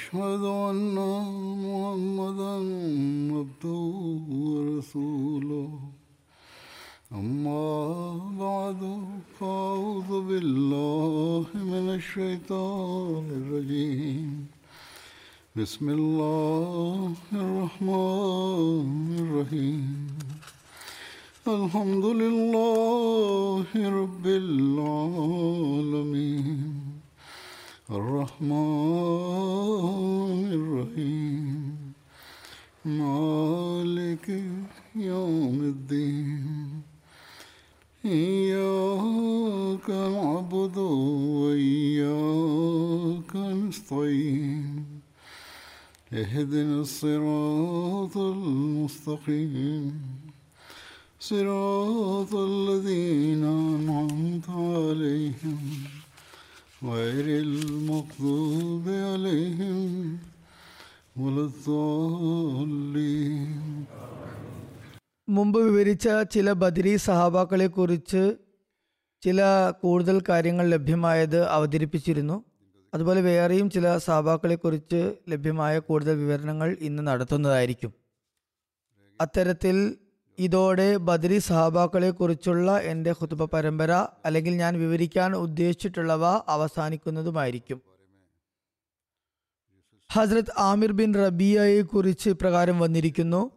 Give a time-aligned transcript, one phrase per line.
[0.00, 0.96] وأشهد أن
[1.64, 2.54] محمدا
[3.36, 3.82] عبده
[4.44, 5.70] ورسوله.
[7.12, 7.64] أما
[8.44, 8.80] بعد
[9.38, 14.28] فأعوذ بالله من الشيطان الرجيم.
[15.56, 19.84] بسم الله الرحمن الرحيم.
[21.48, 22.69] الحمد لله
[49.19, 49.93] المستقيم
[51.21, 55.59] صراط الذين أنعمت عليهم
[56.85, 60.17] غير المغضوب عليهم
[61.17, 63.51] ولا الضالين
[65.27, 68.21] മുമ്പ് വിവരിച്ച ചില ബദരി സഹാബാക്കളെ കുറിച്ച്
[69.23, 69.39] ചില
[69.83, 72.37] കൂടുതൽ കാര്യങ്ങൾ ലഭ്യമായത് അവതരിപ്പിച്ചിരുന്നു
[72.93, 75.01] അതുപോലെ വേറെയും ചില സഹാബാക്കളെ കുറിച്ച്
[75.31, 77.91] ലഭ്യമായ കൂടുതൽ വിവരണങ്ങൾ ഇന്ന് നടത്തുന്നതായിരിക്കും
[79.20, 79.96] അത്തരത്തിൽ
[80.38, 87.82] ഇതോടെ ബദരി സഹാബാക്കളെ കുറിച്ചുള്ള എന്റെ ഹുതുബ പരമ്പര അല്ലെങ്കിൽ ഞാൻ വിവരിക്കാൻ ഉദ്ദേശിച്ചിട്ടുള്ളവ അവസാനിക്കുന്നതുമായിരിക്കും.
[90.12, 93.50] ഹസ്രത് ആമിർ ബിൻ റബിയയെ കുറിച്ച് പ്രകാരം വന്നിരിക്കുന്നു.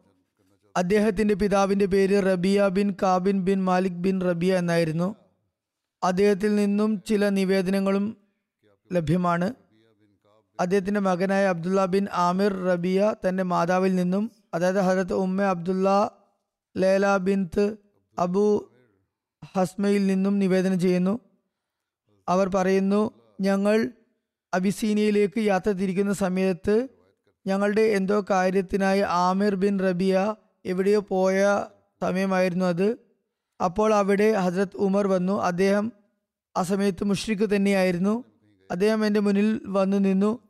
[0.78, 5.16] അദ്ദേഹത്തിന്റെ പിതാവിന്റെ പേര് Rabia bin Kab bin Malik bin Rabia എന്നായിരുന്നു.
[6.04, 8.18] അദ്ദേഹത്തിൽ നിന്നും ചില നിവേദനങ്ങളും
[8.94, 9.54] ലഭ്യമാണ്.
[10.60, 16.18] അദ്ദേഹത്തിന്റെ മകനായ അബ്ദുള്ള ബിൻ ആമിർ റബിയ തന്റെ മാതാവിൽ നിന്നും അതായത് ഹജരത്ത് ഉമ്മ അബ്ദുള്ള
[16.78, 17.78] ലേല ബിൻത്ത്
[18.20, 18.72] അബു
[19.56, 21.20] ഹസ്മയിൽ നിന്നും നിവേദനം ചെയ്യുന്നു.
[22.30, 23.12] അവർ പറയുന്നു
[23.42, 23.92] ഞങ്ങൾ
[24.54, 26.88] അബിസീനിയയിലേക്ക് യാത്ര തിരിക്കുന്ന സമയത്ത്
[27.48, 31.66] ഞങ്ങളുടെ എന്തോ കാര്യത്തിനായി ആമിർ ബിൻ റബിയ എവിടെയോ പോയ
[32.02, 32.98] സമയമായിരുന്നു അത്.
[33.66, 35.42] അപ്പോൾ അവിടെ ഹജ്രത് ഉമർ വന്നു.
[35.42, 35.92] അദ്ദേഹം
[36.58, 38.24] ആ സമയത്ത് മുഷ്രിഖ് തന്നെയായിരുന്നു.
[38.72, 40.43] അദ്ദേഹം എന്റെ മുന്നിൽ വന്നു നിന്നു.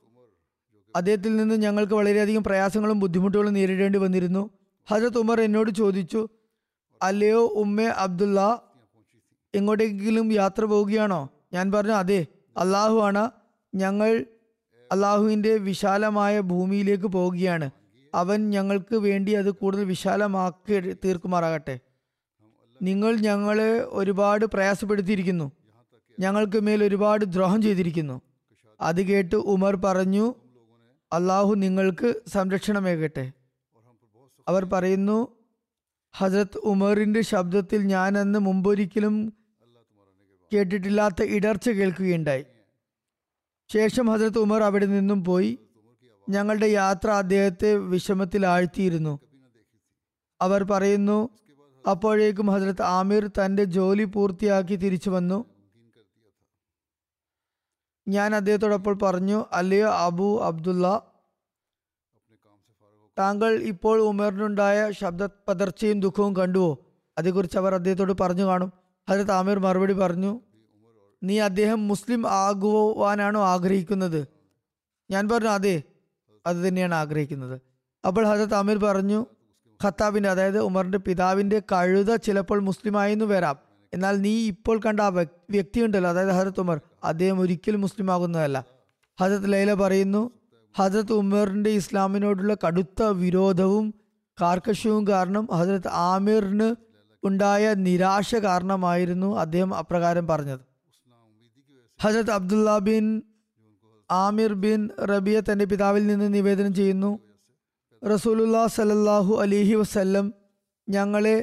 [0.95, 4.49] അദ്ദേഹത്തിൽ നിന്ന് ഞങ്ങൾക്ക് വളരെയധികം പ്രയാസങ്ങളും ബുദ്ധിമുട്ടുകളും നേരിടേണ്ടി വന്നിരുന്നു.
[4.89, 6.27] ഹജരത് ഉമർ എന്നോട് ചോദിച്ചു
[7.01, 8.63] അല്ലയോ ഉമ്മേ അബ്ദുല്ല
[9.55, 11.29] എങ്ങോട്ടെങ്കിലും യാത്ര പോവുകയാണോ?
[11.53, 12.25] ഞാൻ പറഞ്ഞു അതെ
[12.57, 13.31] അള്ളാഹു ആണ്.
[13.75, 14.25] ഞങ്ങൾ
[14.91, 17.69] അള്ളാഹുവിന്റെ വിശാലമായ ഭൂമിയിലേക്ക് പോവുകയാണ്.
[18.13, 21.79] അവൻ ഞങ്ങൾക്ക് വേണ്ടി അത് കൂടുതൽ വിശാലമാക്കി തീർക്കുമാറാകട്ടെ.
[22.81, 25.51] നിങ്ങൾ ഞങ്ങളെ ഒരുപാട് പ്രയാസപ്പെടുത്തിയിരിക്കുന്നു.
[26.19, 28.21] ഞങ്ങൾക്ക് മേൽ ഒരുപാട് ദ്രോഹം ചെയ്തിരിക്കുന്നു.
[28.81, 30.35] അത് കേട്ട് ഉമർ പറഞ്ഞു
[31.13, 33.31] അള്ളാഹു നിങ്ങൾക്ക് സംരക്ഷണമേകട്ടെ.
[34.47, 35.35] അവർ പറയുന്നു
[36.15, 39.33] ഹസരത്ത് ഉമറിന്റെ ശബ്ദത്തിൽ ഞാൻ അന്ന് മുമ്പൊരിക്കലും
[40.53, 42.45] കേട്ടിട്ടില്ലാത്ത ഇടർച്ച കേൾക്കുകയുണ്ടായി.
[43.73, 45.59] ശേഷം ഹസരത്ത് ഉമർ അവിടെ നിന്നും പോയി
[46.29, 49.19] ഞങ്ങളുടെ യാത്ര അദ്ദേഹത്തെ വിഷമത്തിൽ ആഴ്ത്തിയിരുന്നു
[50.41, 51.29] അവർ പറയുന്നു
[51.89, 55.52] അപ്പോഴേക്കും ഹസരത്ത് ആമിർ തന്റെ ജോലി പൂർത്തിയാക്കി തിരിച്ചു വന്നു.
[58.07, 61.01] ഞാൻ അദ്ദേഹത്തോടപ്പോൾ പറഞ്ഞു അല്ലയോ അബു അബ്ദുള്ള?
[63.19, 66.77] താങ്കൾ ഇപ്പോൾ ഉമറിനുണ്ടായ ശബ്ദ പതർച്ചയും ദുഃഖവും കണ്ടുവോ?
[67.17, 68.73] അതേക്കുറിച്ച് അവർ അദ്ദേഹത്തോട് പറഞ്ഞു കാണും.
[69.09, 70.39] ഹജരത് ആമിർ മറുപടി പറഞ്ഞു
[71.23, 74.27] നീ അദ്ദേഹം മുസ്ലിം ആകുവാനാണോ ആഗ്രഹിക്കുന്നത്?
[75.11, 75.83] ഞാൻ പറഞ്ഞു അതെ
[76.45, 77.61] അത് തന്നെയാണ് ആഗ്രഹിക്കുന്നത്.
[78.07, 79.25] അപ്പോൾ ഹജരത് ആമിർ പറഞ്ഞു
[79.83, 83.59] ഖത്താബിന്റെ അതായത് ഉമറിന്റെ പിതാവിന്റെ കഴുത ചിലപ്പോൾ മുസ്ലിമായെന്ന് വരാം.
[83.93, 88.57] എന്നാൽ നീ ഇപ്പോൾ കണ്ട ആ വ്യക്- വ്യക്തിയുണ്ടല്ലോ അതായത് ഹജരത് ഉമർ അദ്ദേഹം ഒരിക്കലും മുസ്ലിം ആകുന്നതല്ല
[89.19, 90.21] ഹജത് ലൈല പറയുന്നു
[90.75, 93.85] ഹജരത് ഉമറിന്റെ ഇസ്ലാമിനോടുള്ള കടുത്ത വിരോധവും
[94.37, 96.69] കാർക്കശ്യവും കാരണം ഹജരത് ആമിറിന്
[97.23, 100.63] ഉണ്ടായ നിരാശ കാരണമായിരുന്നു അദ്ദേഹം അപ്രകാരം പറഞ്ഞത്.
[101.99, 103.05] Hazrat Abdullah bin
[104.09, 107.11] Amir bin Rabia തന്റെ പിതാവിൽ നിന്ന് നിവേദനം ചെയ്യുന്നു
[108.01, 110.25] റസൂലുല്ലാ സലല്ലാഹു അലിഹി വസ്ല്ലം
[110.87, 111.37] ഞങ്ങളെ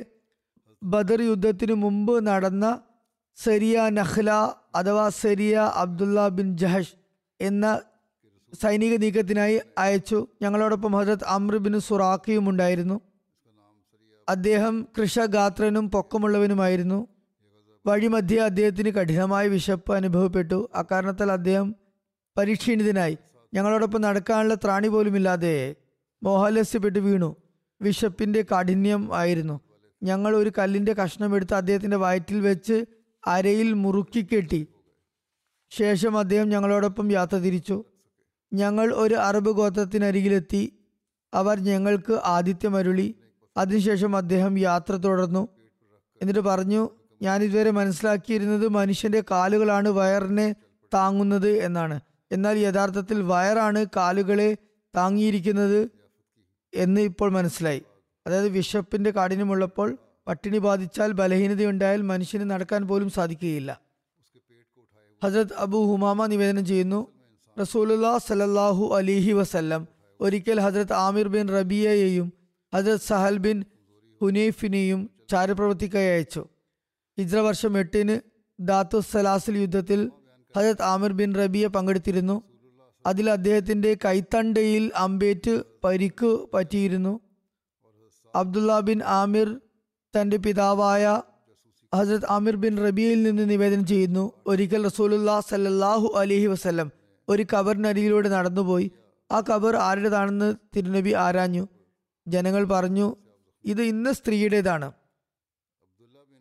[0.82, 2.66] ബദർ യുദ്ധത്തിനു മുമ്പ് നടന്ന
[3.42, 6.94] സരിയ നഹ്ല അഥവാ സരിയ അബ്ദുള്ള ബിൻ ജഹഷ്
[7.40, 7.80] എന്ന
[8.62, 10.26] സൈനിക നീക്കത്തിനായി അയച്ചു.
[10.42, 13.00] ഞങ്ങളോടൊപ്പം ഹജരത് അമ്ര ബിൻ സുറാഖിയും ഉണ്ടായിരുന്നു.
[14.28, 17.06] അദ്ദേഹം കൃഷഗാത്രനും പൊക്കമുള്ളവനുമായിരുന്നു.
[17.86, 20.70] വഴിമധ്യേ അദ്ദേഹത്തിന് കഠിനമായ വിശപ്പ് അനുഭവപ്പെട്ടു.
[20.74, 21.74] അക്കാരണത്താൽ അദ്ദേഹം
[22.36, 23.18] പരീക്ഷീണിതനായി.
[23.54, 25.74] ഞങ്ങളോടൊപ്പം നടക്കാനുള്ള ത്രാണി പോലുമില്ലാതെ
[26.22, 27.36] മോഹാലസ്യപ്പെട്ട് വീണു.
[27.82, 29.60] വിശപ്പിന്റെ കാഠിന്യം ആയിരുന്നു.
[30.02, 32.84] ഞങ്ങൾ ഒരു കല്ലിന്റെ കഷ്ണം എടുത്ത് അദ്ദേഹത്തിന്റെ വയറ്റിൽ വെച്ച്
[33.26, 34.66] അരയിൽ മുറുക്കി കെട്ടി.
[35.70, 37.84] ശേഷം അദ്ദേഹം ഞങ്ങളോടൊപ്പം യാത്ര തിരിച്ചു.
[38.52, 40.72] ഞങ്ങൾ ഒരു അറബ് ഗോത്രത്തിനരികിലെത്തി.
[41.34, 43.14] അവർ ഞങ്ങൾക്ക് ആതിഥ്യമരുളി
[43.56, 45.48] അതിനുശേഷം അദ്ദേഹം യാത്ര തുടർന്നു.
[46.22, 46.90] എന്നിട്ട് പറഞ്ഞു
[47.22, 50.54] ഞാനിതുവരെ മനസ്സിലാക്കിയിരുന്നത് മനുഷ്യന്റെ കാലുകളാണ് വയറിനെ
[50.94, 52.00] താങ്ങുന്നത് എന്നാണ്.
[52.32, 54.56] എന്നാൽ യഥാർത്ഥത്തിൽ വയറാണ് കാലുകളെ
[54.96, 55.90] താങ്ങിയിരിക്കുന്നത്
[56.74, 57.82] എന്ന് ഇപ്പോൾ മനസ്സിലായി.
[58.26, 59.98] അതായത് വിശപ്പിന്റെ കാഠിന്യമുള്ളപ്പോൾ
[60.30, 63.80] പട്ടിണി ബാധിച്ചാൽ ബലഹീനതയുണ്ടായാൽ മനുഷ്യന് നടക്കാൻ പോലും സാധിക്കുകയില്ല.
[65.24, 67.12] ഹസരത് അബു ഹുമാമ നിവേദനം ചെയ്യുന്നു
[67.60, 69.88] റസൂലുല്ലാ സലല്ലാഹു അലിഹി വസല്ലം.
[70.20, 72.32] ഒരിക്കൽ ഹസരത് ആമിർ ബിൻ റബിയയെയും
[72.74, 73.64] ഹസരത് സഹൽ ബിൻ
[74.20, 76.46] ഹുനൈഫിനെയും ചാരപ്രവർത്തിക്കായി അയച്ചു.
[77.18, 78.20] ഹിജ്ര വർഷം എട്ടിന്
[78.60, 80.10] ദാത്തു സലാസിൽ യുദ്ധത്തിൽ
[80.56, 82.42] ഹജത് ആമിർ ബിൻ റബിയെ പങ്കെടുത്തിരുന്നു.
[83.06, 87.20] അതിൽ അദ്ദേഹത്തിന്റെ കൈത്തണ്ടയിൽ അമ്പേറ്റ് പരിക്ക് പറ്റിയിരുന്നു.
[88.34, 89.60] അബ്ദുള്ള ബിൻ ആമിർ
[90.16, 91.22] തന്റെ പിതാവായ
[91.94, 94.32] ഹസരത് ആമിർ ബിൻ റബിയയിൽ നിന്ന് നിവേദനം ചെയ്യുന്നു.
[94.46, 96.92] ഒരിക്കൽ റസൂലുല്ലാ സല്ലാഹു അലൈഹി വസല്ലം
[97.28, 98.90] ഒരു കബറിനരികിലൂടെ നടന്നുപോയി.
[99.32, 101.68] ആ കബർ ആരുടേതാണെന്ന് തിരുനബി ആരാഞ്ഞു.
[102.28, 103.16] ജനങ്ങൾ പറഞ്ഞു
[103.64, 104.92] ഇത് ഇന്ന് സ്ത്രീയുടേതാണ്.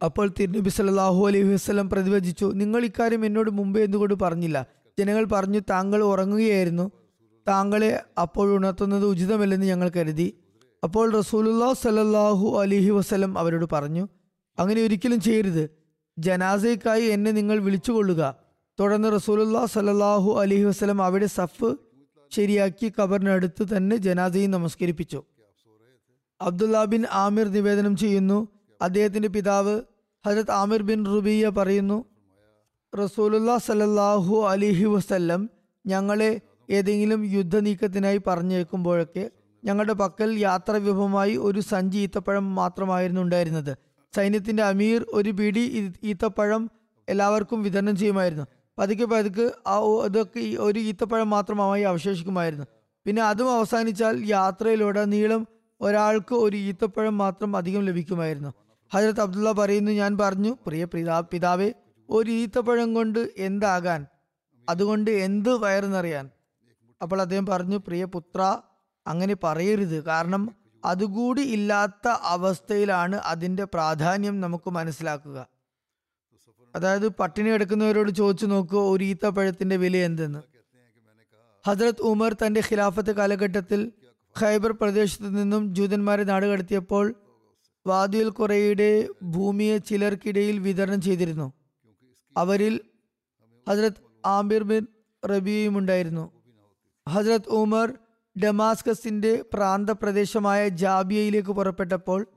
[0.04, 4.66] അപ്പോൾ തിരുനബി സല്ലാഹു അലൈഹി വസ്ലം പ്രതിവചിച്ചു നിങ്ങൾ ഇക്കാര്യം എന്നോട് മുമ്പേ എന്തുകൊണ്ട് പറഞ്ഞില്ല?
[5.00, 6.92] ജനങ്ങൾ പറഞ്ഞു താങ്കൾ ഉറങ്ങുകയായിരുന്നു.
[7.48, 10.34] താങ്കളെ അപ്പോൾ ഉണർത്തുന്നത് ഉചിതമല്ലെന്ന് ഞങ്ങൾ കരുതി.
[10.84, 14.08] അപ്പോൾ റസൂലുല്ലാ സലല്ലാഹു അലിഹി വസ്ലം അവരോട് പറഞ്ഞു
[14.60, 15.70] അങ്ങനെ ഒരിക്കലും ചെയ്യരുത്.
[16.18, 18.36] ജനാസയ്ക്കായി എന്നെ നിങ്ങൾ വിളിച്ചുകൊള്ളുക.
[18.80, 21.70] തുടർന്ന് റസൂലുല്ലാ സലല്ലാഹു അലിഹി വസ്ലം അവിടെ സഫ്
[22.36, 25.24] ശരിയാക്കി കബറിനടുത്ത് തന്നെ ജനാസയും നമസ്കരിപ്പിച്ചു.
[26.42, 28.48] അബ്ദുല്ലാ ബിൻ ആമിർ നിവേദനം ചെയ്യുന്നു.
[28.82, 29.82] അദ്ദേഹത്തിന്റെ പിതാവ്
[30.26, 32.06] ഹജരത് ആമിർ ബിൻ റുബിയ പറയുന്നു
[32.94, 35.50] റസൂലുല്ലാ സലല്ലാഹു അലിഹി വസ്ല്ലം
[35.86, 39.26] ഞങ്ങളെ ഏതെങ്കിലും യുദ്ധനീക്കത്തിനായി പറഞ്ഞേക്കുമ്പോഴൊക്കെ
[39.64, 43.78] ഞങ്ങളുടെ പക്കൽ യാത്രാ വിഭവമായി ഒരു സഞ്ചി ഈത്തപ്പഴം മാത്രമായിരുന്നു ഉണ്ടായിരുന്നത്.
[44.16, 46.72] സൈന്യത്തിന്റെ അമീർ ഒരു പിടി ഈത്തപ്പഴം
[47.10, 48.46] എല്ലാവർക്കും വിതരണം ചെയ്യുമായിരുന്നു.
[48.80, 52.66] പതുക്കെ പതുക്കെ ആ അതൊക്കെ ഒരു ഈത്തപ്പഴം മാത്രമായി അവശേഷിക്കുമായിരുന്നു.
[53.06, 55.48] പിന്നെ അതും അവസാനിച്ചാൽ യാത്രയിലൂടെ നീളം
[55.82, 58.54] ഒരാൾക്ക് ഒരു ഈത്തപ്പഴം മാത്രം അധികം ലഭിക്കുമായിരുന്നു.
[58.94, 61.74] ഹജരത് അബ്ദുള്ള പറയുന്നു ഞാൻ പറഞ്ഞു പ്രിയ പിതാ പിതാവേ
[62.10, 64.06] ഒരു ഈത്തപ്പഴം കൊണ്ട് എന്താകാൻ?
[64.70, 66.30] അതുകൊണ്ട് എന്ത് വയറെന്നറിയാൻ
[67.02, 68.58] അപ്പോൾ അദ്ദേഹം പറഞ്ഞു പ്രിയ പുത്ര
[69.10, 70.04] അങ്ങനെ പറയരുത്.
[70.04, 75.48] കാരണം അതുകൂടി ഇല്ലാത്ത അവസ്ഥയിലാണ് അതിന്റെ പ്രാധാന്യം നമുക്ക് മനസ്സിലാക്കുക.
[76.76, 80.42] അതായത് പട്ടിണി കിടക്കുന്നവരോട് ചോദിച്ചു നോക്കുക ഒരു ഈത്തപ്പഴത്തിന്റെ വില എന്തെന്ന്?
[81.68, 83.92] ഹജ്രത് ഉമർ തന്റെ ഖിലാഫത്ത് കാലഘട്ടത്തിൽ
[84.42, 87.16] ഖൈബർ പ്രദേശത്ത് നിന്നും ജൂതന്മാരെ നാടുകടത്തിയപ്പോൾ
[87.88, 91.54] വാദിയുൽ കുറയുടെ ഭൂമിയെ ചിലർക്കിടയിൽ വിതരണം ചെയ്തിരുന്നു.
[92.38, 92.82] അവരിൽ
[93.70, 94.88] ഹജ്രത് ആമിർ ബിൻ
[95.26, 96.32] റബിയയും ഉണ്ടായിരുന്നു
[97.10, 97.94] ഹജ്രത് ഉമർ
[98.38, 102.28] ഡമാസ്കസിന്റെ പ്രാന്തപ്രദേശമായ ജാബിയയിലേക്ക് പുറപ്പെട്ടപ്പോൾ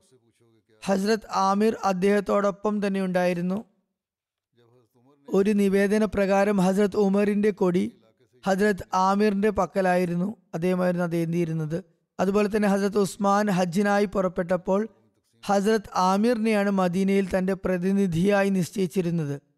[0.85, 3.65] ഹസ്രത് ആമിർ അദ്ദേഹത്തോടൊപ്പം തന്നെ ഉണ്ടായിരുന്നു
[5.29, 7.97] ഒരു നിവേദന പ്രകാരം ഹസ്രത് ഉമറിന്റെ കൊടി
[8.47, 10.37] ഹസ്രത് ആമിറിന്റെ പക്കലായിരുന്നു.
[10.55, 11.85] അദ്ദേഹമായിരുന്നു അത് എന്തിയിരുന്നത്?
[12.21, 14.89] അതുപോലെ തന്നെ ഹസ്രത് ഉസ്മാൻ ഹജ്ജിനായി പുറപ്പെട്ടപ്പോൾ
[15.44, 19.52] ഹസ്രത് ആമിറിനെയാണ് മദീനയിൽ തന്റെ പ്രതിനിധിയായി നിശ്ചയിച്ചിരുന്നത്.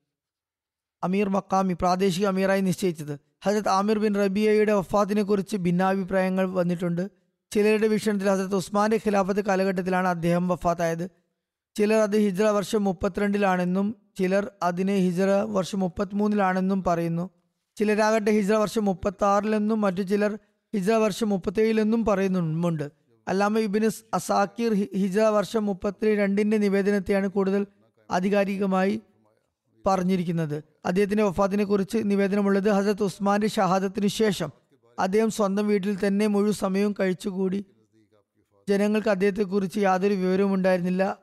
[1.04, 3.14] അമീർ മക്കാമി പ്രാദേശിക അമീറായി നിശ്ചയിച്ചത്.
[3.44, 7.04] ഹജരത് ആമിർ ബിൻ റബിയയുടെ വഫാത്തിനെക്കുറിച്ച് ഭിന്നാഭിപ്രായങ്ങൾ വന്നിട്ടുണ്ട്.
[7.52, 11.06] ചിലരുടെ വീക്ഷണത്തിൽ ഹജരത് ഉസ്മാന്റെ ഖിലാഫത്ത് കാലഘട്ടത്തിലാണ് അദ്ദേഹം വഫാത്തായത്.
[11.76, 13.86] ചിലർ അത് ഹിജ്ര വർഷം മുപ്പത്തിരണ്ടിലാണെന്നും
[14.18, 17.24] ചിലർ അതിനെ ഹിജ്ര വർഷം മുപ്പത്തിമൂന്നിലാണെന്നും പറയുന്നു.
[17.76, 20.32] ചിലരാകട്ടെ ഹിജ്ര വർഷം മുപ്പത്തി ആറിലെന്നും മറ്റു ചിലർ
[20.74, 22.86] ഹിജ്ര വർഷം മുപ്പത്തേഴിലെന്നും പറയുന്നുമുണ്ട്.
[23.28, 24.72] അല്ലാമ ഇബിന് അസാക്കിർ
[25.02, 27.62] ഹിജ്ര വർഷം മുപ്പത്തി രണ്ടിന്റെ നിവേദനത്തെയാണ് കൂടുതൽ
[28.10, 28.94] ആധികാരികമായി
[29.86, 30.64] പറഞ്ഞിരിക്കുന്നത്.
[30.86, 34.50] അദ്ദേഹത്തിന്റെ വഫാത്തിനെ കുറിച്ച് നിവേദനമുള്ളത് ഹസരത്ത് ഉസ്മാന്റെ ഷഹാദത്തിനു ശേഷം.
[34.98, 37.64] അദ്ദേഹം സ്വന്തം വീട്ടിൽ തന്നെ മുഴുവൻ സമയവും കഴിച്ചുകൂടി.
[38.68, 41.18] ജനങ്ങൾക്ക് അദ്ദേഹത്തെക്കുറിച്ച് യാതൊരു വിവരവും ഉണ്ടായിരുന്നില്ല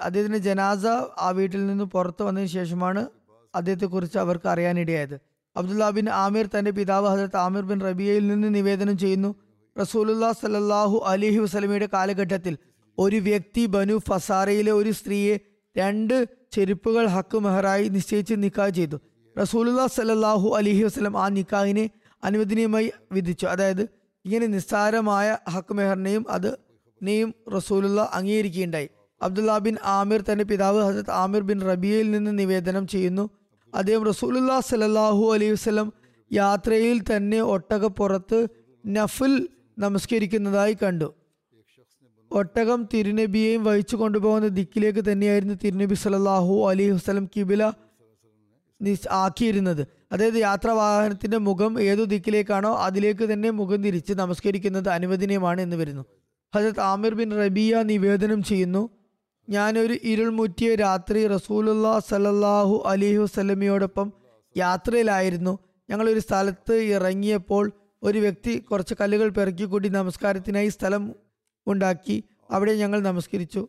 [0.00, 0.86] അദ്ദേഹത്തിന്റെ ജനാസ
[1.18, 3.06] ആ വീട്ടിൽ നിന്ന് പുറത്തു വന്നതിന് ശേഷമാണ്
[3.54, 5.20] അദ്ദേഹത്തെക്കുറിച്ച് അവർക്ക് അറിയാനിടയായത്.
[5.56, 9.34] അബ്ദുല്ലാ ബിൻ ആമിർ തന്റെ പിതാവ് ഹസരത്ത് ആമിർ ബിൻ റബിയയിൽ നിന്ന് നിവേദനം ചെയ്യുന്നു.
[9.80, 12.58] റസൂലുല്ലാ സലല്ലാഹു അലിഹി വസ്ലമിയുടെ കാലഘട്ടത്തിൽ
[12.98, 15.38] ഒരു വ്യക്തി ബനു ഫസാറയിലെ ഒരു സ്ത്രീയെ
[15.76, 19.00] രണ്ട് ചെരുപ്പുകൾ ഹക്ക് മെഹറായി നിശ്ചയിച്ച് നിക്കാഹ് ചെയ്തു.
[19.38, 21.90] റസൂലുല്ലാ സലല്ലാഹു അലിഹി വസ്ലം ആ നിക്കാഹിനെ
[22.24, 23.46] അനുവദനീയമായി വിധിച്ചു.
[23.46, 23.82] അതായത്
[24.24, 26.58] ഇങ്ങനെ നിസ്സാരമായ ഹക്ക് മെഹറിനെയും അത്
[27.02, 28.88] നെയും റസൂലുള്ള അംഗീകരിക്കുകയുണ്ടായി.
[29.22, 33.30] അബ്ദുല്ലാ ബിൻ ആമിർ തന്റെ പിതാവ് ഹസരത് ആമിർ ബിൻ റബിയയിൽ നിന്ന് നിവേദനം ചെയ്യുന്നു.
[33.74, 35.92] അദ്ദേഹം റസൂലുല്ലാ സലല്ലാഹു അലൈഹി വസ്ലം
[36.32, 38.46] യാത്രയിൽ തന്നെ ഒട്ടകപ്പുറത്ത്
[38.86, 41.14] നഫിൽ നമസ്കരിക്കുന്നതായി കണ്ടു.
[42.38, 47.62] ഒട്ടകം തിരുനബിയെയും വഹിച്ചു കൊണ്ടുപോകുന്ന ദിക്കിലേക്ക് തന്നെയായിരുന്നു തിരുനബി സല്ലല്ലാഹു അലി വസല്ലം കിബില
[49.10, 49.82] ആക്കിയിരുന്നത്.
[50.12, 56.04] അതായത് യാത്രാവാഹനത്തിന്റെ മുഖം ഏതു ദിക്കിലേക്കാണോ അതിലേക്ക് തന്നെ മുഖം തിരിച്ച് നമസ്കരിക്കുന്നത് അനുവദനീയമാണ് എന്ന് വരുന്നു.
[56.54, 58.82] ഹജത് ആമിർ ബിൻ റബിയ നിവേദനം ചെയ്യുന്നു
[59.48, 64.12] ഞാനൊരു ഇരുൾമുറ്റിയ രാത്രി റസൂലുല്ലാ സലല്ലാഹു അലൈഹി വസല്ലമയോടൊപ്പം
[64.56, 65.58] യാത്രയിലായിരുന്നു.
[65.90, 67.64] ഞങ്ങളൊരു സ്ഥലത്ത് ഇറങ്ങിയപ്പോൾ
[68.02, 71.02] ഒരു വ്യക്തി കുറച്ച് കല്ലുകൾ പെറുക്കിക്കൂട്ടി നമസ്കാരത്തിനായി സ്ഥലം
[71.66, 72.16] ഉണ്ടാക്കി
[72.54, 73.62] അവിടെ ഞങ്ങൾ നമസ്കരിച്ചു.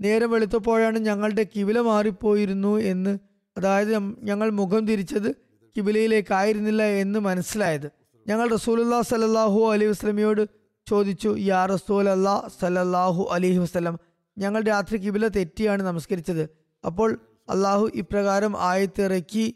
[0.00, 3.12] നേരം വെളുത്തപ്പോഴാണ് ഞങ്ങളുടെ കിവില മാറിപ്പോയിരുന്നു എന്ന്
[3.56, 3.92] അതായത്
[4.28, 5.30] ഞങ്ങൾ മുഖം തിരിച്ചത്
[5.76, 7.86] കിബിലയിലേക്കായിരുന്നില്ല എന്ന് മനസ്സിലായത്.
[8.26, 10.42] ഞങ്ങൾ റസൂലുല്ലാ സലല്ലാഹു അലൈഹി വസ്ലമിയോട്
[10.86, 13.94] ചോദിച്ചു യാ റസൂൽ അല്ലാ സലല്ലാഹു അലൈഹി വസ്ലം
[14.36, 16.44] ഞങ്ങൾ രാത്രി കിബില തെറ്റിയാണ് നമസ്കരിച്ചത്.
[16.84, 17.10] അപ്പോൾ
[17.52, 19.46] അള്ളാഹു ഇപ്രകാരം ആയത്തിറക്കി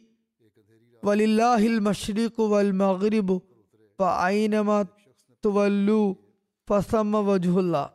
[1.03, 3.37] വലില്ലാഹിൽ മഷ്രിഖു വൽ മഗ്രിബു
[3.99, 4.71] ഫഅയ്നമ
[5.45, 6.03] തുവല്ലു
[6.69, 7.93] ഫസമ്മ വജുഹുല്ല.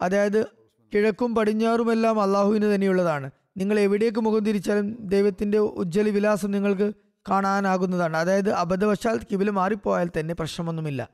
[0.00, 0.46] അതായത്
[0.94, 3.30] കിഴക്കും പടിഞ്ഞാറുമെല്ലാം അള്ളാഹുവിന് തന്നെയുള്ളതാണ്.
[3.56, 6.92] നിങ്ങൾ എവിടേക്ക് മുഖം തിരിച്ചാലും ദൈവത്തിന്റെ ഉജ്ജ്വല വിലാസം നിങ്ങൾക്ക്
[7.30, 8.16] കാണാനാകുന്നതാണ്.
[8.16, 11.08] അതായത് അബദ്ധവശാൽ കിബിൽ മാറിപ്പോയാൽ തന്നെ പ്രശ്നമൊന്നുമില്ല.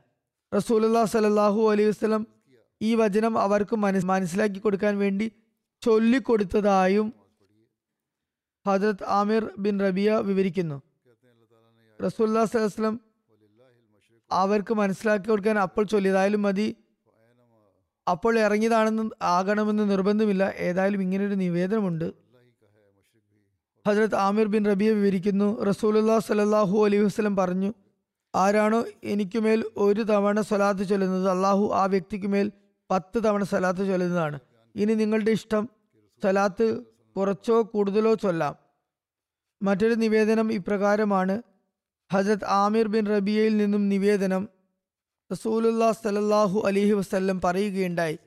[0.55, 2.27] റസൂലുല്ലാ സലല്ലാഹു അലൈഹി വസ്ലം
[2.81, 5.31] ഈ വചനം അവർക്ക് മനസ് മനസ്സിലാക്കി കൊടുക്കാൻ വേണ്ടി
[5.81, 7.13] ചൊല്ലിക്കൊടുത്തതായും
[8.67, 10.81] ഹജരത് ആമിർ ബിൻ റബിയ വിവരിക്കുന്നു.
[12.05, 13.01] റസൂല്ലാ വസ്ലം
[14.31, 16.75] അവർക്ക് മനസ്സിലാക്കി കൊടുക്കാൻ അപ്പോൾ ചൊല്ലിയതായാലും മതി.
[18.09, 20.53] അപ്പോൾ ഇറങ്ങിയതാണെന്ന് ആകണമെന്ന് നിർബന്ധമില്ല.
[20.57, 22.13] ഏതായാലും ഇങ്ങനൊരു നിവേദനമുണ്ട്.
[23.87, 25.63] ഹജരത് ആമിർ ബിൻ റബിയെ വിവരിക്കുന്നു.
[25.63, 27.73] റസൂലുല്ലാ സലല്ലാഹു അലൈഹി വസ്ലം പറഞ്ഞു
[28.35, 32.51] ആരാണോ എനിക്കുമേൽ ഒരു തവണ സ്വലാത്ത് ചൊല്ലുന്നത് അള്ളാഹു ആ വ്യക്തിക്കുമേൽ
[32.91, 34.39] പത്ത് തവണ സ്വലാത്ത് ചൊല്ലുന്നതാണ്.
[34.75, 35.69] ഇനി നിങ്ങളുടെ ഇഷ്ടം
[36.21, 36.81] സ്വലാത്ത്
[37.17, 38.55] കുറച്ചോ കൂടുതലോ ചൊല്ലാം.
[39.63, 41.41] മറ്റൊരു നിവേദനം ഇപ്രകാരമാണ്.
[42.13, 44.49] ഹജരത് ആമിർ ബിൻ റബിയയിൽ നിന്നും നിവേദനം
[45.31, 48.19] റസൂലുല്ലാ സലല്ലാഹു അലിഹി വസ്ല്ലം പറയുകയുണ്ടായി.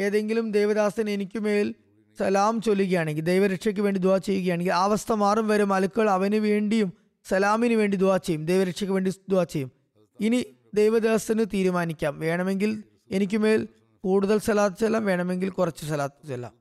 [0.00, 1.74] ഏതെങ്കിലും ദേവദാസൻ എനിക്കുമേൽ
[2.18, 6.92] സലാം ചൊല്ലുകയാണെങ്കിൽ ദൈവരക്ഷയ്ക്ക് വേണ്ടി ദുവാ ചെയ്യുകയാണെങ്കിൽ ആ അവസ്ഥ മാറും വരെ അലുക്കൾ അവന് വേണ്ടിയും
[7.28, 9.72] സലാമിന് വേണ്ടി ദുവാ ചെയ്യും ദൈവരക്ഷയ്ക്ക് വേണ്ടി ദുവാ ചെയ്യും.
[10.20, 12.20] ഇനി ദൈവദാസന് തീരുമാനിക്കാം.
[12.20, 13.68] വേണമെങ്കിൽ എനിക്കുമേൽ
[14.04, 16.52] കൂടുതൽ സലാത്ത് ചെല്ലാം വേണമെങ്കിൽ കുറച്ച് സലാത്ത് ചെല്ലാം.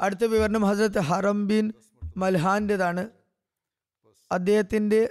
[0.00, 1.72] അടുത്ത വിവരണം ഹസരത്ത് ഹറം ബിൻ
[2.16, 3.08] മൽഹാന്റേതാണ്
[4.32, 5.08] അദ്ദേഹത്തിന്റെ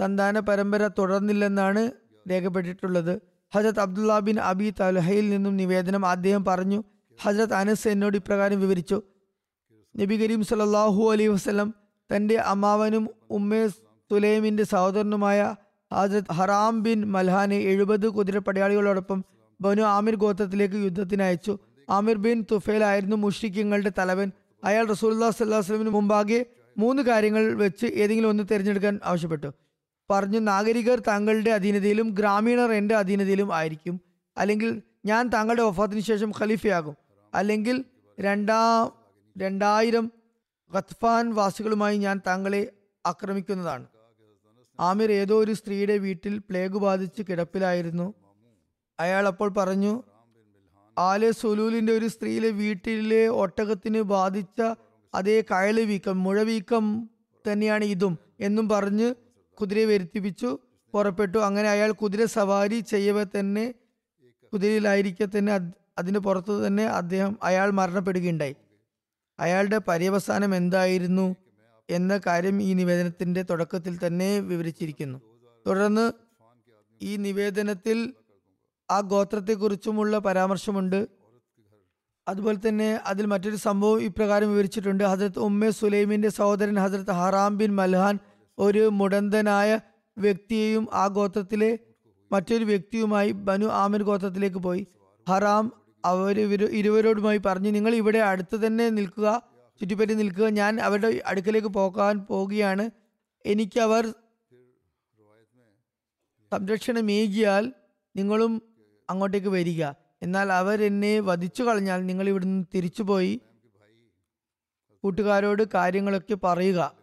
[0.00, 1.90] സന്താന പരമ്പര തുടർന്നില്ലെന്നാണ്
[2.30, 3.20] രേഖപ്പെട്ടിട്ടുള്ളത്.
[3.54, 6.84] ഹജരത് അബ്ദുല്ല ബിൻ അബി തലഹയിൽ നിന്നും നിവേദനം അദ്ദേഹം പറഞ്ഞു.
[7.22, 9.02] ഹജരത് അനസ് എന്നോട് ഇപ്രകാരം വിവരിച്ചു.
[9.96, 11.74] നബി കരീം സല്ലല്ലാഹു അലൈഹി വസ്ലം
[12.16, 13.66] തന്റെ അമ്മാവനും ഉമ്മേ
[14.12, 15.54] തുലൈമിന്റെ സഹോദരനുമായ
[15.92, 19.24] ഹജരത് ഹറാം ബിൻ മൽഹാനെ എഴുപത് കുതിരപ്പടയാളികളോടൊപ്പം
[19.60, 21.58] ബനു ആമിർ ഗോത്രത്തിലേക്ക് യുദ്ധത്തിന് അയച്ചു.
[21.90, 24.32] ആമിർ ബിൻ തുഫേൽ ആയിരുന്നു മുഷ്രിഖ്യങ്ങളുടെ തലവൻ.
[24.64, 26.46] അയാൾ റസൂല്ലാ സല്ലാഹു വസ്ലമിന് മുമ്പാകെ
[26.78, 29.50] മൂന്ന് കാര്യങ്ങൾ വെച്ച് ഏതെങ്കിലും ഒന്ന് തിരഞ്ഞെടുക്കാൻ ആവശ്യപ്പെട്ടു.
[30.10, 34.00] പറഞ്ഞു നാഗരികർ താങ്കളുടെ അധീനതയിലും ഗ്രാമീണർ എന്റെ അധീനതയിലും ആയിരിക്കും.
[34.36, 36.96] അല്ലെങ്കിൽ ഞാൻ താങ്കളുടെ വഫാത്തിന് ശേഷം ഖലീഫയാകും.
[37.34, 37.84] അല്ലെങ്കിൽ
[38.20, 38.92] രണ്ടാം
[39.38, 40.12] രണ്ടായിരം
[40.74, 42.72] ഖത്ഫാൻ വാസികളുമായി ഞാൻ താങ്കളെ
[43.06, 43.86] ആക്രമിക്കുന്നതാണ്.
[44.80, 48.14] ആമിർ ഏതോ ഒരു സ്ത്രീയുടെ വീട്ടിൽ പ്ലേഗ് ബാധിച്ച് കിടപ്പിലായിരുന്നു.
[49.00, 50.02] അയാൾ അപ്പോൾ പറഞ്ഞു
[50.98, 54.74] ആലെ സുലൂലിന്റെ ഒരു സ്ത്രീയിലെ വീട്ടിലെ ഒട്ടകത്തിന് ബാധിച്ച
[55.14, 57.10] അതേ കയൽ വീക്കം മുഴവീക്കം
[57.52, 59.14] തന്നെയാണ് ഇതും എന്നും പറഞ്ഞ്
[59.60, 60.58] കുതിരയെ വരുത്തിപ്പിച്ചു
[60.94, 61.38] പുറപ്പെട്ടു.
[61.38, 63.74] അങ്ങനെ അയാൾ കുതിര സവാരി ചെയ്യവേ തന്നെ
[64.52, 68.56] കുതിരയിലായിരിക്കെ തന്നെ അത് അതിന് പുറത്ത് തന്നെ അദ്ദേഹം അയാൾ മരണപ്പെടുകയുണ്ടായി.
[69.40, 71.36] അയാളുടെ പര്യവസാനം എന്തായിരുന്നു
[71.90, 75.18] എന്ന കാര്യം ഈ നിവേദനത്തിന്റെ തുടക്കത്തിൽ തന്നെ വിവരിച്ചിരിക്കുന്നു.
[75.66, 76.12] തുടർന്ന്
[77.02, 78.14] ഈ നിവേദനത്തിൽ
[78.90, 81.08] ആ ഗോത്രത്തെക്കുറിച്ചുമുള്ള പരാമർശമുണ്ട്.
[82.28, 85.04] അതുപോലെ തന്നെ അതിൽ മറ്റൊരു സംഭവം ഇപ്രകാരം വിവരിച്ചിട്ടുണ്ട്.
[85.04, 88.18] ഹജരത്ത് ഉമ്മെ സുലൈമിന്റെ സഹോദരൻ ഹസരത്ത് ഹറാം ബിൻ മൽഹാൻ
[88.60, 89.80] ഒരു മുടന്തനായ
[90.18, 91.78] വ്യക്തിയെയും ആ ഗോത്രത്തിലെ
[92.32, 94.86] മറ്റൊരു വ്യക്തിയുമായി ബനു ആമിർ ഗോത്രത്തിലേക്ക് പോയി.
[95.28, 95.72] ഹറാം
[96.04, 96.40] അവർ
[96.80, 99.42] ഇരുവരോടുമായി പറഞ്ഞു നിങ്ങൾ ഇവിടെ അടുത്ത് തന്നെ നിൽക്കുക
[99.80, 100.46] ചുറ്റിപ്പറ്റി നിൽക്കുക.
[100.48, 102.90] ഞാൻ അവരുടെ അടുക്കലേക്ക് പോകാൻ പോവുകയാണ്.
[103.46, 104.14] എനിക്കവർ
[106.52, 107.72] സംരക്ഷണമേകിയാൽ
[108.16, 108.62] നിങ്ങളും
[109.10, 109.82] അങ്ങോട്ടേക്ക് വരിക.
[110.22, 113.40] എന്നാൽ അവർ എന്നെ വധിച്ചു കളഞ്ഞാൽ നിങ്ങൾ ഇവിടുന്ന് തിരിച്ചുപോയി
[115.04, 116.99] കൂട്ടുകാരോട് കാര്യങ്ങളൊക്കെ പറയുക.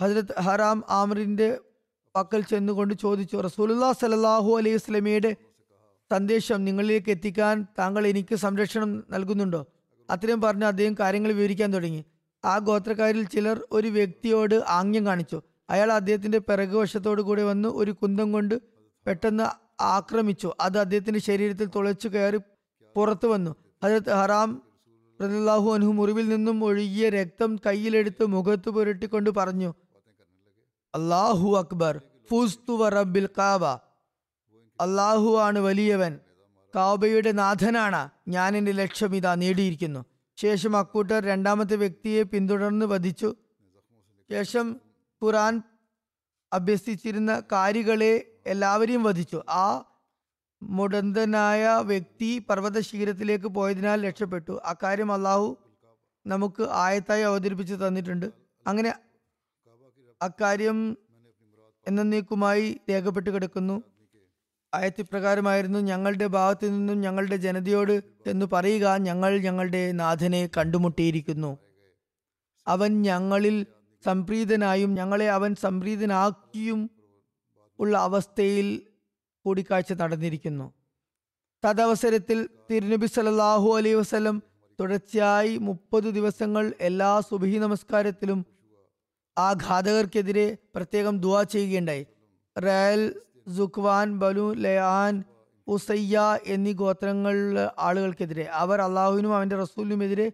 [0.00, 1.58] ഹജരത് ഹറാം ആമറിന്റെ
[2.16, 5.36] പക്കൽ ചെന്നുകൊണ്ട് ചോദിച്ചു റസൂലുല്ലാ സലാഹു അലൈഹി സ്വലമിയുടെ
[6.10, 9.66] സന്ദേശം നിങ്ങളിലേക്ക് എത്തിക്കാൻ താങ്കൾ എനിക്ക് സംരക്ഷണം നൽകുന്നുണ്ടോ?
[10.10, 12.04] അത്രയും പറഞ്ഞ് അദ്ദേഹം കാര്യങ്ങൾ വിവരിക്കാൻ തുടങ്ങി.
[12.44, 15.42] ആ ഗോത്രക്കാരിൽ ചിലർ ഒരു വ്യക്തിയോട് ആംഗ്യം കാണിച്ചു.
[15.70, 18.54] അയാൾ അദ്ദേഹത്തിന്റെ പിറകുവശത്തോടു കൂടി വന്ന് ഒരു കുന്തം കൊണ്ട്
[19.06, 19.46] പെട്ടെന്ന്
[19.82, 20.52] ആക്രമിച്ചു.
[20.60, 22.36] അത് അദ്ദേഹത്തിന്റെ ശരീരത്തിൽ തുളച്ചു കയറി
[22.96, 23.54] പുറത്തു വന്നു.
[23.84, 24.62] ഹജരത് ഹറാം
[25.20, 29.74] റസൂലുള്ളാഹി അൻഹു മുറിവിൽ നിന്നും ഒഴുകിയ രക്തം കയ്യിലെടുത്ത് മുഖത്ത് പുരട്ടിക്കൊണ്ട് പറഞ്ഞു
[30.94, 32.00] അള്ളാഹു അക്ബർ.
[32.30, 33.64] ഫുസ്തുവ റബ്ബിൽ കാബ.
[34.80, 36.18] അള്ളാഹു ആണ് വലിയവൻ.
[36.76, 38.10] കാബയുടെ നാഥനാണ്.
[38.28, 40.04] ഞാൻ എന്റെ ലക്ഷ്യം ഇതാ നേടിയിരിക്കുന്നു.
[40.36, 43.34] ശേഷം അക്കൂട്ടർ രണ്ടാമത്തെ വ്യക്തിയെ പിന്തുടർന്ന് വധിച്ചു.
[44.30, 44.80] ശേഷം
[45.24, 45.62] ഖുറാൻ
[46.52, 49.42] അഭ്യസിച്ചിരുന്ന കാരികളെ എല്ലാവരെയും വധിച്ചു.
[49.48, 49.84] ആ
[50.62, 54.60] മുടന്തനായ വ്യക്തി പർവത ശിഖരത്തിലേക്ക് പോയതിനാൽ രക്ഷപ്പെട്ടു.
[54.64, 55.56] അക്കാര്യം അള്ളാഹു
[56.26, 58.32] നമുക്ക് ആയത്തായി അവതരിപ്പിച്ച് തന്നിട്ടുണ്ട്.
[58.66, 58.94] അങ്ങനെ
[60.22, 60.96] അക്കാര്യം
[61.88, 63.82] എന്നേക്കുമായി രേഖപ്പെട്ട് കിടക്കുന്നു.
[64.74, 71.58] ആയത്തിപ്രകാരമായിരുന്നു ഞങ്ങളുടെ ഭാഗത്തു നിന്നും ഞങ്ങളുടെ ജനതയോട് എന്ന് പറയുക ഞങ്ങൾ ഞങ്ങളുടെ നാഥനെ കണ്ടുമുട്ടിയിരിക്കുന്നു.
[72.66, 73.66] അവൻ ഞങ്ങളിൽ
[74.04, 76.90] സംപ്രീതനായും ഞങ്ങളെ അവൻ സംപ്രീതനാക്കിയും
[77.78, 78.82] ഉള്ള അവസ്ഥയിൽ
[79.44, 80.72] കൂടിക്കാഴ്ച നടന്നിരിക്കുന്നു.
[81.64, 84.42] തദവസരത്തിൽ തിരുനബി സല്ലല്ലാഹു അലൈഹി വസ്ലം
[84.80, 88.59] തുടർച്ചയായി മുപ്പത് ദിവസങ്ങൾ എല്ലാ സുബഹി നമസ്കാരത്തിലും
[89.38, 92.06] ആ ഘാതകർക്കെതിരെ പ്രത്യേകം ദുവാ ചെയ്യുകയുണ്ടായി.
[92.56, 93.20] റയൽ
[93.56, 95.24] സുഖ്വാൻ ബലു ലയാൻ
[95.66, 100.32] ഉസയ്യ എന്നീ ഗോത്രങ്ങളിലെ ആളുകൾക്കെതിരെ അവർ അള്ളാഹുവിനും അവന്റെ റസൂലിനുമെതിരെ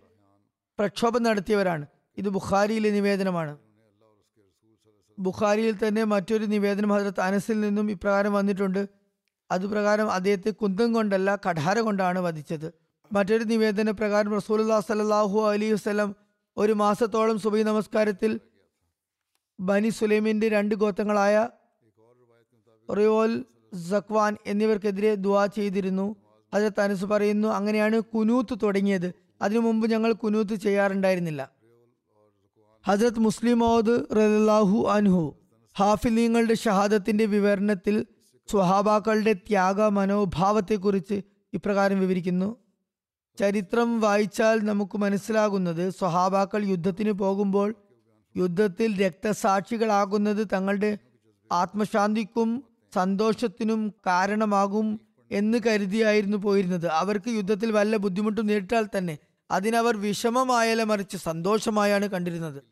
[0.79, 1.87] പ്രക്ഷോഭം നടത്തിയവരാണ്.
[2.19, 3.59] ഇത് ബുഖാരിയിലെ നിവേദനമാണ്.
[5.19, 8.88] ബുഖാരിയിൽ തന്നെ മറ്റൊരു നിവേദനം ഹജരത്ത് അനസിൽ നിന്നും ഇപ്രകാരം വന്നിട്ടുണ്ട്.
[9.50, 12.73] അതുപ്രകാരം അദ്ദേഹത്തെ കുന്തം കൊണ്ടല്ല കഠാര കൊണ്ടാണ് വധിച്ചത്.
[13.12, 16.17] മറ്റൊരു നിവേദന പ്രകാരം റസൂലുല്ലാ സലാഹു അലൈഹി വസ്ലം
[16.57, 18.41] ഒരു മാസത്തോളം സുബൈ നമസ്കാരത്തിൽ
[19.61, 21.49] ബനി സുലൈമിന്റെ രണ്ട് ഗോത്രങ്ങളായ
[22.97, 23.45] റിയോൽ
[23.91, 26.17] സക്വാൻ എന്നിവർക്കെതിരെ ദുവാ ചെയ്തിരുന്നു.
[26.55, 29.15] അത് തനസ് പറയുന്നു അങ്ങനെയാണ് കുനൂത്ത് തുടങ്ങിയത്.
[29.43, 31.51] അതിനു മുമ്പ് ഞങ്ങൾ കുനൂത്ത് ചെയ്യാറുണ്ടായിരുന്നില്ല.
[32.87, 35.37] ഹസരത് മുസ്ലിം മൗദ് റലാഹു അൻഹു
[35.79, 38.07] ഹാഫിലീങ്ങളുടെ ഷഹാദത്തിന്റെ വിവരണത്തിൽ
[38.51, 41.23] സ്വഹാബാക്കളുടെ ത്യാഗ മനോഭാവത്തെക്കുറിച്ച്
[41.53, 42.57] ഇപ്രകാരം വിവരിക്കുന്നു.
[43.39, 47.75] ചരിത്രം വായിച്ചാൽ നമുക്ക് മനസ്സിലാകുന്നത് സ്വഹാബാക്കൾ യുദ്ധത്തിന് പോകുമ്പോൾ
[48.37, 50.99] യുദ്ധത്തിൽ രക്തസാക്ഷികളാകുന്നത് തങ്ങളുടെ
[51.52, 52.64] ആത്മശാന്തിക്കും
[52.95, 55.00] സന്തോഷത്തിനും കാരണമാകും
[55.31, 56.87] എന്ന് കരുതിയായിരുന്നു പോയിരുന്നത്.
[56.87, 59.19] അവർക്ക് യുദ്ധത്തിൽ വല്ല ബുദ്ധിമുട്ടും നേരിട്ടാൽ തന്നെ
[59.50, 62.62] അതിനവർ വിഷമമായാല മറിച്ച് സന്തോഷമായാണ് കണ്ടിരുന്നത്.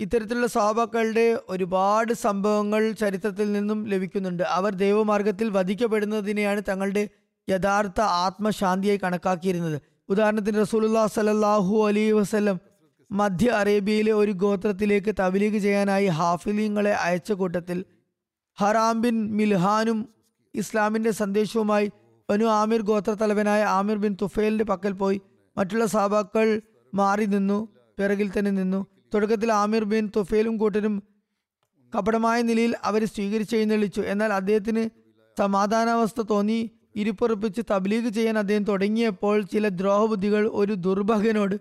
[0.00, 4.42] ഇത്തരത്തിലുള്ള സഹാബാക്കളുടെ ഒരുപാട് സംഭവങ്ങൾ ചരിത്രത്തിൽ നിന്നും ലഭിക്കുന്നുണ്ട്.
[4.42, 7.08] അവർ ദൈവമാർഗത്തിൽ വധിക്കപ്പെടുന്നതിനെയാണ് തങ്ങളുടെ
[7.50, 9.82] യഥാർത്ഥ ആത്മശാന്തിയായി കണക്കാക്കിയിരുന്നത്.
[10.08, 12.60] ഉദാഹരണത്തിന് റസൂലുല്ലാ സലല്ലാഹു അലൈഹി വസ്ലം
[13.10, 17.84] മധ്യ അറേബ്യയിലെ ഒരു ഗോത്രത്തിലേക്ക് തബലീഗ് ചെയ്യാനായി ഹാഫിലിങ്ങളെ അയച്ച കൂട്ടത്തിൽ
[18.58, 19.98] ഹറാം ബിൻ മിൽഹാനും
[20.54, 21.90] ഇസ്ലാമിന്റെ സന്ദേശവുമായി
[22.30, 25.20] ബനു ആമിർ ഗോത്ര തലവനായ ആമിർ ബിൻ തുഫേലിന്റെ പക്കൽ പോയി
[25.56, 26.60] മറ്റുള്ള സാബാക്കൾ
[26.94, 28.86] മാറി നിന്നു പിറകിൽ തന്നെ നിന്നു.
[29.14, 31.02] തുടക്കത്തിൽ ആമിർ ബിൻ തുഫേലും കൂട്ടരും
[31.92, 34.90] കപടമായ നിലയിൽ അവരെ സ്വീകരിച്ചെഴുന്നള്ളിച്ചു എന്നാൽ അദ്ദേഹത്തിന്
[35.38, 36.70] സമാധാനാവസ്ഥ തോന്നി.
[36.96, 41.56] ഇരുപ്പുറപ്പിച്ച് തബ്ലീഗ് ചെയ്യാൻ അദ്ദേഹം തുടങ്ങിയപ്പോൾ ചില ദ്രോഹബുദ്ധികൾ ഒരു ദുർഭകനോട്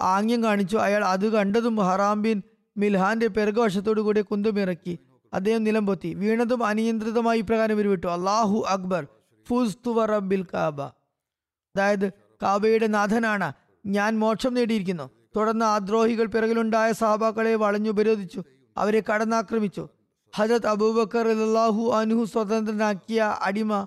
[0.00, 0.76] ആംഗ്യം കാണിച്ചു.
[0.76, 2.42] അയാൾ അത് കണ്ടതും ഹറാം ബിൻ
[2.76, 4.98] മിൽഹാന്റെ പിറകുവശത്തോടു കൂടി കുന്തുമിറക്കി
[5.32, 8.06] അദ്ദേഹം നിലംപൊത്തി വീണതും അനിയന്ത്രിതമായി ഇപ്രകാരം ഉരുവിട്ടു.
[8.06, 9.06] അള്ളാഹു അക്ബർ
[9.48, 10.82] ഫുസ്തുവ റബ്ബിൽ കാബ.
[10.82, 13.52] അതായത് കാബയുടെ നാഥനാണ്.
[13.86, 15.10] ഞാൻ മോക്ഷം നേടിയിരിക്കുന്നു.
[15.36, 18.42] തുടർന്ന് ആദ്രോഹികൾ ദ്രോഹികൾ പിറകിലുണ്ടായ സഹാബാക്കളെ വളഞ്ഞുപരോധിച്ചു
[18.76, 19.88] അവരെ കടന്നാക്രമിച്ചു.
[20.36, 23.86] ഹജത് അബൂബക്കർ അല്ലാഹു അനുഹു സ്വതന്ത്രനാക്കിയ അടിമ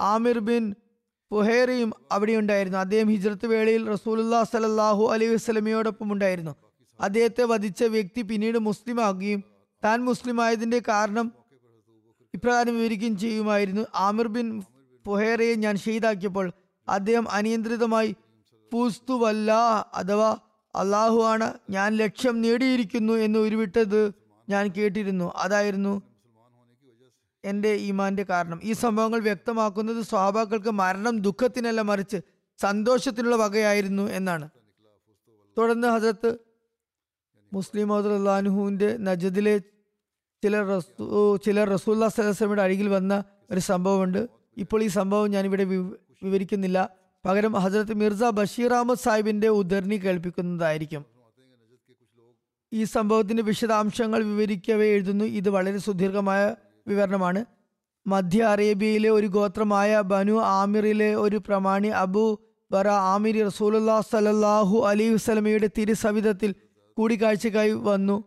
[0.00, 0.74] ആമിർ ബിൻ
[1.32, 6.56] ഫുഹേറയും അവിടെയുണ്ടായിരുന്നു അദ്ദേഹം ഹിജ്രത്ത് വേളയിൽ റസൂലുല്ലാ സലല്ലാഹു അലൈഹി വസ്ലമയോടൊപ്പം ഉണ്ടായിരുന്നു.
[7.00, 9.44] അദ്ദേഹത്തെ വധിച്ച വ്യക്തി പിന്നീട് മുസ്ലിം ആകുകയും
[9.84, 11.32] താൻ മുസ്ലിം ആയതിന്റെ കാരണം
[12.34, 13.82] ഇപ്രകാരം വിവരിക്കുകയും ചെയ്യുമായിരുന്നു.
[13.94, 14.62] ആമിർ ബിൻ
[15.06, 16.52] ഫുഹേറയെ ഞാൻ ഷെയ്ദാക്കിയപ്പോൾ
[16.88, 18.16] അദ്ദേഹം അനിയന്ത്രിതമായി
[18.72, 19.52] പൂസ്തു വല്ല
[19.94, 20.36] അഥവാ
[20.76, 24.12] അള്ളാഹു ആണ് ഞാൻ ലക്ഷ്യം നേടിയിരിക്കുന്നു എന്ന് ഉരുവിട്ടത്
[24.48, 25.32] ഞാൻ കേട്ടിരുന്നു.
[25.36, 26.02] അതായിരുന്നു
[27.44, 28.60] എന്റെ ഈമാന്റെ കാരണം.
[28.62, 32.16] ഈ സംഭവങ്ങൾ വ്യക്തമാക്കുന്നത് സ്വഹാബാക്കൾക്ക് മരണം ദുഃഖത്തിനല്ല മറിച്ച്
[32.58, 34.48] സന്തോഷത്തിനുള്ള വകയായിരുന്നു എന്നാണ്.
[35.58, 36.38] തുടർന്ന് ഹജറത്ത്
[37.52, 39.58] മുസ്ലിം അള്ളാഹുവിന്റെ നജദിലെ
[40.42, 44.28] ചില റസൂ ചില റസൂല്ല സലഹ്സ്ലമിയുടെ അരികിൽ വന്ന ഒരു സംഭവമുണ്ട്.
[44.56, 46.90] ഇപ്പോൾ ഈ സംഭവം ഞാനിവിടെ വിവ- വിവരിക്കുന്നില്ല.
[47.26, 51.04] പകരം ഹജറത്ത് മിർസ ബഷീർ അഹമ്മദ് സാഹിബിന്റെ ഉദ്ധരണി കേൾപ്പിക്കുന്നതായിരിക്കും.
[52.72, 55.24] ഈ സംഭവത്തിന്റെ വിശദാംശങ്ങൾ വിവരിക്കവേ എഴുതുന്നു.
[55.24, 56.54] ഇത് വളരെ സുദീർഘമായ
[56.86, 57.44] വിവരണമാണ്.
[58.06, 62.40] മധ്യ അറേബ്യയിലെ ഒരു ഗോത്രമായ ബനു ആമിറിലെ ഒരു പ്രമാണി അബു
[62.70, 66.54] ബറ ആമിർ റസൂലുല്ലാ സലല്ലാഹു അലൈഹി വസ്ലമയുടെ തിരുസവിധത്തിൽ
[66.96, 68.24] കൂടിക്കാഴ്ചക്കായി വന്നു.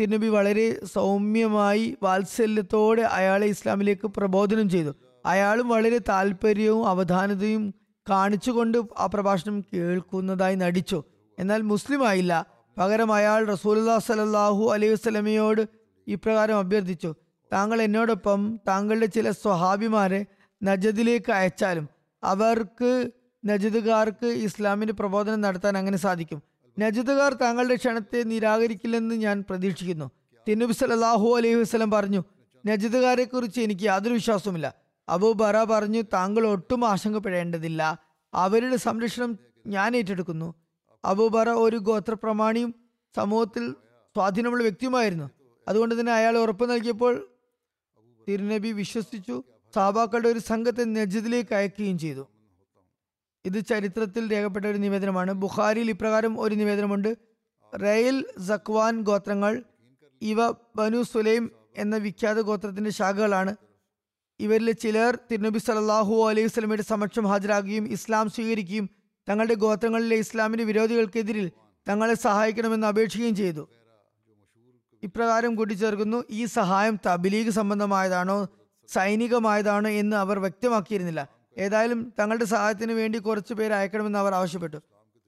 [0.00, 4.94] തിരുനബി വളരെ സൗമ്യമായി വാത്സല്യത്തോടെ അയാളെ ഇസ്ലാമിലേക്ക് പ്രബോധനം ചെയ്തു.
[5.26, 7.74] അയാളും വളരെ താല്പര്യവും അവധാനതയും
[8.10, 11.02] കാണിച്ചുകൊണ്ട് ആ പ്രഭാഷണം കേൾക്കുന്നതായി നടിച്ചു.
[11.38, 12.46] എന്നാൽ മുസ്ലിം ആയില്ല.
[12.78, 15.68] പകരം അയാൾ റസൂലുല്ലാ സലല്ലാഹു അലൈഹി വസ്ലമയോട്
[16.06, 17.14] ഇപ്രകാരം അഭ്യർത്ഥിച്ചു.
[17.52, 20.26] താങ്കൾ എന്നോടൊപ്പം താങ്കളുടെ ചില സ്വഹാബിമാരെ
[20.62, 21.88] നജദിലേക്ക് അയച്ചാലും
[22.24, 23.10] അവർക്ക്
[23.44, 26.42] നജദുകാർക്ക് ഇസ്ലാമിന്റെ പ്രബോധനം നടത്താൻ അങ്ങനെ സാധിക്കും.
[26.78, 30.10] നജദുകാർ താങ്കളുടെ ക്ഷണത്തെ നിരാകരിക്കില്ലെന്ന് ഞാൻ പ്രതീക്ഷിക്കുന്നു.
[30.48, 32.24] തിന്നുബി സലാഹു അലൈഹി വസ്ലം പറഞ്ഞു
[32.66, 34.74] നജദുകാരെ കുറിച്ച് എനിക്ക് യാതൊരു വിശ്വാസവുമില്ല.
[35.08, 37.98] അബൂ ബറ പറഞ്ഞു താങ്കൾ ഒട്ടും ആശങ്കപ്പെടേണ്ടതില്ല.
[38.34, 40.54] അവരുടെ സംരക്ഷണം ഞാൻ ഏറ്റെടുക്കുന്നു.
[41.04, 42.74] അബൂബറ ഒരു ഗോത്രപ്രമാണിയും
[43.16, 43.70] സമൂഹത്തിൽ
[44.14, 45.30] സ്വാധീനമുള്ള വ്യക്തിയുമായിരുന്നു.
[45.68, 47.26] അതുകൊണ്ട് തന്നെ അയാൾ ഉറപ്പ് നൽകിയപ്പോൾ
[48.28, 49.42] തിരുനബി വിശ്വസിച്ചു.
[49.74, 52.26] സാബാക്കളുടെ ഒരു സംഘത്തെ നജിദിലേക്ക് അയക്കുകയും ചെയ്തു.
[53.44, 55.32] ഇത് ചരിത്രത്തിൽ രേഖപ്പെട്ട ഒരു നിവേദനമാണ്.
[55.32, 57.16] ബുഖാരിയിൽ ഇപ്രകാരം ഒരു നിവേദനമുണ്ട്.
[57.82, 59.62] റയൽ സക്വാൻ ഗോത്രങ്ങൾ
[60.22, 63.56] ഇവ ബനു സുലൈം എന്ന വിഖ്യാത ഗോത്രത്തിന്റെ ശാഖകളാണ്.
[64.40, 68.90] ഇവരിലെ ചിലർ തിരുനബി സലാഹു അലൈഹി വസല്ലമയുടെ സമക്ഷം ഹാജരാകുകയും ഇസ്ലാം സ്വീകരിക്കുകയും
[69.28, 71.50] തങ്ങളുടെ ഗോത്രങ്ങളിലെ ഇസ്ലാമിന്റെ വിരോധികൾക്കെതിരിൽ
[71.88, 73.68] തങ്ങളെ സഹായിക്കണമെന്ന് അപേക്ഷിക്കുകയും ചെയ്തു.
[75.06, 76.18] ഇപ്രകാരം കൂട്ടിച്ചേർക്കുന്നു.
[76.30, 78.38] ഈ സഹായം തബിലീഗ് സംബന്ധമായതാണോ
[78.94, 81.22] സൈനികമായതാണോ എന്ന് അവർ വ്യക്തമാക്കിയിരുന്നില്ല.
[81.58, 84.78] ഏതായാലും തങ്ങളുടെ സഹായത്തിന് വേണ്ടി കുറച്ചു പേര് അയക്കണമെന്ന് അവർ ആവശ്യപ്പെട്ടു.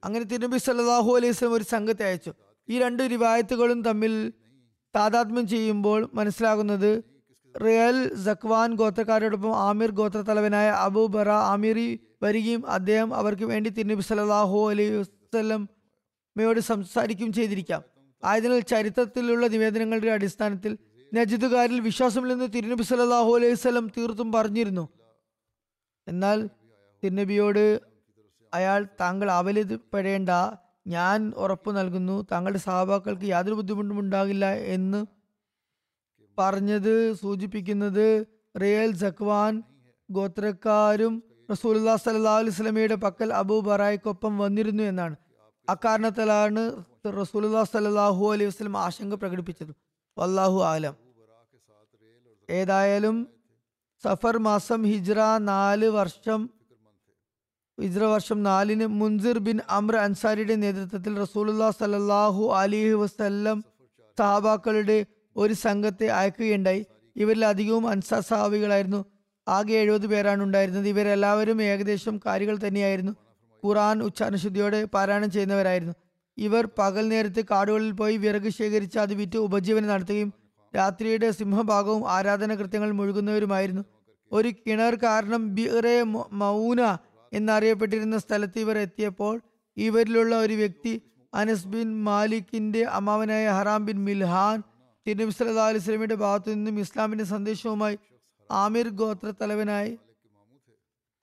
[0.03, 2.31] അങ്ങനെ തിരുനബി സല്ലാഹു അലൈഹി സ്വലം ഒരു സംഘത്തെ അയച്ചു.
[2.69, 4.33] ഈ രണ്ട് രൂപായത്തുകളും തമ്മിൽ
[4.95, 7.03] താതാത്മ്യം ചെയ്യുമ്പോൾ മനസ്സിലാകുന്നത്
[7.55, 14.69] റിയൽ സക്വാൻ ഗോത്രക്കാരോടൊപ്പം ആമിർ ഗോത്ര തലവനായ അബു ബറ ആമിറി വരികയും അദ്ദേഹം അവർക്ക് വേണ്ടി തിരുനബി സല്ലാഹു
[14.69, 17.96] അലൈഹി വസ്ലമയോട് സംസാരിക്കുകയും ചെയ്തിരിക്കാം.
[18.23, 20.77] ആയതിനാൽ ചരിത്രത്തിലുള്ള നിവേദനങ്ങളുടെ അടിസ്ഥാനത്തിൽ
[21.13, 24.89] നജിദുകാരിൽ വിശ്വാസമില്ലെന്ന് തിരുനബി സല്ലാഹു അലൈഹി സ്വലം തീർത്തും പറഞ്ഞിരുന്നു.
[26.07, 26.49] എന്നാൽ
[27.03, 27.81] തിരുനബിയോട്
[28.53, 30.29] അയാൾ താങ്കൾ അവലപ്പെടേണ്ട
[30.87, 32.25] ഞാൻ ഉറപ്പു നൽകുന്നു.
[32.31, 35.05] താങ്കളുടെ സഹാബാക്കൾക്ക് യാതൊരു ബുദ്ധിമുട്ടും ഉണ്ടാകില്ല എന്ന്
[36.37, 38.25] പറഞ്ഞത് സൂചിപ്പിക്കുന്നത്
[38.61, 39.63] റിയൽ സക്വാൻ
[40.11, 45.15] ഗോത്രക്കാരും റസൂലുല്ലാ സല്ലാ അലൈഹി സ്വലമയുടെ പക്കൽ അബൂ ബറായിക്കൊപ്പം വന്നിരുന്നു എന്നാണ്.
[45.69, 46.63] അക്കാരണത്തിലാണ്
[47.11, 49.75] റസൂലുല്ലാ സല്ലാഹു അലൈഹി വസ്ലം ആശങ്ക പ്രകടിപ്പിച്ചത്.
[50.17, 50.95] വല്ലാഹു ആലം.
[52.49, 53.27] ഏതായാലും
[54.03, 56.49] സഫർ മാസം ഹിജ്ര നാല് വർഷം
[57.81, 63.65] ഹിജ്ര വർഷം നാലിന് മുൻസിർ ബിൻ അമ്ര അൻസാരിയുടെ നേതൃത്വത്തിൽ റസൂലുല്ലാ സല്ലാഹു അലിഹി വസ്ല്ലം
[64.19, 66.85] സഹാബാക്കളുടെ ഒരു സംഘത്തെ അയക്കുകയുണ്ടായി.
[67.15, 69.05] ഇവരിൽ അധികവും അൻസാർ സഹാബികളായിരുന്നു.
[69.47, 70.87] ആകെ എഴുപത് പേരാണ് ഉണ്ടായിരുന്നത്.
[70.87, 73.11] ഇവരെല്ലാവരും ഏകദേശം കാര്യങ്ങൾ തന്നെയായിരുന്നു.
[73.65, 75.93] ഖുറാൻ ഉച്ചാരണശുദ്ധിയോടെ പാരായണം ചെയ്യുന്നവരായിരുന്നു.
[76.37, 80.29] ഇവർ പകൽ നേരത്ത് കാടുകളിൽ പോയി വിറക് ശേഖരിച്ച് അത് വിറ്റ് ഉപജീവനം നടത്തുകയും
[80.73, 83.83] രാത്രിയുടെ സിംഹഭാഗവും ആരാധന കൃത്യങ്ങൾ മുഴുകുന്നവരുമായിരുന്നു.
[84.31, 85.97] ഒരു കിണർ കാരണം ബിറെ
[86.33, 86.81] മൗന
[87.31, 89.35] എന്നറിയപ്പെട്ടിരുന്ന സ്ഥലത്ത് ഇവർ എത്തിയപ്പോൾ
[89.77, 90.93] ഇവരിലുള്ള ഒരു വ്യക്തി
[91.33, 94.59] അനസ് ബിൻ മാലിക്കിന്റെ അമ്മാവനായ ഹറാം ബിൻ മിൽഹാൻ
[95.05, 97.97] തിരുനബി സല്ലാ അലൈഹി സ്വലമിയുടെ ഭാഗത്തു നിന്നും ഇസ്ലാമിന്റെ സന്ദേശവുമായി
[98.49, 99.93] ആമിർ ഗോത്ര തലവനായി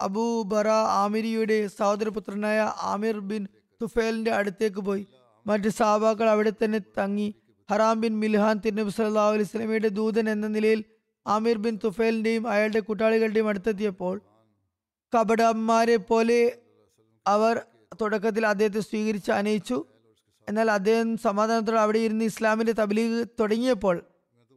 [0.01, 0.69] അബൂബറ
[1.03, 3.43] ആമിരിയുടെ സഹോദരപുത്രനായ ആമിർ ബിൻ
[3.83, 5.07] തുഫേലിന്റെ അടുത്തേക്ക് പോയി.
[5.47, 7.35] മറ്റ് സാബാക്കൾ അവിടെ തന്നെ തങ്ങി.
[7.71, 10.85] ഹറാം ബിൻ മിൽഹാൻ തിരുനബി സല്ലാ അലൈഹി സ്വലമയുടെ ദൂതൻ എന്ന നിലയിൽ
[11.27, 14.21] ആമിർ ബിൻ തുഫേലിന്റെയും അയാളുടെ കൂട്ടാളികളുടെയും അടുത്തെത്തിയപ്പോൾ
[15.15, 16.53] കപടന്മാരെ പോലെ
[17.27, 17.63] അവർ
[18.01, 19.85] തുടക്കത്തിൽ അദ്ദേഹത്തെ സ്വീകരിച്ച് അനയിച്ചു.
[20.49, 24.03] എന്നാൽ അദ്ദേഹം സമാധാനത്തോടെ അവിടെ ഇരുന്ന് ഇസ്ലാമിന്റെ തബ്ലീഗ് തുടങ്ങിയപ്പോൾ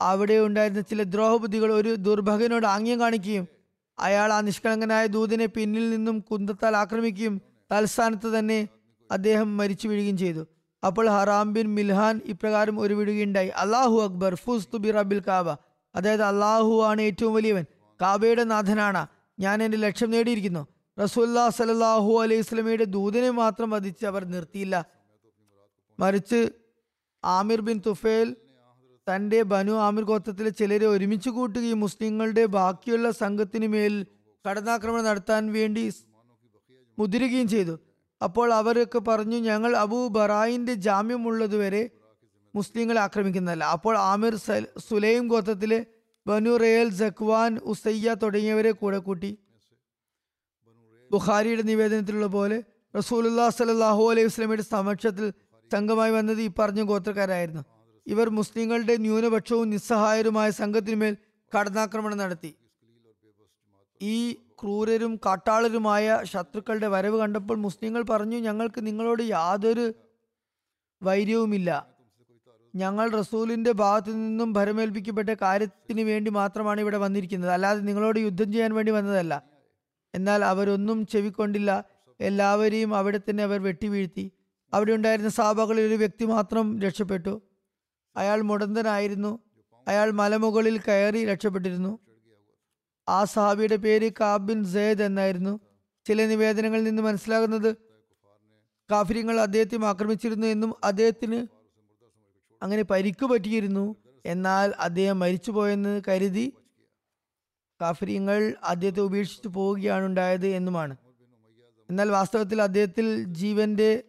[0.01, 3.47] അവിടെ ഉണ്ടായിരുന്ന ചില ദ്രോഹബുദ്ധികൾ ഒരു ദുർഭകനോട് ആംഗ്യം കാണിക്കുകയും
[3.99, 8.67] അയാൾ ആ നിഷ്കളങ്കനായ ദൂതിനെ പിന്നിൽ നിന്നും കുന്തത്താൽ ആക്രമിക്കുകയും തൽസ്ഥാനത്ത് തന്നെ
[9.11, 10.47] അദ്ദേഹം മരിച്ചു വീഴുകയും ചെയ്തു.
[10.87, 13.47] അപ്പോൾ ഹറാം ബിൻ മിൽഹാൻ ഇപ്രകാരം ഒരു വിടുകയുണ്ടായി.
[13.47, 15.49] അള്ളാഹു അക്ബർ ഫുസ്തു ബി റബിൽ കാബ.
[15.95, 17.65] അതായത് അള്ളാഹു ആണ് ഏറ്റവും വലിയവൻ.
[18.01, 19.07] കാബയുടെ നാഥനാണ്.
[19.39, 20.67] ഞാൻ എന്റെ ലക്ഷ്യം നേടിയിരിക്കുന്നു.
[21.03, 24.85] റസൂല്ലാ സലാഹു അലൈഹി സ്വലമിയുടെ ദൂതനെ മാത്രം വധിച്ച് അവർ നിർത്തിയില്ല.
[25.99, 26.49] മറിച്ച്
[27.23, 28.35] ആമിർ ബിൻ തുഫേൽ
[29.15, 34.05] തന്റെ ബനു ആമിർ ഗോത്രത്തിലെ ചിലരെ ഒരുമിച്ച് കൂട്ടുകയും മുസ്ലിങ്ങളുടെ ബാക്കിയുള്ള സംഘത്തിന് മേൽ
[34.49, 35.93] കടന്നാക്രമണം നടത്താൻ വേണ്ടി
[36.99, 37.79] മുതിരുകയും ചെയ്തു.
[38.21, 41.83] അപ്പോൾ അവരൊക്കെ പറഞ്ഞു ഞങ്ങൾ അബൂ ബറായിന്റെ ജാമ്യമുള്ളതുവരെ
[42.55, 43.63] മുസ്ലിങ്ങളെ ആക്രമിക്കുന്നതല്ല.
[43.63, 44.35] അപ്പോൾ ആമിർ
[44.89, 45.85] സുലൈം ഗോത്രത്തിലെ
[46.25, 49.37] ബനു റയൽ ജക്വാൻ ഉസയ്യ തുടങ്ങിയവരെ കൂടെ കൂട്ടി
[51.11, 52.63] ബുഖാരിയുടെ നിവേദനത്തിലുള്ള പോലെ
[52.95, 55.27] റസൂലുല്ലാ സലാഹു അലൈഹി വസ്ലമിയുടെ സമക്ഷത്തിൽ
[55.73, 57.63] സംഘമായി വന്നത് ഈ പറഞ്ഞ ഗോത്രക്കാരായിരുന്നു.
[58.07, 61.17] ഇവർ മുസ്ലിങ്ങളുടെ ന്യൂനപക്ഷവും നിസ്സഹായരുമായ സംഘത്തിനുമേൽ
[61.55, 62.51] കടന്നാക്രമണം നടത്തി.
[64.01, 69.93] ഈ ക്രൂരരും കാട്ടാളരുമായ ശത്രുക്കളുടെ വരവ് കണ്ടപ്പോൾ മുസ്ലിങ്ങൾ പറഞ്ഞു ഞങ്ങൾക്ക് നിങ്ങളോട് യാതൊരു
[71.03, 71.87] വൈര്യവുമില്ല.
[72.75, 77.51] ഞങ്ങൾ റസൂലിന്റെ ഭാഗത്തു നിന്നും ഭരമേൽപ്പിക്കപ്പെട്ട കാര്യത്തിന് വേണ്ടി മാത്രമാണ് ഇവിടെ വന്നിരിക്കുന്നത്.
[77.51, 79.43] അല്ലാതെ നിങ്ങളോട് യുദ്ധം ചെയ്യാൻ വേണ്ടി വന്നതല്ല.
[80.15, 81.83] എന്നാൽ അവരൊന്നും ചെവിക്കൊണ്ടില്ല.
[82.19, 84.31] എല്ലാവരെയും അവിടെ തന്നെ അവർ വെട്ടിവീഴ്ത്തി.
[84.73, 87.41] അവിടെ ഉണ്ടായിരുന്ന സാബകളിൽ ഒരു വ്യക്തി മാത്രം രക്ഷപ്പെട്ടു.
[88.17, 89.39] അയാൾ മുടന്തനായിരുന്നു.
[89.87, 91.99] അയാൾ മലമുകളിൽ കയറി രക്ഷപ്പെട്ടിരുന്നു.
[93.09, 95.59] ആ സഹാബിയുടെ പേര് കാബിൻ സെയ്ദ് എന്നായിരുന്നു.
[96.05, 97.77] ചില നിവേദനങ്ങളിൽ നിന്ന് മനസ്സിലാകുന്നത്
[98.91, 101.47] കാഫര്യങ്ങൾ അദ്ദേഹത്തെ ആക്രമിച്ചിരുന്നു എന്നും അദ്ദേഹത്തിന്
[102.63, 103.95] അങ്ങനെ പരിക്കു പറ്റിയിരുന്നു.
[104.25, 106.53] എന്നാൽ അദ്ദേഹം മരിച്ചുപോയെന്ന് കരുതി
[107.81, 110.97] കാഫര്യങ്ങൾ അദ്ദേഹത്തെ ഉപേക്ഷിച്ചു പോവുകയാണ് ഉണ്ടായത് എന്നുമാണ്.
[111.89, 114.03] എന്നാൽ വാസ്തവത്തിൽ അദ്ദേഹത്തിൽ ജീവന്റെ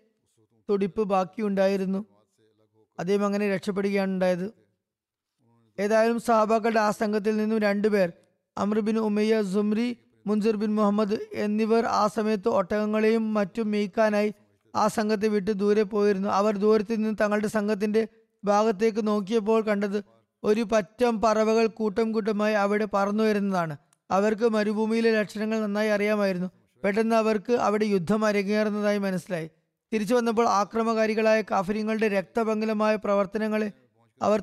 [0.70, 2.06] തുടിപ്പ് ബാക്കിയുണ്ടായിരുന്നു
[2.98, 4.52] അദ്ദേഹം അങ്ങനെ രക്ഷപ്പെടുകയാണ് ഉണ്ടായത്.
[5.78, 8.12] ഏതായാലും സഹാബാക്കളുടെ ആ സംഘത്തിൽ നിന്നും രണ്ടുപേർ
[8.58, 9.88] അമർ ബിൻ ഉമയ്യ സുംരി
[10.26, 14.30] മുൻസിർ ബിൻ മുഹമ്മദ് എന്നിവർ ആ സമയത്ത് ഒട്ടകങ്ങളെയും മറ്റും മേയ്ക്കാനായി
[14.76, 16.28] ആ സംഘത്തെ വിട്ട് ദൂരെ പോയിരുന്നു.
[16.28, 18.08] അവർ ദൂരത്തിൽ നിന്ന് തങ്ങളുടെ സംഘത്തിന്റെ
[18.44, 20.04] ഭാഗത്തേക്ക് നോക്കിയപ്പോൾ കണ്ടത്
[20.44, 23.76] ഒരു പറ്റം പറവകൾ കൂട്ടം കൂട്ടമായി അവിടെ പറന്നു വരുന്നതാണ്.
[24.10, 26.48] അവർക്ക് മരുഭൂമിയിലെ ലക്ഷണങ്ങൾ നന്നായി അറിയാമായിരുന്നു.
[26.82, 29.48] പെട്ടെന്ന് അവർക്ക് അവിടെ യുദ്ധം അരങ്ങേറുന്നതായി മനസ്സിലായി.
[29.92, 33.68] തിരിച്ചു വന്നപ്പോൾ ആക്രമകാരികളായ കാഫര്യങ്ങളുടെ രക്തപങ്കിലമായ പ്രവർത്തനങ്ങളെ
[34.22, 34.42] അവർ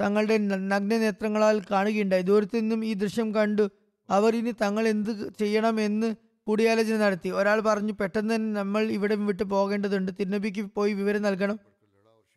[0.00, 2.22] തങ്ങളുടെ നഗ്നനേത്രങ്ങളാൽ കാണുകയുണ്ടായി.
[2.22, 3.70] ദൂരത്തു നിന്നും ഈ ദൃശ്യം കണ്ടു.
[4.10, 6.14] അവർ ഇനി തങ്ങൾ എന്ത് ചെയ്യണമെന്ന്
[6.46, 7.28] കൂടിയാലോചന നടത്തി.
[7.28, 10.12] ഒരാൾ പറഞ്ഞു പെട്ടെന്ന് തന്നെ നമ്മൾ ഇവിടെ വിട്ട് പോകേണ്ടതുണ്ട്.
[10.20, 11.58] തിരുനബിക്ക് പോയി വിവരം നൽകണം.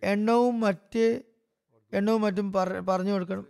[0.03, 1.21] എണ്ണവും മറ്റേ
[1.93, 3.45] എണ്ണവും മറ്റും പറ- പറഞ്ഞു കൊടുക്കണം.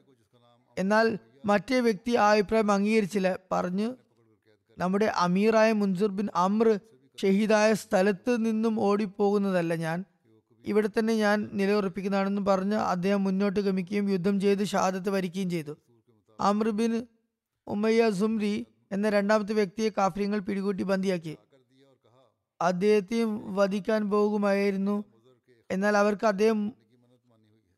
[0.77, 3.39] എന്നാൽ മറ്റേ വ്യക്തി ആ അഭിപ്രായം അംഗീകരിച്ചില്ല.
[3.51, 3.95] പറഞ്ഞു
[4.77, 6.77] നമ്മുടെ അമീറായ മുൻസുർ ബിൻ അമ്ര
[7.21, 10.05] ഷഹീദായ സ്ഥലത്ത് നിന്നും ഓടിപ്പോകുന്നതല്ല ഞാൻ.
[10.65, 15.73] ഇവിടെ തന്നെ ഞാൻ നിലയുറപ്പിക്കുന്നതാണെന്ന് പറഞ്ഞ് അദ്ദേഹം മുന്നോട്ട് ഗമിക്കുകയും യുദ്ധം ചെയ്ത് ഷഹാദത്ത് വരിക്കുകയും ചെയ്തു.
[16.39, 16.93] അമ്രുബിൻ
[17.67, 18.55] ഉമ്മയ്യ സുംരി
[18.91, 21.37] എന്ന രണ്ടാമത്തെ വ്യക്തിയെ കാഫര്യങ്ങൾ പിടികൂട്ടി ബന്ദിയാക്കി.
[22.61, 25.03] അദ്ദേഹത്തെയും വധിക്കാൻ പോകുമായിരുന്നു.
[25.71, 26.59] എന്നാൽ അവർക്ക് അദ്ദേഹം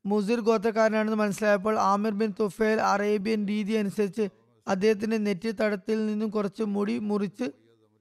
[0.06, 4.26] മുസിർ ഗോത്രക്കാരനാണെന്ന് മനസ്സിലായപ്പോൾ ആമിർ ബിൻ തുഫേൽ അറേബ്യൻ രീതി അനുസരിച്ച്
[4.68, 7.48] അദ്ദേഹത്തിന്റെ നെറ്റി തടത്തിൽ നിന്നും കുറച്ച് മുടി മുറിച്ച്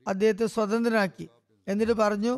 [0.07, 1.27] അദ്ദേഹത്തെ സ്വതന്ത്രനാക്കി.
[1.69, 2.35] എന്നിട്ട് പറഞ്ഞു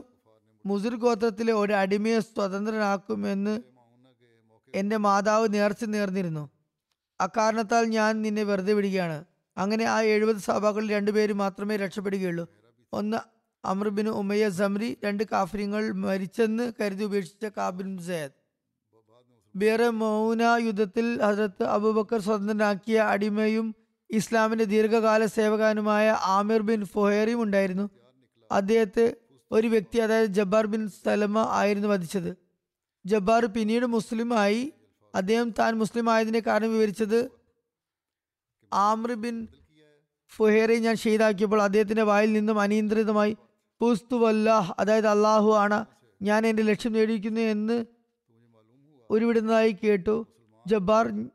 [0.69, 3.55] മുസിർ ഗോത്രത്തിലെ ഒരു അടിമയെ സ്വതന്ത്രനാക്കുമെന്ന്
[4.75, 6.45] എന്റെ മാതാവ് നേർച്ച നേർന്നിരുന്നു.
[7.21, 9.19] അക്കാരണത്താൽ ഞാൻ നിന്നെ വെറുതെ വിടുകയാണ്.
[9.57, 12.45] അങ്ങനെ ആ എഴുപത് സഭകളിൽ രണ്ടുപേര് മാത്രമേ രക്ഷപ്പെടുകയുള്ളൂ.
[12.93, 13.21] ഒന്ന്
[13.65, 18.37] അമർബിന് ഉമയ്യ സമ്രി രണ്ട് കാഫര്യങ്ങൾ മരിച്ചെന്ന് കരുതി ഉപേക്ഷിച്ച കാബിൻ സയദ്
[19.55, 23.67] ബേറെ മൗന യുദ്ധത്തിൽ ഹസരത്ത് അബൂബക്കർ സ്വതന്ത്രനാക്കിയ അടിമയും
[24.11, 27.87] ഇസ്ലാമിന്റെ ദീർഘകാല സേവകാനുമായ ആമിർ ബിൻ ഫുഹേറിയും ഉണ്ടായിരുന്നു.
[28.51, 29.07] അദ്ദേഹത്തെ
[29.53, 32.37] ഒരു വ്യക്തി അതായത് ജബ്ബാർ ബിൻ സലമ ആയിരുന്നു വധിച്ചത്.
[33.07, 34.73] ജബ്ബാർ പിന്നീട് മുസ്ലിമായി
[35.15, 37.31] അദ്ദേഹം താൻ മുസ്ലിം ആയതിനെ കാരണം വിവരിച്ചത്
[38.73, 39.49] ആമ്ര ബിൻ
[40.37, 43.37] ഫുഹേറെ ഞാൻ ഷെയ്ദാക്കിയപ്പോൾ അദ്ദേഹത്തിന്റെ വായിൽ നിന്നും അനിയന്ത്രിതമായി
[43.81, 45.85] പുസ്തു വല്ലാഹ് അതായത് അള്ളാഹു ആണ്
[46.23, 47.85] ഞാൻ എന്റെ ലക്ഷ്യം നേടിയിരിക്കുന്നു എന്ന്
[49.11, 50.27] ഉരുവിടുന്നതായി കേട്ടു.
[50.67, 51.27] ജബ്ബാർ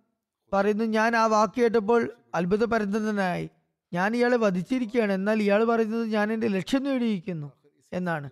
[0.53, 3.49] പറയുന്നു ഞാൻ ആ വാക്ക് കേട്ടപ്പോൾ അത്ഭുതപരന്തനായി.
[3.93, 7.51] ഞാൻ ഇയാളെ വധിച്ചിരിക്കുകയാണ് എന്നാൽ ഇയാൾ പറയുന്നത് ഞാൻ എന്റെ ലക്ഷ്യം നേടിയിരിക്കുന്നു.
[7.93, 8.29] എന്നാണ്.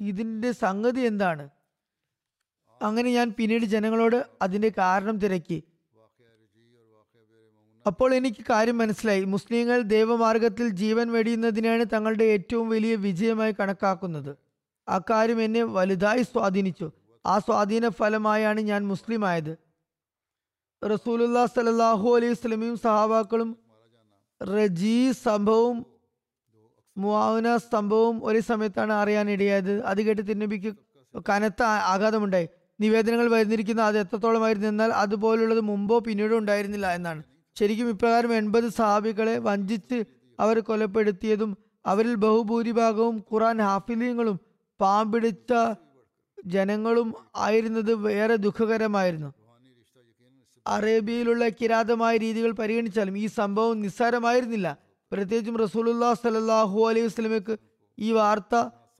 [0.00, 1.48] ഇതിന്റെ സംഗതി എന്താണ്?
[2.82, 5.62] അങ്ങനെ ഞാൻ പിന്നീട് ജനങ്ങളോട് അതിന്റെ കാരണം തിരക്കി.
[7.86, 9.24] അപ്പോൾ എനിക്ക് കാര്യം മനസ്സിലായി.
[9.24, 14.36] മുസ്ലിങ്ങൾ ദൈവമാർഗത്തിൽ ജീവൻ വെടിയുന്നതിനാണ് തങ്ങളുടെ ഏറ്റവും വലിയ വിജയമായി കണക്കാക്കുന്നത്.
[14.88, 16.90] അക്കാര്യം എന്നെ വലുതായി സ്വാധീനിച്ചു.
[17.26, 19.58] ആ സ്വാധീന ഫലമായാണ് ഞാൻ മുസ്ലിം ആയത്
[20.84, 23.58] റസൂലുല്ലാ സലാഹു അലൈഹി സ്വലമിയും സഹാബാക്കളും
[24.42, 25.86] റജീ സംഭവവും
[26.96, 30.74] മുവാവന സ്തംഭവും ഒരേ സമയത്താണ് അറിയാനിടയായത് അത് കേട്ട് തിരുനബിക്ക്
[31.28, 32.48] കനത്ത ആഘാതമുണ്ടായി.
[32.80, 33.82] നിവേദനങ്ങൾ വരുന്നിരിക്കുന്ന.
[33.82, 37.22] അത് എത്രത്തോളമായിരുന്നു എന്നാൽ അതുപോലുള്ളത് മുമ്പോ പിന്നീടോ ഉണ്ടായിരുന്നില്ല എന്നാണ്.
[37.58, 40.04] ശരിക്കും ഇപ്രകാരം എൺപത് സഹാബികളെ വഞ്ചിച്ച്
[40.40, 44.40] അവർ കൊലപ്പെടുത്തിയതും അവരിൽ ബഹുഭൂരിഭാഗവും ഖുറാൻ ഹാഫിലിയങ്ങളും
[44.80, 45.52] പാമ്പിടിച്ച
[46.46, 49.34] ജനങ്ങളും ആയിരുന്നത് വേറെ ദുഃഖകരമായിരുന്നു.
[50.66, 54.76] അറേബ്യയിലുള്ള കിരാതമായ രീതികൾ പരിഗണിച്ചാലും ഈ സംഭവം നിസ്സാരമായിരുന്നില്ല.
[55.12, 57.54] പ്രത്യേകിച്ചും റസൂലുല്ലാ സലല്ലാഹു അലൈഹി വസ്ലമക്ക്
[57.98, 58.54] ഈ വാർത്ത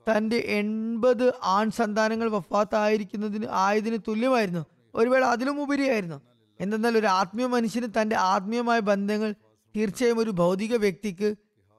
[0.07, 4.63] തന്റെ എൺപത് ആൺ സന്താനങ്ങൾ വഫാത്തായിരിക്കുന്നതിന് ആയതിന് തുല്യമായിരുന്നു.
[4.95, 6.21] ഒരുവേള അതിലും ഉപരിയായിരുന്നു.
[6.59, 9.31] എന്തെന്നാൽ ഒരു ആത്മീയ മനുഷ്യന് തന്റെ ആത്മീയമായ ബന്ധങ്ങൾ
[9.75, 11.29] തീർച്ചയായും ഒരു ഭൗതിക വ്യക്തിക്ക്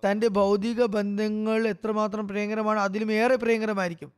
[0.02, 4.10] തന്റെ ഭൗതിക ബന്ധങ്ങൾ എത്രമാത്രം പ്രിയങ്കരമാണ് അതിലും ഏറെ പ്രിയങ്കരമായിരിക്കും.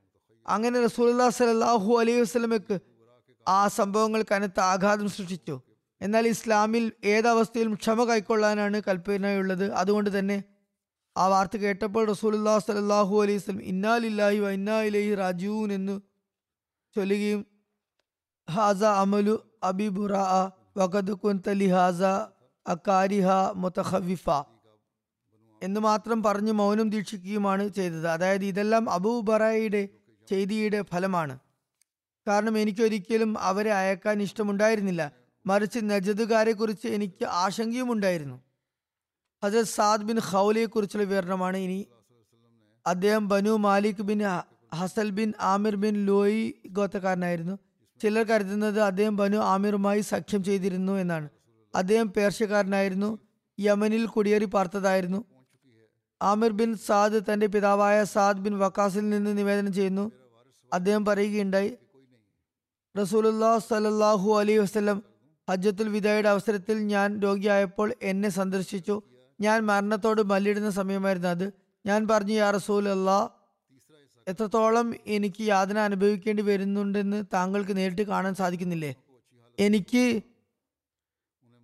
[0.47, 2.77] അങ്ങനെ റസൂലുല്ലാ സലാഹു അലൈഹി വസ്ലമക്ക്
[3.47, 5.55] ആ സംഭവങ്ങൾ കനത്ത ആഘാതം സൃഷ്ടിച്ചു.
[6.05, 9.67] എന്നാൽ ഇസ്ലാമിൽ ഏതവസ്ഥയിലും ക്ഷമ കൈക്കൊള്ളാനാണ് കൽപ്പനയുള്ളത്.
[9.73, 10.45] അതുകൊണ്ട് തന്നെ
[11.17, 15.95] ആ വാർത്ത കേട്ടപ്പോൾ റസൂലുല്ലാ സലാഹു അലൈഹി സ്വലം ഇന്നാലില്ലാഹി വ ഇന്നാ ഇലൈഹി റാജൂൻ എന്ന്
[16.97, 17.47] ചൊല്ലുകയും
[18.51, 20.15] ഹാസ അമലു അബി ബുറ
[20.77, 22.03] വഖദ് കുന്തലി ഹാസ
[22.67, 23.29] അക്കാരിഹ
[23.63, 24.29] മുത്തഖവിഫ
[25.63, 28.07] എന്ന് മാത്രം പറഞ്ഞ് മൗനം ദീക്ഷിക്കുകയുമാണ് ചെയ്തത്.
[28.07, 29.83] അതായത് ഇതെല്ലാം അബൂബറയുടെ
[30.29, 31.35] ചെയ്തിയുടെ ഫലമാണ്.
[32.27, 35.05] കാരണം എനിക്കൊരിക്കലും അവരെ അയക്കാൻ ഇഷ്ടമുണ്ടായിരുന്നില്ല.
[35.47, 38.41] മറിച്ച് നജദുകാരെക്കുറിച്ച് എനിക്ക് ആശങ്കയും ഉണ്ടായിരുന്നു
[39.45, 41.87] ഹജത് സാദ് ബിൻ ഖൗലയെ കുറിച്ചുള്ള വിവരണമാണ് ഇനി.
[42.87, 44.21] അദ്ദേഹം Banu Malik bin
[44.75, 47.59] Hasal bin Amir bin Loi ഗോത്രക്കാരനായിരുന്നു.
[48.03, 51.29] ചിലർ കരുതുന്നത് അദ്ദേഹം ബനു ആമിറുമായി സഖ്യം ചെയ്തിരുന്നു എന്നാണ്.
[51.75, 53.19] അദ്ദേഹം പേർഷ്യക്കാരനായിരുന്നു.
[53.61, 55.25] യമനിൽ കുടിയേറി പാർത്തതായിരുന്നു.
[56.23, 60.13] ആമിർ ബിൻ സാദ് തന്റെ പിതാവായ സാദ് ബിൻ വക്കാസിൽ നിന്ന് നിവേദനം ചെയ്യുന്നു.
[60.73, 61.77] അദ്ദേഹം പറയുകയുണ്ടായി
[63.01, 65.14] റസൂലുല്ലാ സലല്ലാഹു അലൈഹി വസ്ലം
[65.51, 69.03] ഹജ്ജത്തുൽ വിദായുടെ അവസരത്തിൽ ഞാൻ രോഗിയായപ്പോൾ എന്നെ സന്ദർശിച്ചു.
[69.41, 71.53] ഞാൻ മരണത്തോട് മല്ലിടുന്ന സമയമായിരുന്നു അത്.
[71.87, 73.29] ഞാൻ പറഞ്ഞു യാ റസൂൽ അല്ലാ
[74.29, 78.95] എത്രത്തോളം എനിക്ക് യാതന അനുഭവിക്കേണ്ടി വരുന്നുണ്ടെന്ന് താങ്കൾക്ക് നേരിട്ട് കാണാൻ സാധിക്കുന്നില്ലേ?
[79.59, 80.23] എനിക്ക്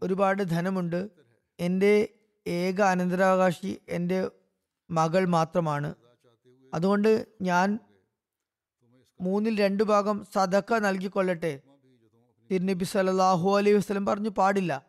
[0.02, 1.10] ഒരുപാട് ധനമുണ്ട്.
[1.60, 2.08] എന്റെ
[2.46, 4.30] ഏക അനന്തരാവകാശി എന്റെ
[4.90, 5.94] മകൾ മാത്രമാണ്.
[6.74, 7.78] അതുകൊണ്ട് ഞാൻ
[9.20, 11.60] മൂന്നിൽ രണ്ട് ഭാഗം സദക്ക നൽകിക്കൊള്ളട്ടെ.
[12.50, 14.84] തിരുനബി സലാഹു അലൈഹി വസ്ലം പറഞ്ഞു പാടില്ല.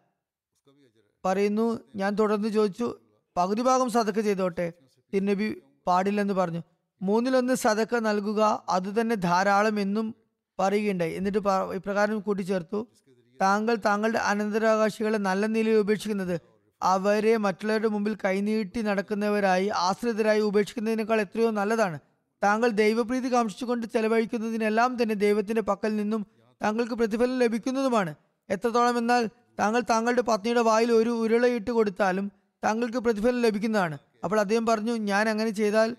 [1.26, 3.00] പറയുന്നു ഞാൻ തുടർന്ന് ചോദിച്ചു
[3.38, 4.74] പകുതി ഭാഗം സതക്ക ചെയ്തോട്ടെ?
[5.13, 6.62] തിരുനബി പാടില്ലെന്ന് പറഞ്ഞു.
[7.02, 10.15] മൂന്നിലൊന്ന് സതക്ക നൽകുക അത് തന്നെ ധാരാളം എന്നും
[10.60, 11.13] പറയുകയുണ്ടായി.
[11.13, 11.39] എന്നിട്ട്
[11.74, 12.88] ഇപ്രകാരം കൂട്ടിച്ചേർത്തു.
[13.41, 16.41] താങ്കൾ താങ്കളുടെ അനന്തരാവകാശികളെ നല്ല നിലയിൽ ഉപേക്ഷിക്കുന്നത്
[16.84, 22.00] അവരെ മറ്റുള്ളവരുടെ മുമ്പിൽ കൈനീട്ടി നടക്കുന്നവരായി ആശ്രിതരായി ഉപേക്ഷിക്കുന്നതിനേക്കാൾ എത്രയോ നല്ലതാണ്.
[22.43, 28.15] താങ്കൾ ദൈവപ്രീതി കാംക്ഷിച്ചുകൊണ്ട് ചെലവഴിക്കുന്നതിനെല്ലാം തന്നെ ദൈവത്തിന്റെ പക്കൽ നിന്നും താങ്കൾക്ക് പ്രതിഫലം ലഭിക്കുന്നതുമാണ്.
[28.50, 32.32] എത്രത്തോളം എന്നാൽ താങ്കൾ താങ്കളുടെ പത്നിയുടെ വായിൽ ഒരു ഉരുളയിട്ട് കൊടുത്താലും
[32.65, 33.97] താങ്കൾക്ക് പ്രതിഫലം ലഭിക്കുന്നതാണ്.
[34.24, 35.95] അപ്പോൾ അദ്ദേഹം പറഞ്ഞു ഞാൻ അങ്ങനെ ചെയ്താൽ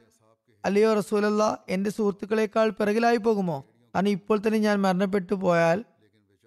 [0.64, 3.58] അല്ലയോ റസൂലല്ല എന്റെ സുഹൃത്തുക്കളെക്കാൾ പിറകിലായി പോകുമോ?
[3.94, 5.84] കാരണം ഇപ്പോൾ തന്നെ ഞാൻ മരണപ്പെട്ടു പോയാൽ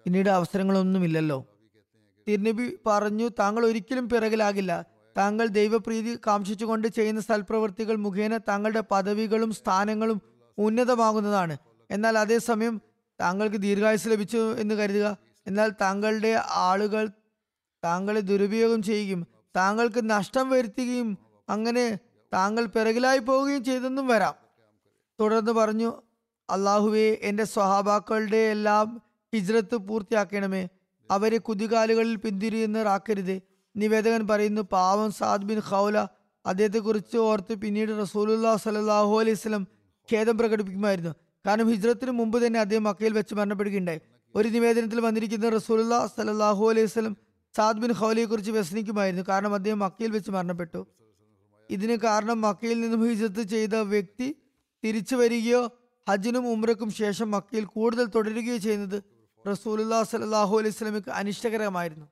[0.04, 1.44] പിന്നീട് അവസരങ്ങളൊന്നുമില്ലല്ലോ.
[2.28, 4.84] തിരുനബി പറഞ്ഞു താങ്കൾ ഒരിക്കലും പിറകിലാകില്ല.
[5.18, 10.22] താങ്കൾ ദൈവപ്രീതി കാംക്ഷിച്ചുകൊണ്ട് ചെയ്യുന്ന സൽപ്രവൃത്തികൾ മുഖേന താങ്കളുടെ പദവികളും സ്ഥാനങ്ങളും
[10.58, 11.56] ഉന്നതമാകുന്നതാണ്.
[11.90, 12.80] എന്നാൽ അതേസമയം
[13.20, 15.16] താങ്കൾക്ക് ദീർഘായുസ് ലഭിച്ചു എന്ന് കരുതുക.
[15.46, 17.10] എന്നാൽ താങ്കളുടെ ആളുകൾ
[17.84, 19.26] താങ്കളെ ദുരുപയോഗം ചെയ്യുകയും
[19.56, 21.98] താങ്കൾക്ക് നഷ്ടം വരുത്തുകയും അങ്ങനെ
[22.32, 24.34] താങ്കൾ പിറകിലായി പോവുകയും ചെയ്തെന്നും വരാം.
[25.20, 26.02] തുടർന്ന് പറഞ്ഞു
[26.50, 29.02] അള്ളാഹുവെ എന്റെ സ്വഹാബാക്കളുടെ എല്ലാം
[29.34, 30.68] ഹിജ്രത്ത് പൂർത്തിയാക്കണമേ.
[31.10, 33.42] അവരെ കുതികാലുകളിൽ പിന്തിരിയുന്നവരാക്കരുത്
[33.76, 36.06] നിവേദകൻ പറയുന്നു പാവം സാദ് ബിൻ ഖൗല.
[36.46, 39.66] അദ്ദേഹത്തെക്കുറിച്ച് ഓർത്ത് പിന്നീട് റസൂലുല്ലാ സലാഹു അലൈഹി സ്വലം
[40.12, 41.14] ഖേദം പ്രകടിപ്പിക്കുമായിരുന്നു.
[41.46, 44.00] കാരണം ഹിജ്രത്തിന് മുമ്പ് തന്നെ അദ്ദേഹം മക്കയിൽ വെച്ച് മരണപ്പെടുകയുണ്ടായി.
[44.34, 47.14] ഒരു നിവേദനത്തിൽ വന്നിരിക്കുന്ന റസൂലുല്ലാ സലാഹു അലൈഹി സ്വലം
[47.54, 49.24] സാദ് ബിൻ ഖൗലിയെക്കുറിച്ച് കുറിച്ച് വ്യസനിക്കുമായിരുന്നു.
[49.28, 50.80] കാരണം അദ്ദേഹം മക്കയിൽ വെച്ച് മരണപ്പെട്ടു.
[51.70, 54.28] ഇതിന് കാരണം മക്കയിൽ നിന്നും ഹിജത്ത് ചെയ്ത വ്യക്തി
[54.82, 55.62] തിരിച്ചു വരികയോ
[56.06, 58.98] ഹജ്ജിനും ഉംറക്കും ശേഷം മക്കയിൽ കൂടുതൽ തുടരുകയോ ചെയ്യുന്നത്
[59.44, 62.06] റസൂലുല്ലാ സലാഹു അലൈഹി സ്വലമിക്ക് അനിഷ്ടകരമായിരുന്നു.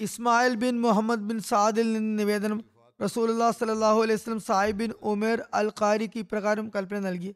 [0.00, 2.60] ഇസ്മായിൽ ബിൻ മുഹമ്മദ് ബിൻ സാദിൽ നിന്ന് നിവേദനം
[3.00, 7.32] റസൂലുല്ലാ സലാഹു അലൈഹി സ്വലം സായിബ് ബിൻ ഉമേർ അൽ ഖാരിക്ക് ഇപ്രകാരം കൽപ്പന നൽകി.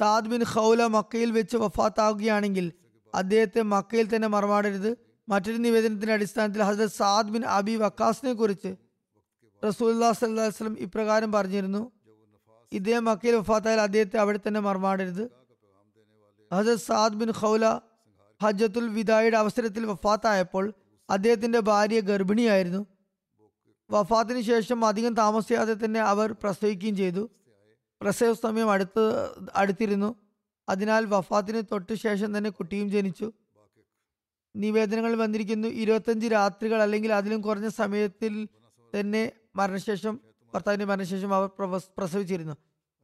[0.00, 2.72] സാദ് ബിൻ ഖൗല മക്കയിൽ വെച്ച് വഫാത്താവുകയാണെങ്കിൽ
[3.14, 4.96] അദ്ദേഹത്തെ മക്കയിൽ തന്നെ മറമാടരുത്.
[5.28, 8.76] മറ്റൊരു നിവേദനത്തിന്റെ അടിസ്ഥാനത്തിൽ ഹസരത് സാദ് ബിൻ അബി വക്കാസിനെ കുറിച്ച്
[9.66, 11.90] റസൂല്ലാ സല്ലാസ്ലം ഇപ്രകാരം പറഞ്ഞിരുന്നു.
[12.72, 15.24] ഇദ്ദേഹം മക്കയിൽ വഫാത്തായാൽ അദ്ദേഹത്തെ അവിടെ തന്നെ മറമാടരുത്.
[16.54, 17.80] ഹസരത് സാദ് ബിൻ ഖൗല
[18.42, 20.72] ഹജ്ജത്തുൽ വിദായുടെ അവസരത്തിൽ വഫാത്തായപ്പോൾ
[21.10, 22.86] അദ്ദേഹത്തിന്റെ ഭാര്യ ഗർഭിണിയായിരുന്നു.
[23.90, 27.30] വഫാത്തിന് ശേഷം അധികം താമസിയാതെ തന്നെ അവർ പ്രസവിക്കുകയും ചെയ്തു.
[28.00, 30.16] പ്രസവ സമയം അടുത്ത് അടുത്തിരുന്നു.
[30.68, 33.32] അതിനാൽ വഫാത്തിന് തൊട്ട് ശേഷം തന്നെ കുട്ടിയും ജനിച്ചു.
[34.56, 35.68] നിവേദനങ്ങൾ വന്നിരിക്കുന്നു.
[35.68, 38.48] ഇരുപത്തഞ്ച് രാത്രികൾ അല്ലെങ്കിൽ അതിലും കുറഞ്ഞ സമയത്തിൽ
[39.00, 40.20] തന്നെ മരണശേഷം
[40.54, 41.48] ഭർത്താവിന്റെ മരണശേഷം അവർ
[41.98, 42.54] പ്രസവിച്ചിരുന്നു.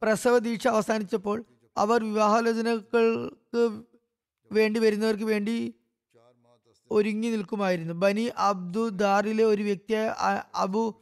[0.01, 1.45] പ്രസവ ദീക്ഷ അവസാനിച്ചപ്പോൾ
[1.77, 3.81] അവർ വിവാഹാലോചനകൾക്ക്
[4.51, 5.73] വേണ്ടി വരുന്നവർക്ക് വേണ്ടി
[6.91, 7.93] ഒരുങ്ങി നിൽക്കുമായിരുന്നു.
[7.93, 11.01] ബനി അബ്ദു ദാറിലെ ഒരു വ്യക്തിയായ അബു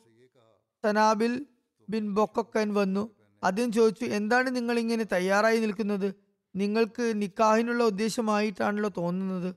[0.83, 1.45] സനാബിൽ
[1.89, 3.14] ബിൻ ബൊക്കൻ വന്നു.
[3.45, 6.15] അദ്ദേഹം ചോദിച്ചു എന്താണ് നിങ്ങൾ ഇങ്ങനെ തയ്യാറായി നിൽക്കുന്നത്?
[6.55, 9.55] നിങ്ങൾക്ക് നിക്കാഹിനുള്ള ഉദ്ദേശമായിട്ടാണല്ലോ തോന്നുന്നത്.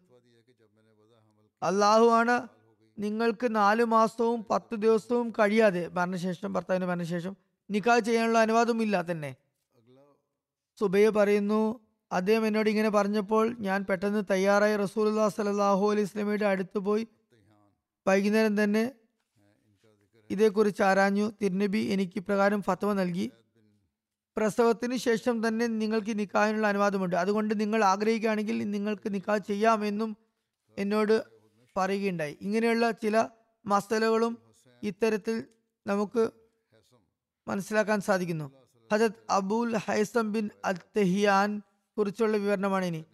[1.63, 2.49] അള്ളാഹു ആണ്.
[2.99, 7.37] നിങ്ങൾക്ക് നാലു മാസവും പത്ത് ദിവസവും കഴിയാതെ മരണശേഷം ഭർത്താവിന് മരണശേഷം
[7.71, 9.37] നിക്കാഹ് ചെയ്യാനുള്ള അനുവാദവും ഇല്ല തന്നെ.
[10.79, 11.81] സുബയ്യ പറയുന്നു
[12.13, 17.05] അദ്ദേഹം എന്നോട് ഇങ്ങനെ പറഞ്ഞപ്പോൾ ഞാൻ പെട്ടെന്ന് തയ്യാറായി റസൂലുല്ലാ സലാഹു അലൈഹി സ്വലമയുടെ അടുത്ത് പോയി
[18.07, 18.93] വൈകുന്നേരം തന്നെ
[20.31, 21.33] ഇതേക്കുറിച്ച് ആരാഞ്ഞു.
[21.43, 23.31] തിരുനബി എനിക്ക് പ്രകാരം ഫത്വ നൽകി.
[24.39, 27.17] പ്രസവത്തിന് ശേഷം തന്നെ നിങ്ങൾക്ക് നിക്കാഹിനുള്ള അനുവാദമുണ്ട്.
[27.17, 30.17] അതുകൊണ്ട് നിങ്ങൾ ആഗ്രഹിക്കുകയാണെങ്കിൽ നിങ്ങൾക്ക് നിക്കാഹ് ചെയ്യാമെന്നും
[30.79, 31.25] എന്നോട്
[31.77, 32.39] പറയുകയുണ്ടായി.
[32.41, 33.25] ഇങ്ങനെയുള്ള ചില
[33.67, 34.39] മസലകളും
[34.83, 35.45] ഇത്തരത്തിൽ
[35.87, 36.31] നമുക്ക്
[37.49, 38.53] മനസ്സിലാക്കാൻ സാധിക്കുന്നു.
[38.93, 41.63] ഹജത് അബുൽ ഹൈസം ബിൻ അത്തഹിയാൻ
[41.97, 43.05] കുറിച്ചുള്ള വിവരണമാണ് ഇനി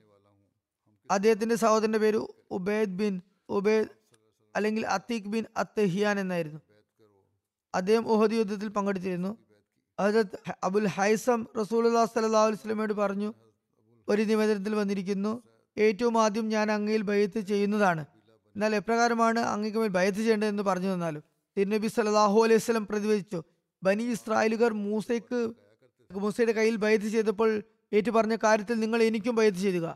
[1.10, 3.88] അദ്ദേഹത്തിന്റെ സഹോദരന്റെ പേര് ഉബൈദ് ബിൻ ഉബൈദ്
[4.56, 6.60] അല്ലെങ്കിൽ അത്തീഖ് ബിൻ അത്തഹിയാൻ എന്നായിരുന്നു.
[7.74, 9.43] അദ്ദേഹം ഉഹദ് യുദ്ധത്തിൽ പങ്കെടുത്തിരുന്നു.
[9.98, 13.30] ഹജത് അബുൽ ഹൈസം റസൂലുല്ലാ സല്ലല്ലാഹു അലൈഹി വസല്ലമയോട് പറഞ്ഞു
[14.08, 15.32] ഒരു നിവേദനത്തിൽ വന്നിരിക്കുന്നു
[15.76, 18.02] ഏറ്റവും ആദ്യം ഞാൻ അങ്ങയിൽ ബയത്ത് ചെയ്യുന്നതാണ്.
[18.56, 21.22] എന്നാൽ എപ്രകാരമാണ് അങ്ങയ്ക്ക് മേൽ ബയത്ത് ചെയ്യേണ്ടതെന്ന് പറഞ്ഞു തന്നാലും
[21.56, 23.40] തിരുനബി സലാഹു അലൈഹി സ്വലം പ്രതിവചിച്ചു
[23.82, 25.40] ബനി ഇസ്രായേലുകാർ മൂസയ്ക്ക്
[26.10, 27.50] മൂസയുടെ കയ്യിൽ ബയത്ത് ചെയ്തപ്പോൾ
[27.92, 29.88] ഏറ്റു പറഞ്ഞ കാര്യത്തിൽ നിങ്ങൾ എനിക്കും ബയത്ത് ചെയ്യുക.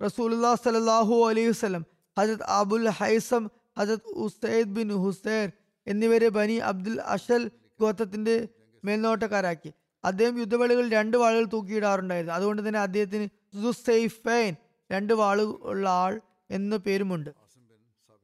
[0.00, 1.82] റസൂലുല്ലാ സലാഹു അലൈഹി വസല്ലം
[2.16, 3.44] ഹജത് അബുൽ ഹൈസം
[3.78, 5.46] ഹജത് ഉസൈദ് ബിൻ ഹുസൈർ
[5.86, 7.42] എന്നിവരെ ബനി അബ്ദുൽ അഷൽ
[7.82, 8.36] ഗോത്രത്തിന്റെ
[8.84, 9.72] മേൽനോട്ടക്കാരാക്കി.
[10.04, 12.34] അദ്ദേഹം യുദ്ധവേളകളിൽ രണ്ട് വാളുകൾ തൂക്കിയിടാറുണ്ടായിരുന്നു.
[12.34, 13.28] അതുകൊണ്ട് തന്നെ അദ്ദേഹത്തിന്
[13.62, 14.56] സുസൈഫൈൻ
[14.92, 16.20] രണ്ട് വാളുള്ള ആൾ
[16.50, 17.30] എന്ന പേരുമുണ്ട്.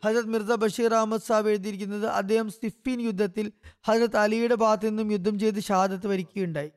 [0.04, 3.52] ഹജരത് മിർസ ബഷീർ അഹമ്മദ് സാബ് എഴുതിയിരിക്കുന്നത് അദ്ദേഹം സിഫിൻ യുദ്ധത്തിൽ
[3.86, 6.70] ഹജരത് അലിയുടെ ഭാഗത്തു നിന്നും യുദ്ധം ചെയ്ത് ഷഹാദത്ത് വരിക്കുകയുണ്ടായി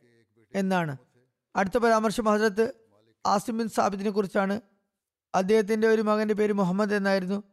[0.55, 0.97] എന്നാണ്.
[1.55, 2.73] അടുത്ത പരാമർശം ഹജരത്ത്
[3.25, 4.61] ആസിം ബിൻ സാബിദിനെ കുറിച്ചാണ്.
[5.35, 7.43] അദ്ദേഹത്തിന്റെ ഒരു മകന്റെ പേര് മുഹമ്മദ് എന്നായിരുന്നു.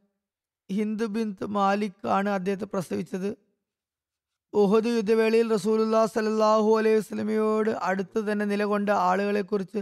[0.73, 3.50] ഹിന്ദു ബിൻ മാലിക് ആണ് അദ്ദേഹത്തെ പ്രസവിച്ചത്.
[4.53, 9.81] ഉഹദ് യുദ്ധവേളയിൽ റസൂലുല്ലാ സലല്ലാഹു അലൈഹി വസ്ലമയോട് അടുത്ത് തന്നെ നിലകൊണ്ട ആളുകളെ കുറിച്ച്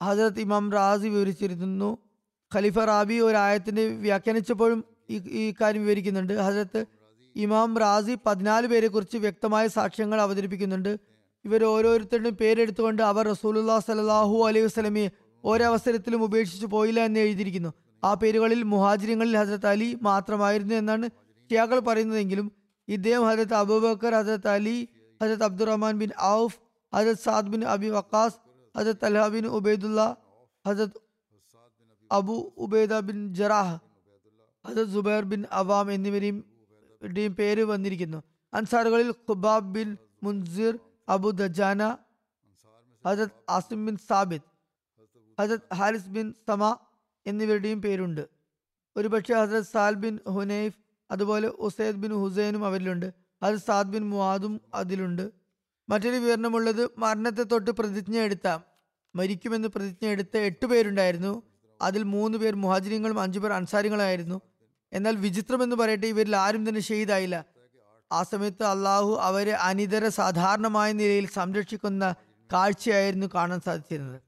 [0.00, 1.90] ഹജരത് ഇമാം റാസി വിവരിച്ചിരുന്നു.
[2.52, 3.38] ഖലീഫ റാബി ഒരു
[4.06, 4.84] വ്യാഖ്യാനിച്ചപ്പോഴും
[5.40, 6.34] ഈ കാര്യം വിവരിക്കുന്നുണ്ട്.
[6.46, 6.80] ഹജരത്ത്
[7.36, 10.92] ഇമാം റാസി പതിനാല് പേരെ കുറിച്ച് വ്യക്തമായ സാക്ഷ്യങ്ങൾ അവതരിപ്പിക്കുന്നുണ്ട്.
[11.44, 15.08] ഇവർ ഓരോരുത്തരുടെയും പേരെടുത്തുകൊണ്ട് അവർ റസൂലുല്ലാ സലാഹു അലൈഹി വസ്ലമിയെ
[15.44, 17.70] ഒരവസരത്തിലും ഉപേക്ഷിച്ചു പോയില്ല എന്ന് എഴുതിയിരിക്കുന്നു.
[18.02, 21.06] ആ പേരുകളിൽ മുഹാജിരിങ്ങളിൽ ഹജരത്ത് അലി മാത്രമായിരുന്നു എന്നാണ്
[21.50, 22.46] ഷിയാക്കൾ പറയുന്നതെങ്കിലും
[22.88, 24.76] ഇദ്ദേഹം ഹജരത്ത് അബൂബക്കർ ഹജരത്ത് അലി
[25.20, 26.58] ഹജരത്ത് അബ്ദുറഹ്മാൻ ബിൻ ഔഫ്
[26.92, 28.38] ഹജരത് സാദ് ബിൻ അബി വക്കാസ്
[28.74, 30.00] ഹജരത് അൽഹ ബിൻ ഉബൈദുല്ല
[30.64, 30.98] ഹജരത്
[32.10, 33.76] അബു ഉബൈദ ബിൻ ജറാഹ്
[34.64, 36.36] ഹസരത് സുബൈർ ബിൻ അവാം എന്നിവരെയും
[37.02, 38.18] ഇവരുടെയും പേര് വന്നിരിക്കുന്നു.
[38.52, 39.88] അൻസാറുകളിൽ Khubab bin
[40.24, 40.74] Munzir
[41.14, 41.82] Abu Dujana
[43.04, 44.46] ഹജത് Asim bin Sabit
[45.38, 46.62] ഹജത് ഹാരിസ് ബിൻ സമ
[47.26, 48.24] എന്നിവരുടെയും പേരുണ്ട്.
[48.96, 50.78] ഒരുപക്ഷെ ഹസരത് സാൽ ബിൻ ഹുനൈഫ്
[51.10, 53.12] അതുപോലെ ഉസൈദ് ബിൻ ഹുസൈനും അവരിലുണ്ട്.
[53.42, 55.32] അത് സാദ് ബിൻ മുവാദും അതിലുണ്ട്.
[55.88, 58.58] മറ്റൊരു വിവരണമുള്ളത് മരണത്തെ തൊട്ട് പ്രതിജ്ഞ എടുത്ത
[59.16, 61.42] മരിക്കുമെന്ന് പ്രതിജ്ഞ എടുത്ത എട്ട് പേരുണ്ടായിരുന്നു.
[61.82, 64.40] അതിൽ മൂന്ന് പേർ മുഹാജിരിങ്ങളും അഞ്ചു പേർ അൻസാരികളായിരുന്നു.
[64.92, 67.44] എന്നാൽ വിചിത്രമെന്ന് പറയട്ടെ ഇവരിൽ ആരും തന്നെ ഷെയ്ദായില്ല
[68.12, 72.14] ആ സമയത്ത് അള്ളാഹു അവരെ അനിതര സാധാരണമായ നിലയിൽ സംരക്ഷിക്കുന്ന
[72.52, 74.20] കാഴ്ചയായിരുന്നു കാണാൻ സാധിച്ചിരുന്നത്.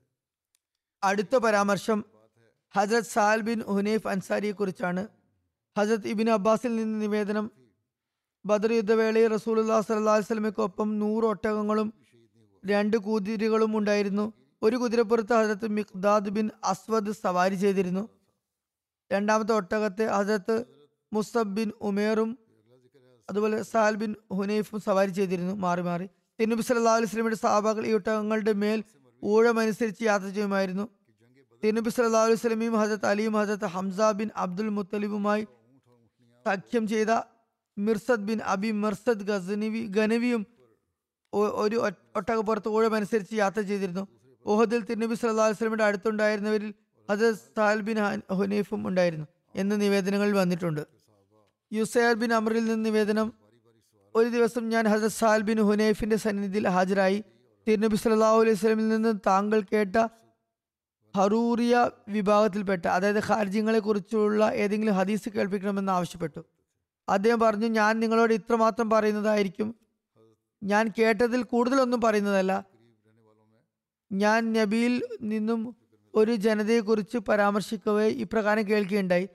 [1.05, 2.05] അടുത്ത പരാമർശം
[2.77, 5.09] ഹജരത് സാൽ ബിൻ ഹുനൈഫ് അൻസാരിയെ കുറിച്ചാണ്
[5.77, 7.51] ഹജരത് ഇബിൻ അബ്ബാസിൽ നിന്ന് നിവേദനം.
[8.47, 11.89] ബദർ യുദ്ധവേളയിൽ റസൂലുല്ലാ സല്ലാ വസ്ലമയ്ക്കൊപ്പം നൂറ് ഒട്ടകങ്ങളും
[12.65, 14.33] രണ്ട് കുതിരകളും ഉണ്ടായിരുന്നു.
[14.63, 18.05] ഒരു കുതിരപ്പുറത്ത് ഹജരത്ത് മിഖ്ദാദ് ബിൻ അസ്വദ് സവാരി ചെയ്തിരുന്നു.
[19.13, 20.57] രണ്ടാമത്തെ ഒട്ടകത്തെ ഹജരത്ത്
[21.13, 22.31] മുസബ് ബിൻ ഉമേറും
[23.31, 26.07] അതുപോലെ സാൽ ബിൻ ഹുനൈഫും സവാരി ചെയ്തിരുന്നു മാറി മാറി.
[26.39, 28.81] തിരുനബി സല്ലാ അലൈഹി സ്വലമിയുടെ സാബാക്കൾ ഈ ഒട്ടകങ്ങളുടെ മേൽ
[29.23, 30.87] ഊഴമനുസരിച്ച് യാത്ര ചെയ്യുമായിരുന്നു.
[31.63, 35.45] തിരുനബി സല്ലാ അലൈഹി സ്വലമിയും ഹജരത്ത് അലിയും ഹജരത്ത് ഹംസ ബിൻ അബ്ദുൽ മുത്തലിബുമായി
[36.47, 37.13] സഖ്യം ചെയ്ത
[37.77, 40.43] മിർസദ് ബിൻ അബി മിർസദ് ഗസനിവി ഗനവിയും
[41.63, 41.77] ഒരു
[42.19, 44.05] ഒട്ടകപ്പുറത്ത് ഊഴമനുസരിച്ച് യാത്ര ചെയ്തിരുന്നു.
[44.47, 46.71] ഓഹദിൽ തിരുനബി സല്ലാ സ്വലമിയുടെ അടുത്തുണ്ടായിരുന്നവരിൽ
[47.09, 47.99] ഹജരത് സാൽ ബിൻ
[48.39, 49.27] ഹുനീഫും ഉണ്ടായിരുന്നു
[49.61, 50.83] എന്ന നിവേദനങ്ങൾ വന്നിട്ടുണ്ട്.
[51.73, 53.29] യുസൈർ ബിൻ അമറിൽ നിന്ന് നിവേദനം
[54.15, 57.19] ഒരു ദിവസം ഞാൻ ഹസരത് സാൽ ബിൻ ഹുനൈഫിന്റെ സന്നിധിയിൽ ഹാജരായി.
[57.67, 59.97] തിരുനബി സല്ലല്ലാഹു അലൈഹി സ്വലമിൽ നിന്ന് താങ്കൾ കേട്ട
[61.17, 66.41] ഹറൂറിയ വിഭാഗത്തിൽപ്പെട്ട അതായത് ഖാർജിങ്ങളെ കുറിച്ചുള്ള ഏതെങ്കിലും ഹദീസ് കേൾപ്പിക്കണമെന്ന് ആവശ്യപ്പെട്ടു.
[67.09, 69.75] അദ്ദേഹം പറഞ്ഞു ഞാൻ നിങ്ങളോട് ഇത്രമാത്രം പറയുന്നതായിരിക്കും.
[70.63, 72.65] ഞാൻ കേട്ടതിൽ കൂടുതലൊന്നും പറയുന്നതല്ല.
[74.13, 75.77] ഞാൻ നബിയിൽ നിന്നും
[76.15, 79.29] ഒരു ജനതയെക്കുറിച്ച് പരാമർശിക്കവേ ഇപ്രകാരം കേൾക്കുകയുണ്ടായി.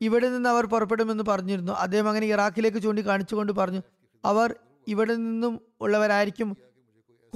[0.00, 1.72] ഇവിടെ നിന്ന് അവർ പുറപ്പെടുമെന്ന് പറഞ്ഞിരുന്നു.
[1.72, 3.80] അദ്ദേഹം അങ്ങനെ ഇറാഖിലേക്ക് ചൂണ്ടിക്കാണിച്ചുകൊണ്ട് പറഞ്ഞു
[4.24, 4.54] അവർ
[4.88, 6.56] ഇവിടെ നിന്നും ഉള്ളവരായിരിക്കും.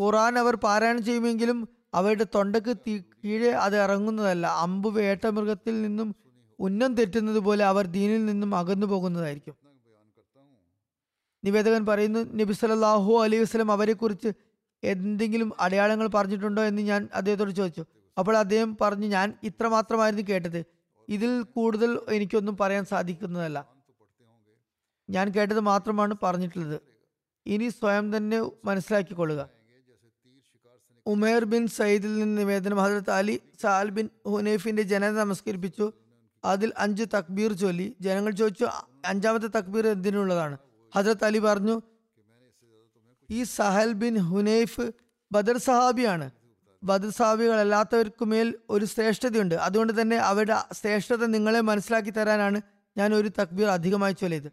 [0.01, 2.77] ഖുറാൻ അവർ പാരായണം ചെയ്യുമെങ്കിലും അവരുടെ തൊണ്ടക്ക്
[3.25, 4.47] കീഴെ അത് ഇറങ്ങുന്നതല്ല.
[4.47, 6.15] അമ്പ് വേട്ടമൃഗത്തിൽ നിന്നും
[6.59, 9.55] ഉന്നം തെറ്റുന്നത് പോലെ അവർ ദീനിൽ നിന്നും അകന്നു പോകുന്നതായിരിക്കും.
[11.45, 14.33] നിവേദകൻ പറയുന്നു നബി സല്ലല്ലാഹു അലൈഹി വസ്ലം അവരെക്കുറിച്ച്
[14.83, 17.85] എന്തെങ്കിലും അടയാളങ്ങൾ പറഞ്ഞിട്ടുണ്ടോ എന്ന് ഞാൻ അദ്ദേഹത്തോട് ചോദിച്ചു.
[18.19, 20.65] അപ്പോൾ അദ്ദേഹം പറഞ്ഞു ഞാൻ ഇത്ര മാത്രമായിരുന്നു കേട്ടത്.
[21.09, 23.69] ഇതിൽ കൂടുതൽ എനിക്കൊന്നും പറയാൻ സാധിക്കുന്നതല്ല.
[25.11, 26.81] ഞാൻ കേട്ടത് മാത്രമാണ് പറഞ്ഞിട്ടുള്ളത്.
[27.47, 29.58] ഇനി സ്വയം തന്നെ മനസ്സിലാക്കിക്കൊള്ളുക.
[31.13, 35.93] ഉമേർ ബിൻ സയ്യിദിൽ നിന്ന് നിവേദനം ഹജരത്ത് അലി സാൽ ബിൻ ഹുനൈഫിന്റെ ജനത നമസ്കരിപ്പിച്ചു.
[36.45, 37.97] അതിൽ അഞ്ച് തക്ബീർ ചൊല്ലി.
[38.01, 38.67] ജനങ്ങൾ ചോദിച്ചു
[39.05, 40.59] അഞ്ചാമത്തെ തക്ബീർ എന്തിനുള്ളതാണ്?
[40.97, 41.83] ഹജരത്ത് അലി പറഞ്ഞു
[43.31, 44.93] ഈ സഹൽ ബിൻ ഹുനൈഫ്
[45.33, 46.31] ബദർ സഹാബിയാണ്.
[46.83, 49.55] ബദർ സഹാബികളല്ലാത്തവർക്കുമേൽ ഒരു ശ്രേഷ്ഠതയുണ്ട്.
[49.55, 52.61] അതുകൊണ്ട് തന്നെ അവരുടെ ശ്രേഷ്ഠത നിങ്ങളെ മനസ്സിലാക്കി തരാനാണ്
[52.97, 54.53] ഞാൻ ഒരു തക്ബീർ അധികമായി ചൊല്ലിയത്.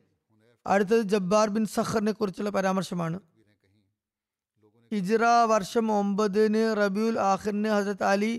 [0.68, 3.20] അടുത്തത് ജബ്ബാർ ബിൻ സഖറിനെ കുറിച്ചുള്ള പരാമർശമാണ്.
[4.96, 8.34] ഹിജ്റ വർഷം ഒമ്പതിന് റബിയുൽ ആഖിറിന് ഹസരത്ത് അലി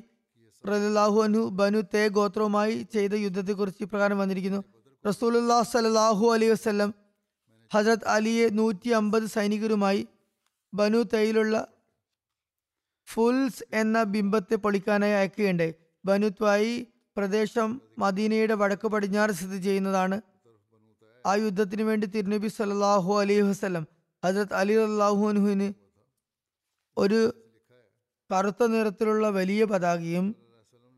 [0.65, 4.61] റലാഹു അനു ബനു തേ ഗോത്രവുമായി ചെയ്ത യുദ്ധത്തെക്കുറിച്ച് ഇപ്രകാരം വന്നിരിക്കുന്നു.
[5.05, 6.91] റസൂലുല്ലാ സലാഹു അലൈഹി വസ്ലം
[7.71, 10.03] ഹസരത് അലിയെ നൂറ്റി അമ്പത് സൈനികരുമായി
[10.73, 11.55] ബനു തൈയിലുള്ള
[13.09, 15.75] ഫുൽസ് എന്ന ബിംബത്തെ പൊളിക്കാനായി അയക്കുകയുണ്ടായി.
[16.05, 16.75] ബനു ത്വായി
[17.17, 17.69] പ്രദേശം
[18.03, 20.17] മദീനയുടെ വടക്ക് പടിഞ്ഞാറ് സ്ഥിതി ചെയ്യുന്നതാണ്
[21.25, 23.85] ആ യുദ്ധത്തിന് വേണ്ടി തിരുനബി സല്ലാഹു അലൈഹി വസ്ലം
[24.23, 25.69] ഹസരത് അലി അള്ളാഹുനുവിന്
[26.97, 27.21] ഒരു
[28.31, 30.37] കറുത്ത നിറത്തിലുള്ള വലിയ പതാകയും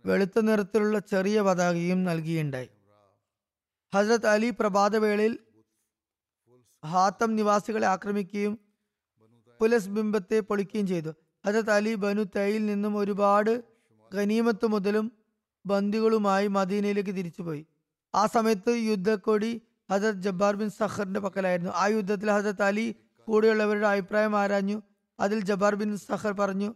[0.07, 2.68] വെളുത്ത നിറത്തിലുള്ള ചെറിയ പതാകയും നൽകിയുണ്ടായി.
[3.94, 5.38] ഹസരത് അലി പ്രഭാതവേളയിൽ
[6.84, 8.59] ഹാത്തം നിവാസികളെ ആക്രമിക്കുകയും
[9.61, 11.14] പുലസ് ബിംബത്തെ പൊളിക്കുകയും ചെയ്തു.
[11.46, 13.64] ഹജത് അലി ബനു തൈയിൽ നിന്നും ഒരുപാട്
[14.14, 15.12] ഖനീമത്ത് മുതലും
[15.66, 17.66] ബന്ദികളുമായി മദീനയിലേക്ക് തിരിച്ചുപോയി.
[18.14, 21.72] ആ സമയത്ത് യുദ്ധക്കൊടി ഹജത് ജബ്ബാർ ബിൻ സഖറിന്റെ പക്കലായിരുന്നു.
[21.72, 22.94] ആ യുദ്ധത്തിൽ ഹജത് അലി
[23.28, 24.82] കൂടെയുള്ളവരുടെ അഭിപ്രായം ആരാഞ്ഞു?
[25.21, 26.75] അതിൽ ജബാർ ബിൻ സഹർ പറഞ്ഞു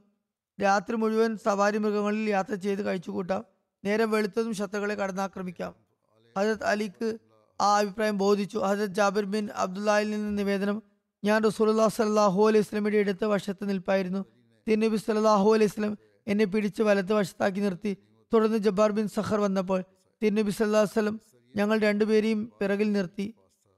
[0.61, 3.45] രാത്രി മുഴുവൻ സവാരി മൃഗങ്ങളിൽ യാത്ര ചെയ്ത് കഴിച്ചുകൂട്ടാം.
[3.85, 5.75] നേരെ വെളുത്തതും ശത്രുക്കളെ കടന്നാക്രമിക്കാം.
[6.39, 7.19] ഹജരത് അലിക്ക്
[7.61, 8.59] ആ അഭിപ്രായം ബോധിച്ചു.
[8.59, 10.83] ഹജരത് ജാബിർ ബിൻ അബ്ദുല്ലായിൽ നിന്ന് നിവേദനം
[11.25, 14.25] ഞാൻ റസൂലുല്ലാ സല്ലാഹു അലൈഹി സ്വലമിയുടെ അടുത്ത വശത്ത് നിൽപ്പായിരുന്നു.
[14.69, 17.97] തിന്നബി സല്ലാഹു അലൈഹി സ്വലം എന്നെ പിടിച്ച് വലത്ത് വശത്താക്കി നിർത്തി.
[18.33, 19.81] തുടർന്ന് ജബ്ബാർ ബിൻ സഹർ വന്നപ്പോൾ
[20.23, 21.21] തിരുനബി സല്ലാ വസ്ലം
[21.57, 23.35] ഞങ്ങൾ രണ്ടുപേരെയും പിറകിൽ നിർത്തി.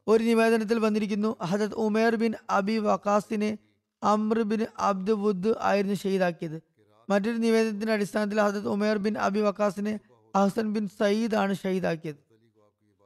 [0.06, 3.58] ഒരു നിവേദനത്തിൽ വന്നിരിക്കുന്നു ഹജത് ഉമേർ ബിൻ അബി വക്കാസിനെ
[4.04, 6.62] അമ്ര ബിൻ അബ്ദ് വുദ് ആയിരുന്നു ഷെയ്ദാക്കിയത്
[7.10, 10.00] മറ്റൊരു നിവേദനത്തിന്റെ അടിസ്ഥാനത്തിൽ ഹസരത് ഉമേർ ബിൻ അബി വക്കാസിനെ
[10.36, 12.24] അഹസൻ ബിൻ സയ്യിദ് ആണ് ഷഹീദാക്കിയത്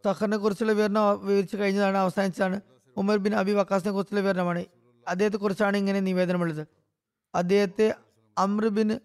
[0.06, 2.60] സഹറിനെ കുറിച്ചുള്ള വിവരണം വിവരിച്ചു കഴിഞ്ഞതാണ് അവസാനിച്ചാണ്
[2.96, 4.64] ഉമർ ബിൻ അബി വക്കാസിനെ കുറിച്ചുള്ള വിവരണമാണ്.
[5.08, 6.66] അദ്ദേഹത്തെ കുറിച്ചാണ് ഇങ്ങനെ നിവേദനമുള്ളത്.
[7.34, 7.94] അദ്ദേഹത്തെ
[8.38, 9.00] അമ്രുബിൻ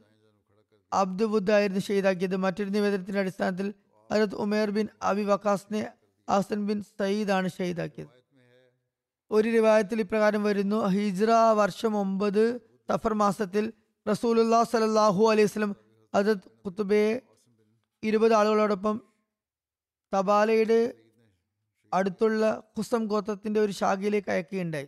[0.94, 3.74] അബ്ദു ബുദ്ധായിരുന്നു ഷെയ്ദാക്കിയത് മറ്റൊരു നിവേദനത്തിന്റെ അടിസ്ഥാനത്തിൽ
[4.12, 5.91] ഹരത് ഉമേർ ബിൻ അബി വക്കാസിനെ
[6.30, 6.84] അഹസൻ ബിൻ
[7.32, 8.22] ആണ് ഷെയ്ദാക്കിയത്
[9.34, 10.86] ഒരു രൂപായത്തിൽ ഇപ്രകാരം വരുന്നു.
[10.86, 12.59] ഹിജ്ര വർഷം ഒമ്പത്
[12.89, 13.73] സഫർ മാസത്തിൽ
[14.07, 15.75] റസൂലുല്ലാ സലല്ലാഹു അലൈഹി വസല്ലം
[16.13, 17.21] അജത് കുത്തുബയെ
[18.03, 19.01] ഇരുപത് ആളുകളോടൊപ്പം
[20.15, 20.93] തബാലയുടെ
[21.93, 24.88] അടുത്തുള്ള ഖുസം ഗോത്രത്തിന്റെ ഒരു ശാഖയിലേക്ക് അയക്കുകയുണ്ടായി.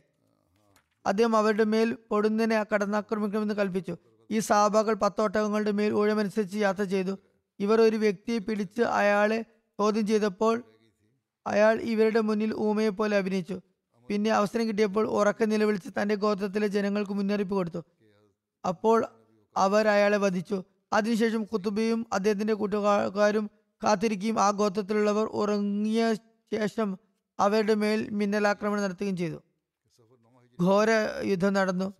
[1.05, 3.97] അദ്ദേഹം അവരുടെ മേൽ പൊടുന്നതിനെ കടന്നാക്രമിക്കണമെന്ന് കൽപ്പിച്ചു.
[4.31, 7.17] ഈ സാബാക്കൾ പത്തോട്ടകങ്ങളുടെ മേൽ ഊഴമനുസരിച്ച് യാത്ര ചെയ്തു.
[7.59, 9.41] ഇവർ ഒരു വ്യക്തിയെ പിടിച്ച് അയാളെ
[9.79, 10.63] ചോദ്യം ചെയ്തപ്പോൾ
[11.47, 13.57] അയാൾ ഇവരുടെ മുന്നിൽ ഊമയെ പോലെ അഭിനയിച്ചു.
[14.09, 17.81] പിന്നെ അവസരം കിട്ടിയപ്പോൾ ഉറക്ക നിലവിളിച്ച് തന്റെ ഗോത്രത്തിലെ ജനങ്ങൾക്ക് മുന്നറിയിപ്പ് കൊടുത്തു.
[18.67, 19.05] അപ്പോൾ
[19.57, 20.63] അവർ അയാളെ വധിച്ചു.
[20.93, 23.49] അതിനുശേഷം കുത്തുബയും അദ്ദേഹത്തിന്റെ കൂട്ടുകാരും
[23.83, 26.13] കാത്തിരിക്കുകയും ആ ഗോത്രത്തിലുള്ളവർ ഉറങ്ങിയ
[26.53, 26.97] ശേഷം
[27.39, 29.39] അവരുടെ മേൽ മിന്നലാക്രമണം നടത്തുകയും ചെയ്തു.
[30.63, 30.89] ഘോര
[31.23, 31.93] യുദ്ധം നടന്നു.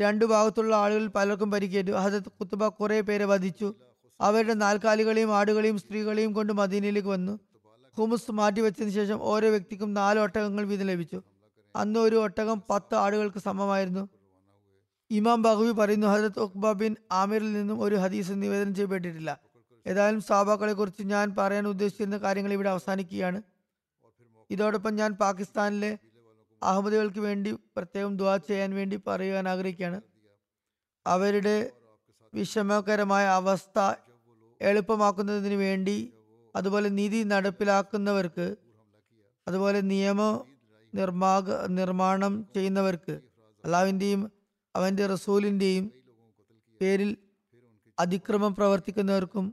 [0.00, 1.92] രണ്ടു ഭാഗത്തുള്ള ആളുകൾ പലർക്കും പരിക്കേറ്റു.
[1.92, 3.74] ഹസത്ത് കുത്തുബ കുറെ പേരെ വധിച്ചു.
[4.20, 7.38] അവരുടെ നാൽക്കാലികളെയും ആടുകളെയും സ്ത്രീകളെയും കൊണ്ട് മദീനയിലേക്ക് വന്നു.
[7.98, 11.22] ഹുമുസ് മാറ്റിവെച്ചതിന് ശേഷം ഓരോ വ്യക്തിക്കും നാല് ഒട്ടകങ്ങൾ വീതം ലഭിച്ചു.
[11.76, 14.08] അന്ന് ഒരു ഒട്ടകം പത്ത് ആടുകൾക്ക് സമമായിരുന്നു.
[15.10, 19.40] ഇമാം ബഹുബി പറയുന്നു ഹജരത് ഉഖ്ബ ബിൻ ആമിറിൽ നിന്നും ഒരു ഹദീസ് നിവേദനം ചെയ്യപ്പെട്ടിട്ടില്ല.
[19.86, 23.42] ഏതായാലും സാബാക്കളെ കുറിച്ച് ഞാൻ പറയാൻ ഉദ്ദേശിച്ചിരുന്ന കാര്യങ്ങൾ ഇവിടെ അവസാനിക്കുകയാണ്.
[24.50, 25.98] ഇതോടൊപ്പം ഞാൻ പാകിസ്ഥാനിലെ
[26.62, 30.00] അഹമ്മദികൾക്ക് വേണ്ടി പ്രത്യേകം ദ ചെയ്യാൻ വേണ്ടി പറയുവാൻ ആഗ്രഹിക്കുകയാണ്.
[31.06, 31.70] അവരുടെ
[32.34, 33.94] വിഷമകരമായ അവസ്ഥ
[34.60, 36.12] എളുപ്പമാക്കുന്നതിന് വേണ്ടി
[36.56, 38.46] അതുപോലെ നീതി നടപ്പിലാക്കുന്നവർക്ക്
[39.46, 40.20] അതുപോലെ നിയമ
[40.92, 43.14] നിർമ്മാക നിർമ്മാണം ചെയ്യുന്നവർക്ക്
[43.64, 44.22] അള്ളാവിന്റെയും
[44.74, 45.84] അവന്റെ റസൂലിന്റെയും
[46.80, 47.10] പേരിൽ
[47.98, 49.46] അതിക്രമം പ്രവർത്തിക്കുന്നവർക്കും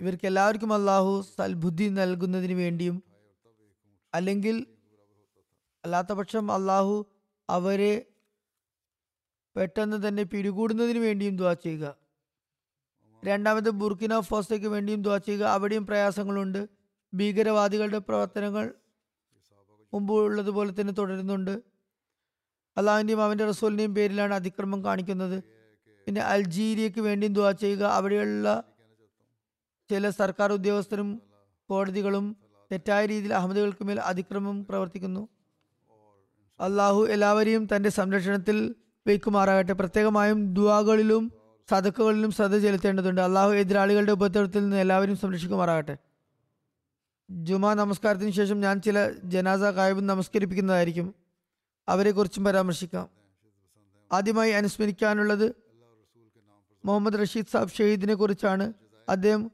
[0.00, 2.96] ഇവർക്ക് എല്ലാവർക്കും അള്ളാഹു സൽബുദ്ധി നൽകുന്നതിന് വേണ്ടിയും
[4.12, 4.56] അല്ലെങ്കിൽ
[5.84, 6.94] അല്ലാത്ത പക്ഷം അള്ളാഹു
[7.48, 7.92] അവരെ
[9.56, 11.84] പെട്ടെന്ന് തന്നെ പിടികൂടുന്നതിന് വേണ്ടിയും ദ്വാ ചെയ്യുക.
[13.24, 15.44] രണ്ടാമത് ബുർക്കിന ഫോസയ്ക്ക് വേണ്ടിയും ദുവാ ചെയ്യുക.
[15.44, 16.68] അവിടെയും പ്രയാസങ്ങളുണ്ട്.
[17.14, 18.74] ഭീകരവാദികളുടെ പ്രവർത്തനങ്ങൾ
[19.94, 21.62] മുമ്പുള്ളതുപോലെ തന്നെ തുടരുന്നുണ്ട്.
[22.76, 25.44] അള്ളാഹുവിന്റെയും അവന്റെ റസൂലിന്റെയും പേരിലാണ് അതിക്രമം കാണിക്കുന്നത്.
[26.06, 27.82] പിന്നെ അൾജീരിയക്ക് വേണ്ടിയും ദുവാ ചെയ്യുക.
[27.82, 28.64] അവിടെയുള്ള
[29.90, 31.22] ചില സർക്കാർ ഉദ്യോഗസ്ഥരും
[31.68, 32.36] കോടതികളും
[32.72, 35.28] തെറ്റായ രീതിയിൽ അഹമ്മദികൾക്ക് മേൽ അതിക്രമം പ്രവർത്തിക്കുന്നു.
[36.60, 38.74] അള്ളാഹു എല്ലാവരെയും തന്റെ സംരക്ഷണത്തിൽ
[39.06, 39.72] വയ്ക്കുമാറാകട്ടെ.
[39.72, 43.20] പ്രത്യേകമായും ദുവാകളിലും സദക്കുകളിലും ശ്രദ്ധ ചെലുത്തേണ്ടതുണ്ട്.
[43.20, 45.96] അള്ളാഹു എതിരാളികളുടെ ഉപദ്രവത്തിൽ നിന്ന് എല്ലാവരും സംരക്ഷിക്കുമാറാകട്ടെ.
[47.30, 51.14] ജുമാ നമസ്കാരത്തിന് ശേഷം ഞാൻ ചില ജനാസ കായബ് നമസ്കരിപ്പിക്കുന്നതായിരിക്കും.
[51.88, 53.08] അവരെക്കുറിച്ചും പരാമർശിക്കാം.
[54.12, 55.54] ആദ്യമായി അനുസ്മരിക്കാനുള്ളത്
[56.84, 58.72] മുഹമ്മദ് റഷീദ് സാബ് ഷഹീദിനെ കുറിച്ചാണ്.
[59.08, 59.50] അദ്ദേഹം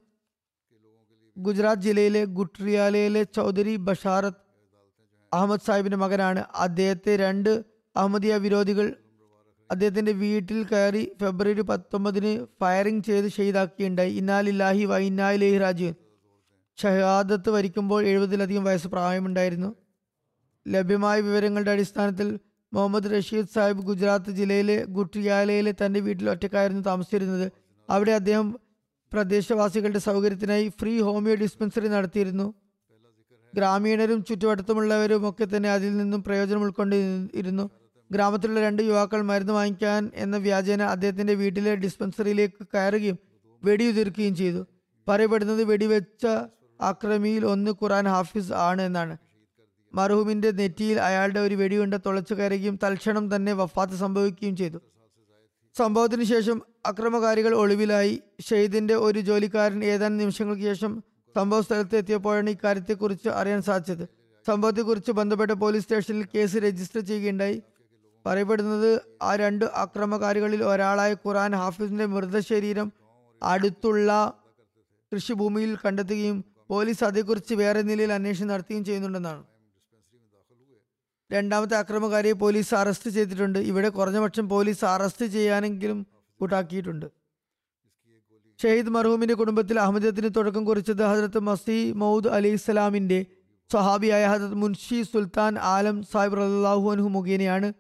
[1.38, 4.42] ഗുജറാത്ത് ജില്ലയിലെ ഗുട്രിയാലയിലെ ചൗധരി ബഷാറത്ത്
[5.34, 6.44] അഹമ്മദ് സാഹിബിന്റെ മകനാണ്.
[6.54, 7.64] അദ്ദേഹത്തെ രണ്ട്
[7.96, 8.96] അഹമ്മദിയ വിരോധികൾ
[9.70, 15.94] അദ്ദേഹത്തിന്റെ വീട്ടിൽ കയറി ഫെബ്രുവരി പത്തൊമ്പതിന് ഫയറിംഗ് ചെയ്ത് ഷെയ്ദാക്കിയുണ്ടായി ഇന്നാലില്ലാഹി വ ഇന്നാലിലേഹി രാജീവൻ
[16.80, 19.76] ഷഹാദത്ത് വരിക്കുമ്പോൾ എഴുപതിലധികം വയസ്സ് പ്രായമുണ്ടായിരുന്നു.
[20.68, 22.38] ലഭ്യമായ വിവരങ്ങളുടെ അടിസ്ഥാനത്തിൽ
[22.74, 27.52] മുഹമ്മദ് റഷീദ് സാഹിബ് ഗുജറാത്ത് ജില്ലയിലെ ഗുട്ടിയാലയിലെ തന്റെ വീട്ടിൽ ഒറ്റക്കായിരുന്നു താമസിച്ചിരുന്നത്.
[27.90, 28.58] അവിടെ അദ്ദേഹം
[29.12, 32.54] പ്രദേശവാസികളുടെ സൗകര്യത്തിനായി ഫ്രീ ഹോമിയോ ഡിസ്പെൻസറി നടത്തിയിരുന്നു.
[33.54, 37.70] ഗ്രാമീണരും ചുറ്റുവട്ടത്തുമുള്ളവരും ഒക്കെ തന്നെ അതിൽ നിന്നും പ്രയോജനം ഉൾക്കൊണ്ടിരുന്നു.
[38.12, 43.18] ഗ്രാമത്തിലുള്ള രണ്ട് യുവാക്കൾ മരുന്ന് വാങ്ങിക്കാൻ എന്ന വ്യാജേന അദ്ദേഹത്തിന്റെ വീട്ടിലെ ഡിസ്പെൻസറിയിലേക്ക് കയറുകയും
[43.64, 44.66] വെടിയുതിർക്കുകയും ചെയ്തു.
[45.08, 46.26] പറയപ്പെടുന്നത് വെടിവെച്ച
[46.80, 49.16] അക്രമിയിൽ ഒന്ന് ഖുറാൻ ഹാഫിസ് ആണ് എന്നാണ്.
[49.94, 54.80] മർഹൂമിന്റെ നെറ്റിയിൽ അയാളുടെ ഒരു വെടിയുണ്ട തുളച്ചു കയറുകയും തൽക്ഷണം തന്നെ വഫാത്ത് സംഭവിക്കുകയും ചെയ്തു.
[55.78, 58.20] സംഭവത്തിന് ശേഷം അക്രമകാരികൾ ഒളിവിലായി.
[58.48, 61.02] ഷെയ്ദിന്റെ ഒരു ജോലിക്കാരൻ ഏതാനും നിമിഷങ്ങൾക്ക് ശേഷം
[61.36, 64.08] സംഭവ സ്ഥലത്ത് എത്തിയപ്പോഴാണ് ഇക്കാര്യത്തെക്കുറിച്ച് അറിയാൻ സാധിച്ചത്.
[64.46, 67.62] സംഭവത്തെക്കുറിച്ച് ബന്ധപ്പെട്ട പോലീസ് സ്റ്റേഷനിൽ കേസ് രജിസ്റ്റർ ചെയ്യുകയുണ്ടായി.
[68.26, 72.92] പറയപ്പെടുന്നത് ആ രണ്ട് അക്രമകാരികളിൽ ഒരാളായ ഖുറാൻ ഹാഫിസിന്റെ മൃതശരീരം
[73.42, 74.32] അടുത്തുള്ള
[75.14, 79.44] കൃഷിഭൂമിയിൽ കണ്ടെത്തുകയും പോലീസ് അതേക്കുറിച്ച് വേറെ നിലയിൽ അന്വേഷണം നടത്തുകയും ചെയ്യുന്നുണ്ടെന്നാണ്.
[81.32, 83.58] രണ്ടാമത്തെ അക്രമകാരിയെ പോലീസ് അറസ്റ്റ് ചെയ്തിട്ടുണ്ട്.
[83.58, 86.06] ഇവിടെ കുറഞ്ഞപക്ഷം പോലീസ് അറസ്റ്റ് ചെയ്യാനെങ്കിലും
[86.40, 87.06] കൂട്ടാക്കിയിട്ടുണ്ട്.
[88.62, 93.26] ഷഹീദ് മർഹൂമിന്റെ കുടുംബത്തിൽ അഹമ്മദത്തിന് തുടക്കം കുറിച്ചത് ഹജരത്ത് മസി മൗദ് അലി ഇസ്ലാമിന്റെ
[93.72, 97.72] സ്വഹാബിയായ ഹജരത് മുൻഷി സുൽത്താൻ ആലം സാഹിബ് അള്ളാഹു അനുഹു മുഖേനയാണ്.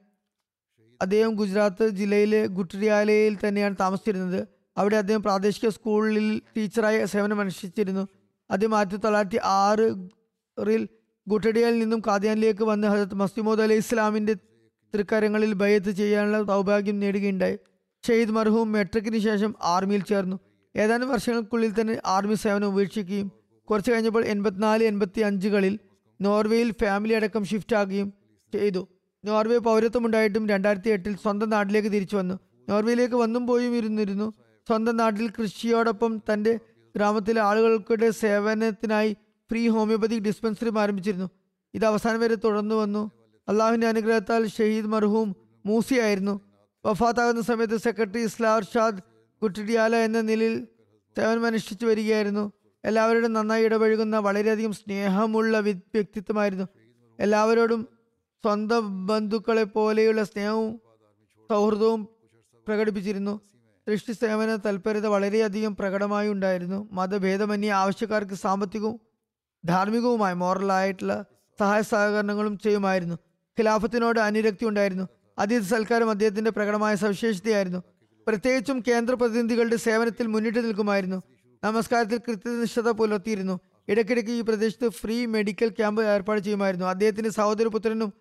[1.00, 4.48] അദ്ദേഹം ഗുജറാത്ത് ജില്ലയിലെ ഗുട്രിയാലയിൽ തന്നെയാണ് താമസിച്ചിരുന്നത്.
[4.78, 8.08] അവിടെ അദ്ദേഹം പ്രാദേശിക സ്കൂളിൽ ടീച്ചറായി സേവനം അനുഷ്ഠിച്ചിരുന്നു.
[8.50, 10.88] അദ്ദേഹം ആയിരത്തി തൊള്ളായിരത്തി ആറിൽ
[11.28, 14.34] ഗുട്ടഡിയയിൽ നിന്നും കാദ്യാനിലേക്ക് വന്ന് ഹജത് മസ്തിമോദ് അലി ഇസ്ലാമിന്റെ
[14.94, 17.58] തൃക്കരങ്ങളിൽ ബയത്ത് ചെയ്യാനുള്ള സൗഭാഗ്യം നേടുകയുണ്ടായി.
[18.06, 20.36] ഷെയ്ദ് മർഹൂം മെട്രിക്കിന് ശേഷം ആർമിയിൽ ചേർന്നു.
[20.76, 23.32] ഏതാനും വർഷങ്ങൾക്കുള്ളിൽ തന്നെ ആർമി സേവനം ഉപേക്ഷിക്കുകയും
[23.68, 25.78] കുറച്ച് കഴിഞ്ഞപ്പോൾ എൺപത്തിനാല് എൺപത്തി അഞ്ചുകളിൽ
[26.20, 28.14] നോർവേയിൽ ഫാമിലി അടക്കം ഷിഫ്റ്റ് ആകുകയും
[28.54, 28.88] ചെയ്തു.
[29.24, 32.38] നോർവേ പൗരത്വമുണ്ടായിട്ടും രണ്ടായിരത്തി എട്ടിൽ സ്വന്തം നാട്ടിലേക്ക് തിരിച്ചു വന്നു.
[32.68, 34.32] നോർവേയിലേക്ക് വന്നും പോയും ഇരുന്നിരുന്നു.
[34.66, 36.58] സ്വന്തം നാട്ടിൽ കൃഷിയോടൊപ്പം തന്റെ
[36.96, 39.12] ഗ്രാമത്തിലെ ആളുകൾക്കുടെ സേവനത്തിനായി
[39.50, 41.30] ഫ്രീ ഹോമിയോപ്പതിക് ഡിസ്പെൻസറി ആരംഭിച്ചിരുന്നു.
[41.74, 43.10] ഇത് അവസാനം വരെ തുടർന്നു വന്നു.
[43.48, 46.40] അള്ളാഹുവിന്റെ അനുഗ്രഹത്താൽ ഷഹീദ് മർഹൂം മൂസിയായിരുന്നു.
[46.86, 49.02] വഫാത്താകുന്ന സമയത്ത് സെക്രട്ടറി ഇസ്ലാർ ഷാദ്
[49.42, 50.66] കുട്ടിയാല എന്ന നിലയിൽ
[51.16, 52.52] സേവനമനുഷ്ഠിച്ചു വരികയായിരുന്നു.
[52.84, 56.64] എല്ലാവരോടും നന്നായി ഇടപഴകുന്ന വളരെയധികം സ്നേഹമുള്ള വ്യ- വ്യക്തിത്വമായിരുന്നു.
[57.20, 57.88] എല്ലാവരോടും
[58.44, 60.80] സ്വന്തം ബന്ധുക്കളെ പോലെയുള്ള സ്നേഹവും
[61.50, 62.08] സൗഹൃദവും
[62.68, 63.40] പ്രകടിപ്പിച്ചിരുന്നു.
[63.86, 66.88] സൃഷ്ടി സേവന തൽപരത വളരെയധികം പ്രകടമായി ഉണ്ടായിരുന്നു.
[66.92, 69.00] മതഭേദമന്യേ ആവശ്യക്കാർക്ക് സാമ്പത്തികവും
[69.64, 71.24] ധാർമ്മികവുമായ മോറലായിട്ടുള്ള
[71.60, 73.14] സഹായ സഹകരണങ്ങളും ചെയ്യുമായിരുന്നു.
[73.58, 75.08] ഖിലാഫത്തിനോട് അനുരക്തി ഉണ്ടായിരുന്നു.
[75.38, 77.82] അതീത് സൽക്കാരം അദ്ദേഹത്തിന്റെ പ്രകടമായ സവിശേഷതയായിരുന്നു.
[78.26, 81.22] പ്രത്യേകിച്ചും കേന്ദ്ര പ്രതിനിധികളുടെ സേവനത്തിൽ മുന്നിട്ട് നിൽക്കുമായിരുന്നു.
[81.64, 83.60] നമസ്കാരത്തിൽ കൃത്യനിഷ്ഠത പുലർത്തിയിരുന്നു.
[83.88, 86.86] ഇടയ്ക്കിടയ്ക്ക് ഈ പ്രദേശത്ത് ഫ്രീ മെഡിക്കൽ ക്യാമ്പ് ഏർപ്പാട് ചെയ്യുമായിരുന്നു.
[86.86, 88.12] അദ്ദേഹത്തിന്റെ സഹോദരപുത്രനും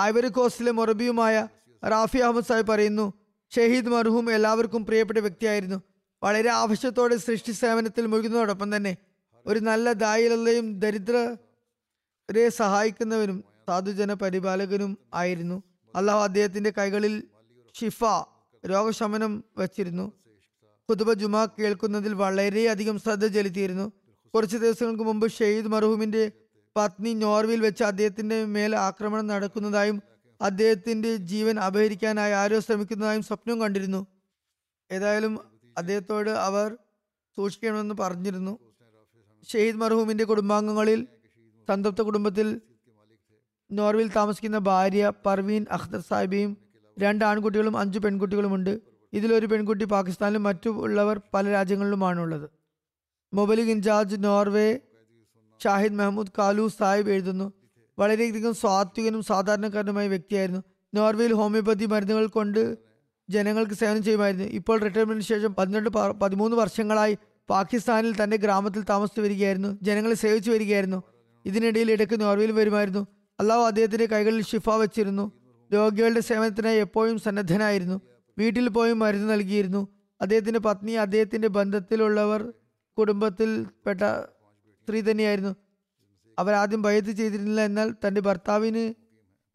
[0.00, 1.48] ഐവറി കോസ്റ്റിലെ മൊറബിയുമായ
[1.88, 3.12] റാഫി അഹമ്മദ് സാഹിബ് പറയുന്നു
[3.56, 5.82] ഷഹീദ് മർഹൂം എല്ലാവർക്കും പ്രിയപ്പെട്ട വ്യക്തിയായിരുന്നു.
[6.22, 8.96] വളരെ ആവശ്യത്തോടെ സൃഷ്ടി സേവനത്തിൽ മുഴുകുന്നതോടൊപ്പം തന്നെ
[9.46, 15.62] ഒരു നല്ല ദായിലയും ദരിദ്രരെ സഹായിക്കുന്നവനും സാധുജന പരിപാലകനും ആയിരുന്നു.
[15.96, 17.22] അള്ളാഹു അദ്ദേഹത്തിന്റെ കൈകളിൽ
[17.80, 18.04] ഷിഫ
[18.66, 20.12] രോഗശമനം വച്ചിരുന്നു.
[20.90, 23.92] കുതുബ ജുമാ കേൾക്കുന്നതിൽ വളരെയധികം ശ്രദ്ധ ചെലുത്തിയിരുന്നു.
[24.34, 26.32] കുറച്ച് ദിവസങ്ങൾക്ക് മുമ്പ് ഷെയ്ദ് മർഹൂമിന്റെ
[26.78, 30.02] പത്നി നോർവിൽ വെച്ച് അദ്ദേഹത്തിന്റെ മേൽ ആക്രമണം നടക്കുന്നതായും
[30.40, 34.06] അദ്ദേഹത്തിന്റെ ജീവൻ അപഹരിക്കാനായി ആരോ ശ്രമിക്കുന്നതായും സ്വപ്നം കണ്ടിരുന്നു.
[34.90, 35.38] ഏതായാലും
[35.78, 36.76] അദ്ദേഹത്തോട് അവർ
[37.36, 38.58] സൂക്ഷിക്കണമെന്ന് പറഞ്ഞിരുന്നു.
[39.48, 41.06] ഷെയ്ദ് മർഹൂമിന്റെ കുടുംബാംഗങ്ങളിൽ
[41.68, 42.60] സംതൃപ്ത കുടുംബത്തിൽ
[43.72, 46.56] നോർവിൽ താമസിക്കുന്ന ഭാര്യ പർവീൻ അഖ്തർ സാഹിബിയും
[46.98, 48.80] രണ്ട് ആൺകുട്ടികളും അഞ്ച് പെൺകുട്ടികളുമുണ്ട്.
[49.12, 52.50] ഇതിലൊരു പെൺകുട്ടി പാകിസ്ഥാനിലും മറ്റു ഉള്ളവർ പല രാജ്യങ്ങളിലുമാണുള്ളത്.
[53.34, 54.68] മൊബലിക് ഇൻചാർജ് നോർവേ
[55.64, 57.52] ഷാഹിദ് മെഹമ്മൂദ് കാലു സാഹിബ് എഴുതുന്നു.
[57.98, 60.62] വളരെയധികം സ്വാത്വികനും സാധാരണക്കാരനുമായ വ്യക്തിയായിരുന്നു.
[60.94, 62.76] നോർവേയിൽ ഹോമിയോപ്പതി മരുന്നുകൾ കൊണ്ട്
[63.30, 64.46] ജനങ്ങൾക്ക് സേവനം ചെയ്യുമായിരുന്നു.
[64.46, 67.18] ഇപ്പോൾ റിട്ടയർമെന്റിന് ശേഷം പന്ത്രണ്ട് പതിമൂന്ന് വർഷങ്ങളായി
[67.50, 69.78] പാകിസ്ഥാനിൽ തന്റെ ഗ്രാമത്തിൽ താമസിച്ചു വരികയായിരുന്നു.
[69.82, 71.02] ജനങ്ങളെ സേവിച്ചു വരികയായിരുന്നു.
[71.46, 73.06] ഇതിനിടയിൽ ഇടയ്ക്ക് നോർവേയിൽ വരുമായിരുന്നു.
[73.40, 75.32] അള്ളാഹു അദ്ദേഹത്തിന്റെ കൈകളിൽ ഷിഫ വെച്ചിരുന്നു.
[75.74, 78.00] രോഗികളുടെ സേവനത്തിനായി എപ്പോഴും സന്നദ്ധനായിരുന്നു.
[78.38, 79.88] വീട്ടിൽ പോയി മരുന്ന് നൽകിയിരുന്നു.
[80.20, 82.52] അദ്ദേഹത്തിന്റെ പത്നി അദ്ദേഹത്തിന്റെ ബന്ധത്തിലുള്ളവർ
[82.98, 84.00] കുടുംബത്തിൽപ്പെട്ട
[84.88, 85.56] സ്ത്രീ തന്നെയായിരുന്നു.
[86.38, 87.60] അവർ ആദ്യം ഭയത്ത് ചെയ്തിരുന്നില്ല.
[87.60, 88.82] എന്നാൽ തന്റെ ഭർത്താവിന്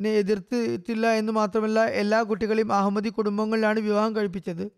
[0.08, 4.72] എതിർത്തിട്ടില്ല എന്ന് മാത്രമല്ല എല്ലാ കുട്ടികളെയും അഹമ്മദി കുടുംബങ്ങളിലാണ് വിവാഹം കഴിപ്പിച്ചത്.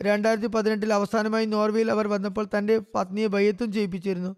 [0.00, 4.36] രണ്ടായിരത്തി പതിനെട്ടിൽ അവസാനമായി നോർവേയിൽ അവർ വന്നപ്പോൾ തന്റെ പത്നിയെ ബയ്യത്തും ചെയ്യിപ്പിച്ചിരുന്നു.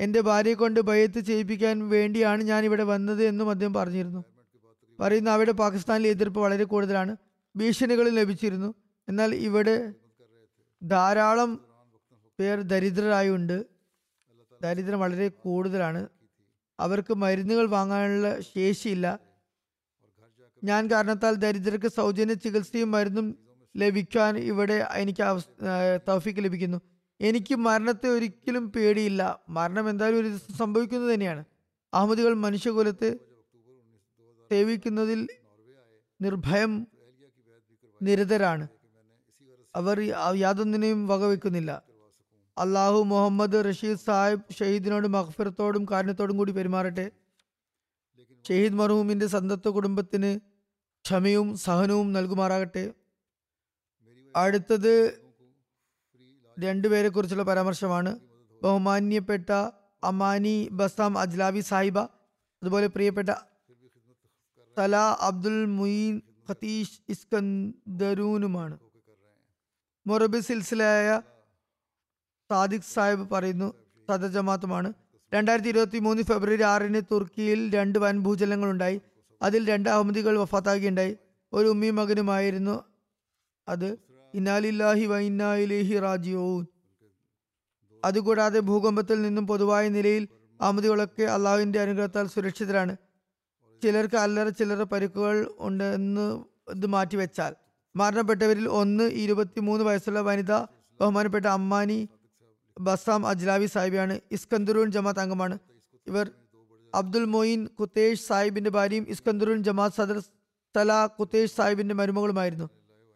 [0.00, 4.24] എന്റെ ഭാര്യയെ കൊണ്ട് ബയ്യത്ത് ചെയ്യിപ്പിക്കാൻ വേണ്ടിയാണ് ഞാൻ ഇവിടെ വന്നത് എന്നും അദ്ദേഹം പറഞ്ഞിരുന്നു.
[5.00, 7.16] പറയുന്ന അവിടെ പാകിസ്ഥാനിലെ എതിർപ്പ് വളരെ കൂടുതലാണ്.
[7.56, 8.74] ഭീഷണികളും ലഭിച്ചിരുന്നു.
[9.08, 9.94] എന്നാൽ ഇവിടെ
[10.82, 11.50] ധാരാളം
[12.38, 13.77] പേർ ദരിദ്രരായുണ്ട്.
[14.62, 16.08] ദരിദ്രം വളരെ കൂടുതലാണ്.
[16.80, 19.18] അവർക്ക് മരുന്നുകൾ വാങ്ങാനുള്ള ശേഷിയില്ല.
[20.64, 23.38] ഞാൻ കാരണത്താൽ ദരിദ്രർക്ക് സൗജന്യ ചികിത്സയും മരുന്നും
[23.76, 25.22] ലഭിക്കാൻ ഇവിടെ എനിക്ക്
[26.08, 26.80] തൗഫിക്ക് ലഭിക്കുന്നു.
[27.20, 29.40] എനിക്ക് മരണത്തെ ഒരിക്കലും പേടിയില്ല.
[29.48, 31.44] മരണം എന്തായാലും ഒരു ദിവസം സംഭവിക്കുന്നത് തന്നെയാണ്.
[31.94, 33.18] അഹമ്മദികൾ മനുഷ്യകുലത്തെ
[34.50, 35.28] സേവിക്കുന്നതിൽ
[36.20, 36.86] നിർഭയം
[38.02, 38.68] നിരതരാണ്.
[39.76, 40.00] അവർ
[40.34, 41.87] യാതൊന്നിനെയും വകവെക്കുന്നില്ല.
[42.58, 47.10] അള്ളാഹു മുഹമ്മദ് റഷീദ് സാഹിബ് ഷഹീദിനോടും മഹഫിറത്തോടും കാരണത്തോടും കൂടി പെരുമാറട്ടെ.
[48.48, 50.38] ഷഹീദ് മർഹൂമിന്റെ സന്തത്വ കുടുംബത്തിന്
[51.04, 52.92] ക്ഷമയും സഹനവും നൽകുമാറാകട്ടെ.
[54.36, 55.20] അടുത്തത്
[56.60, 58.18] രണ്ടുപേരെ കുറിച്ചുള്ള പരാമർശമാണ്.
[58.62, 59.50] ബഹുമാന്യപ്പെട്ട
[60.04, 61.98] അമാനി ബസാം അജ്ലാബി സാഹിബ
[62.62, 63.30] അതുപോലെ പ്രിയപ്പെട്ട
[64.78, 68.78] തല അബ്ദുൽ മുയീൻ ഖതീഷ് ഇസ്കന്ദരൂനുമാണ്.
[70.06, 71.22] മൊറബി സിൽസിലയായ
[72.50, 73.74] സാദിഖ് സാഹിബ് പറയുന്നു
[74.08, 74.92] സദ ജമാത്തുമാണ്
[75.34, 79.00] രണ്ടായിരത്തി ഇരുപത്തി മൂന്ന് ഫെബ്രുവരി ആറിന് തുർക്കിയിൽ രണ്ട് വൻ ഭൂചലങ്ങളുണ്ടായി
[79.42, 81.16] അതിൽ രണ്ട് അഹമ്മദികൾ വഫാത്താകുകയുണ്ടായി.
[81.52, 82.84] ഒരു ഉമ്മിയും മകനുമായിരുന്നു
[83.68, 83.96] അത്.
[84.34, 86.66] ഇന്നാലില്ലാഹി വൈന്നായിലേഹി റാജിയോൻ
[88.04, 90.28] അതുകൂടാതെ ഭൂകമ്പത്തിൽ നിന്നും പൊതുവായ നിലയിൽ
[90.60, 92.96] അഹമ്മദികളൊക്കെ അള്ളാഹുവിന്റെ അനുഗ്രഹത്താൽ സുരക്ഷിതരാണ്.
[93.82, 97.54] ചിലർക്ക് അല്ലറ ചില്ലറ പരിക്കുകൾ ഉണ്ടെന്ന് ഇത് മാറ്റിവെച്ചാൽ.
[97.96, 100.52] മരണപ്പെട്ടവരിൽ ഒന്ന് ഇരുപത്തിമൂന്ന് വയസ്സുള്ള വനിത
[101.00, 102.08] ബഹുമാനപ്പെട്ട അമ്മാനി
[102.80, 105.58] ബസാം അജ്ലാവി സാഹിബിയാണ് ഇസ്കന്ദറൂൻ ജമാത്ത് അംഗമാണ്.
[106.06, 106.30] ഇവർ
[106.94, 110.20] അബ്ദുൽ മൊയിൻ കുത്തേഷ് സാഹിബിന്റെ ഭാര്യയും ഇസ്കന്ദറൂൻ ജമാത്ത് സദർ
[110.76, 112.70] സല കുത്തേഷ് സാഹിബിന്റെ മരുമകളുമായിരുന്നു.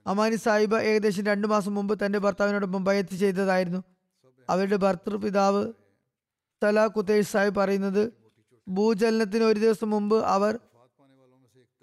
[0.07, 3.83] അമാനി സാഹിബ് ഏകദേശം രണ്ടു മാസം മുമ്പ് തന്റെ ഭർത്താവിനോടൊപ്പം ബയത്ത് ചെയ്തതായിരുന്നു
[4.51, 5.73] അവരുടെ ഭർത്തൃപിതാവ്
[6.63, 8.13] സല കുത്തേഷ് സാഹിബ് പറയുന്നത്
[8.69, 10.59] ഭൂചലനത്തിന് ഒരു ദിവസം മുമ്പ് അവർ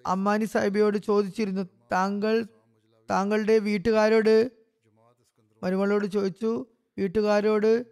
[0.05, 1.61] അമ്മാനി സാഹിബിയോട് ചോദിച്ചിരുന്നു.
[1.91, 2.45] താങ്കൾ
[3.09, 4.51] താങ്കളുടെ വീട്ടുകാരോട്
[5.63, 6.65] മരുമകളോട് ചോദിച്ചു
[6.99, 7.85] വീട്ടുകാരോട്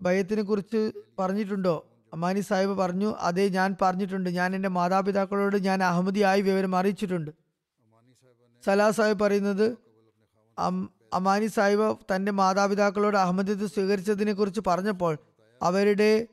[0.00, 0.80] ഭയത്തിനെ കുറിച്ച്
[1.18, 1.74] പറഞ്ഞിട്ടുണ്ടോ?
[2.12, 4.30] അമാനി സാഹിബ് പറഞ്ഞു അതേ ഞാൻ പറഞ്ഞിട്ടുണ്ട്.
[4.30, 7.30] ഞാൻ എന്റെ മാതാപിതാക്കളോട് ഞാൻ അഹമ്മദിയായി വിവരം അറിയിച്ചിട്ടുണ്ട്.
[8.64, 9.76] സലാ സാഹിബ് പറയുന്നത്
[11.14, 15.18] അമാനി സാഹിബ് തന്റെ മാതാപിതാക്കളോട് അഹമ്മദത്ത് സ്വീകരിച്ചതിനെ കുറിച്ച് പറഞ്ഞപ്പോൾ
[15.62, 16.26] അവരുടെ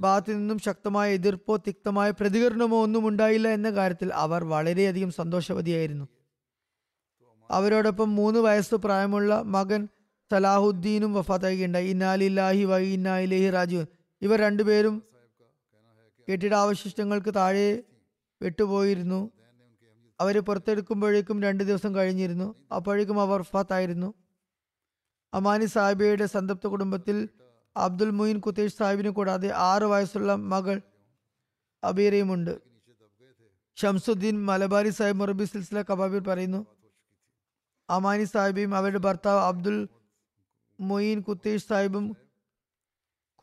[0.00, 6.06] ഭാഗത്തു നിന്നും ശക്തമായ എതിർപ്പോ തിക്തമായ പ്രതികരണമോ ഒന്നും ഉണ്ടായില്ല എന്ന കാര്യത്തിൽ അവർ വളരെയധികം സന്തോഷവതിയായിരുന്നു.
[7.50, 9.88] അവരോടൊപ്പം മൂന്ന് വയസ്സ് പ്രായമുള്ള മകൻ
[10.32, 13.84] സലാഹുദ്ദീനും വഫാത്താക്കുകയുണ്ടായി ഇന്നാലില്ലാഹി വൈ ഇന്നായിലേഹി രാജു
[14.22, 15.02] ഇവർ രണ്ടുപേരും
[16.28, 17.82] കെട്ടിടാവശിഷ്ടങ്ങൾക്ക് താഴെ
[18.42, 19.30] വിട്ടുപോയിരുന്നു
[20.20, 22.54] അവരെ പുറത്തെടുക്കുമ്പോഴേക്കും രണ്ട് ദിവസം കഴിഞ്ഞിരുന്നു.
[22.74, 24.14] അപ്പോഴേക്കും അവർ വഫാത്തായിരുന്നു.
[25.34, 27.28] അമാനി സാഹിബയുടെ സന്തപ്ത കുടുംബത്തിൽ
[27.76, 30.80] അബ്ദുൽ മുയിൻ കുത്തേഷ് സാഹിബിനെ കൂടാതെ ആറ് വയസ്സുള്ള മകൾ
[31.84, 32.60] അബീറയുമുണ്ട്.
[33.76, 36.66] ഷംസുദ്ദീൻ മലബാരി സാഹിബ് മുറബി സിൽസില കബാബിൽ പറയുന്നു
[37.90, 39.88] അമാനി സാഹിബിയും അവരുടെ ഭർത്താവ് അബ്ദുൽ
[40.80, 42.16] മൊയിൻ കുത്തേഷ് സാഹിബും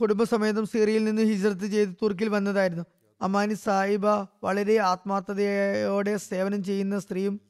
[0.02, 2.84] കുടുംബസമേതം സിറിയയിൽ നിന്ന് ഹിജ്രത്ത് ചെയ്ത് തുർക്കിൽ വന്നതായിരുന്നു.
[3.22, 4.08] അമാനി സാഹിബ
[4.44, 7.42] വളരെ ആത്മാർത്ഥതയോടെ സേവനം ചെയ്യുന്ന സ്ത്രീയും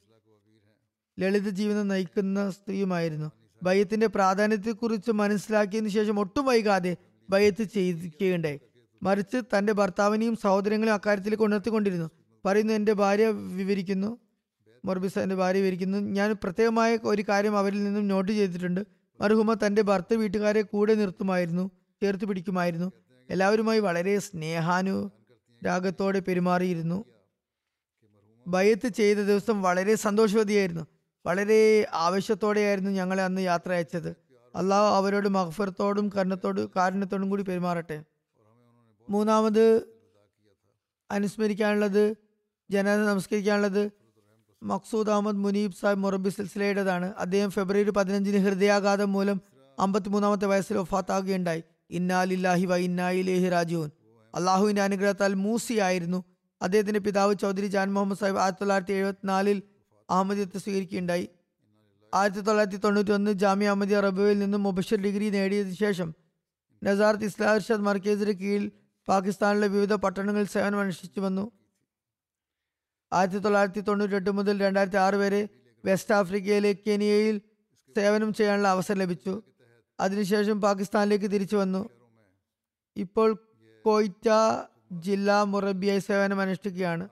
[1.20, 3.32] ലളിത ജീവിതം നയിക്കുന്ന സ്ത്രീയുമായിരുന്നു.
[3.64, 6.98] ബയ്യത്തിന്റെ പ്രാധാന്യത്തെക്കുറിച്ച് മനസ്സിലാക്കിയതിനു ശേഷം ഒട്ടും വൈകാതെ
[7.30, 8.60] ബയ്യത്ത് ചെയ്യിക്കുകയുണ്ടായി
[9.04, 12.10] മറിച്ച് തന്റെ ഭർത്താവിനെയും സഹോദരങ്ങളെയും അക്കാര്യത്തിലേക്ക് ഉണർത്തിക്കൊണ്ടിരുന്നു.
[12.46, 14.18] പറയുന്നു എന്റെ ഭാര്യ വിവരിക്കുന്നു.
[14.86, 15.98] മൊർബിസ എന്റെ ഭാര്യ വിവരിക്കുന്നു.
[15.98, 18.82] ഞാൻ പ്രത്യേകമായ ഒരു കാര്യം അവരിൽ നിന്നും നോട്ട് ചെയ്തിട്ടുണ്ട്.
[19.22, 22.92] മർഹുമ തന്റെ ഭർത്ത വീട്ടുകാരെ കൂടെ നിർത്തുമായിരുന്നു ചേർത്ത് പിടിക്കുമായിരുന്നു.
[23.30, 25.12] എല്ലാവരുമായി വളരെ സ്നേഹാനു
[25.66, 27.06] രാഗത്തോടെ പെരുമാറിയിരുന്നു.
[28.48, 30.88] ബയത്ത് ചെയ്ത ദിവസം വളരെ സന്തോഷവതിയായിരുന്നു.
[31.26, 34.16] വളരെ ആവശ്യത്തോടെയായിരുന്നു ഞങ്ങളെ അന്ന് യാത്ര അയച്ചത്.
[34.56, 38.04] അള്ളാഹു അവരോട് മഹഫറത്തോടും കരുണത്തോടും കാരുണ്യത്തോടും കൂടി പെരുമാറട്ടെ.
[39.10, 39.88] മൂന്നാമത്
[41.12, 42.16] അനുസ്മരിക്കാനുള്ളത്
[42.72, 43.92] ജനത നമസ്കരിക്കാനുള്ളത്
[44.70, 47.14] മക്സൂദ് അഹമ്മദ് മുനീബ് സാഹിബ് മൊറബി സിൽസിലയുടേതാണ്.
[47.14, 49.42] അദ്ദേഹം ഫെബ്രുവരി പതിനഞ്ചിന് ഹൃദയാഘാതം മൂലം
[49.80, 53.92] അമ്പത്തിമൂന്നാമത്തെ വയസ്സിൽ ഒഫാത്താകുകയുണ്ടായി ഇന്നാലില്ലാഹി വ ഇന്നായിലേഹി രാജുവിൻ
[54.36, 56.24] അള്ളാഹുവിന്റെ അനുഗ്രഹത്താൽ മൂസിയായിരുന്നു.
[56.62, 59.64] അദ്ദേഹത്തിന്റെ പിതാവ് ചൗധരി ജാൻ മുഹമ്മദ് സാഹിബ് ആയിരത്തി തൊള്ളായിരത്തി എഴുപത്തിനാലിൽ
[60.10, 61.30] അഹമ്മദിയത്ത് സ്വീകരിക്കുകയുണ്ടായി.
[62.14, 66.16] ആയിരത്തി തൊള്ളായിരത്തി തൊണ്ണൂറ്റി ഒന്ന് ജാമ്യ അഹമ്മദിയ റബുവിൽ നിന്നും മുബഷർ ഡിഗ്രി നേടിയതിനു ശേഷം
[66.84, 68.72] നസാർത്ത് ഇസ്ലാം മർക്കേസിന് കീഴിൽ
[69.08, 71.52] പാകിസ്ഥാനിലെ വിവിധ പട്ടണങ്ങളിൽ സേവനം അനുഷ്ഠിച്ചു വന്നു.
[73.14, 75.50] ആയിരത്തി തൊള്ളായിരത്തി തൊണ്ണൂറ്റി എട്ട് മുതൽ രണ്ടായിരത്തി ആറ് വരെ
[75.86, 77.42] വെസ്റ്റ് ആഫ്രിക്കയിലെ കെനിയയിൽ
[77.98, 79.44] സേവനം ചെയ്യാനുള്ള അവസരം ലഭിച്ചു.
[80.00, 81.90] അതിനുശേഷം പാകിസ്ഥാനിലേക്ക് തിരിച്ചു വന്നു.
[82.98, 83.38] ഇപ്പോൾ
[83.86, 84.30] കോയിറ്റ
[84.94, 87.10] ജില്ലാ മുറബിയായി സേവനം അനുഷ്ഠിക്കുകയാണ്.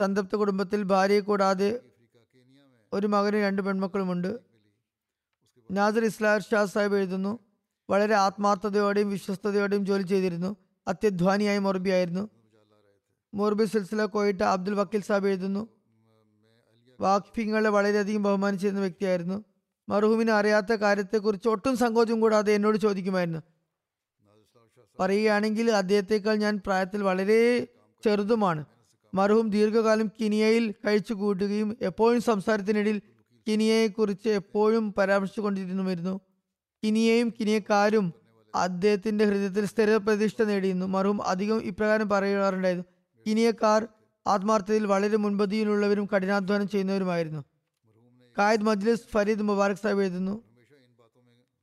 [0.00, 1.80] സന്തപ്ത കുടുംബത്തിൽ ഭാര്യയെ കൂടാതെ
[2.92, 4.38] ഒരു മകനും രണ്ട് പെൺമക്കളുമുണ്ട്.
[5.70, 7.38] നാസർ ഇസ്ലാർ ഷാ സാഹിബ് എഴുതുന്നു
[7.90, 10.56] വളരെ ആത്മാർത്ഥതയോടെയും വിശ്വസ്തയോടെയും ജോലി ചെയ്തിരുന്നു.
[10.88, 12.28] അത്യധ്വാനിയായി മൊറബിയായിരുന്നു
[13.34, 15.68] മോർബി സിൽസില കോയിട്ട അബ്ദുൽ വക്കീൽ സാബ് എഴുതുന്നു.
[17.00, 19.44] വാക്ഫിങ്ങളെ വളരെയധികം ബഹുമാനിച്ചിരുന്ന വ്യക്തിയായിരുന്നു.
[19.88, 23.42] മർഹൂമിനെ അറിയാത്ത കാര്യത്തെക്കുറിച്ച് ഒട്ടും സങ്കോചം കൂടാതെ എന്നോട് ചോദിക്കുമായിരുന്നു.
[25.00, 27.68] പറയുകയാണെങ്കിൽ അദ്ദേഹത്തെക്കാൾ ഞാൻ പ്രായത്തിൽ വളരെ
[28.04, 28.64] ചെറുതുമാണ്.
[29.14, 33.02] മർഹൂം ദീർഘകാലം കിനിയയിൽ കഴിച്ചു കൂട്ടുകയും എപ്പോഴും സംസാരത്തിനിടയിൽ
[33.48, 36.20] കിനിയയെക്കുറിച്ച് എപ്പോഴും പരാമർശിച്ചുകൊണ്ടിരുന്നുമായിരുന്നു
[36.84, 38.12] കിനിയയും കിനിയക്കാരും
[38.54, 40.86] അദ്ദേഹത്തിന്റെ ഹൃദയത്തിൽ സ്ഥിര പ്രതിഷ്ഠ നേടിയിരുന്നു.
[40.86, 43.88] മർഹൂം അധികം ഇപ്രകാരം പറയാറുണ്ടായിരുന്നു കിനിയക്കാർ
[44.26, 47.44] ആത്മാർത്ഥതയിൽ വളരെ മുൻപതിയിലുള്ളവരും കഠിനാധ്വാനം ചെയ്യുന്നവരുമായിരുന്നു.
[48.38, 50.44] കായദ് മജ്ലിസ് ഫരീദ് മുബാറക് സാഹിബ് എഴുതുന്നു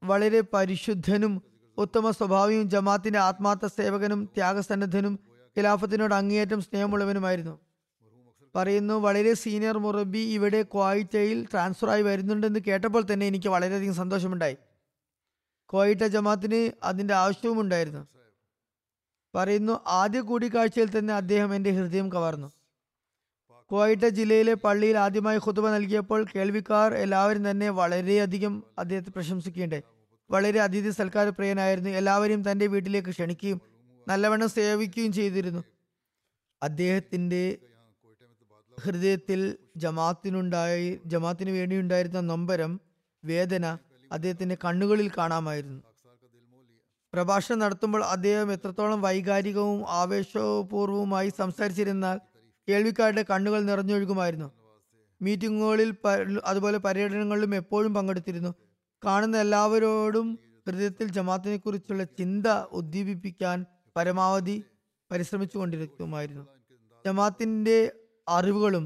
[0.04, 1.42] വളരെ പരിശുദ്ധനും
[1.78, 5.20] ഉത്തമ സ്വഭാവിയും ജമാത്തിന്റെ ആത്മാർത്ഥ സേവകനും ത്യാഗസന്നദ്ധനും
[5.58, 7.60] ഖിലാഫത്തിനോട് അങ്ങേയറ്റം സ്നേഹമുള്ളവനുമായിരുന്നു.
[8.56, 14.58] പറയുന്നു വളരെ സീനിയർ മുറബി ഇവിടെ ക്വായിറ്റയിൽ ട്രാൻസ്ഫർ ആയി വരുന്നുണ്ടെന്ന് കേട്ടപ്പോൾ തന്നെ എനിക്ക് വളരെയധികം സന്തോഷമുണ്ടായി.
[15.74, 18.08] ക്വായിറ്റ ജമാത്തിന് അതിന്റെ ആവശ്യവും ഉണ്ടായിരുന്നു
[19.36, 22.52] പറയുന്നു ആദ്യ കൂടിക്കാഴ്ചയിൽ തന്നെ അദ്ദേഹം എന്റെ ഹൃദയം കവർന്നു.
[23.70, 29.84] കോയിട്ട ജില്ലയിലെ പള്ളിയിൽ ആദ്യമായി ഹുതുബ നൽകിയപ്പോൾ കേൾവിക്കാർ എല്ലാവരും തന്നെ വളരെയധികം അദ്ദേഹത്തെ പ്രശംസിക്കുകയുണ്ടായി.
[30.30, 31.90] വളരെ അതിഥി സൽക്കാര പ്രിയനായിരുന്നു.
[31.90, 33.62] എല്ലാവരെയും തന്റെ വീട്ടിലേക്ക് ക്ഷണിക്കുകയും
[34.08, 35.64] നല്ലവണ്ണം സേവിക്കുകയും ചെയ്തിരുന്നു.
[36.64, 37.58] അദ്ദേഹത്തിന്റെ
[38.84, 42.82] ഹൃദയത്തിൽ ജമാത്തിനുണ്ടായി ജമാത്തിന് വേണ്ടിയുണ്ടായിരുന്ന നൊമ്പരം
[43.26, 43.78] വേദന
[44.12, 45.95] അദ്ദേഹത്തിന്റെ കണ്ണുകളിൽ കാണാമായിരുന്നു.
[47.16, 52.18] പ്രഭാഷണം നടത്തുമ്പോൾ അദ്ദേഹം എത്രത്തോളം വൈകാരികവും ആവേശപൂർവവുമായി സംസാരിച്ചിരുന്നാൽ
[52.68, 54.48] കേൾവിക്കാരുടെ കണ്ണുകൾ നിറഞ്ഞൊഴുകുമായിരുന്നു.
[55.22, 55.90] മീറ്റിങ്ങുകളിൽ
[56.46, 58.52] അതുപോലെ പര്യടനങ്ങളിലും എപ്പോഴും പങ്കെടുത്തിരുന്നു.
[59.04, 60.28] കാണുന്ന എല്ലാവരോടും
[60.68, 62.48] ഹൃദയത്തിൽ ജമാത്തിനെ കുറിച്ചുള്ള ചിന്ത
[62.80, 63.58] ഉദ്ദീപിപ്പിക്കാൻ
[63.98, 64.56] പരമാവധി
[65.12, 66.44] പരിശ്രമിച്ചു കൊണ്ടിരിക്കുമായിരുന്നു
[67.06, 67.78] ജമാത്തിന്റെ
[68.28, 68.86] അറിവുകളും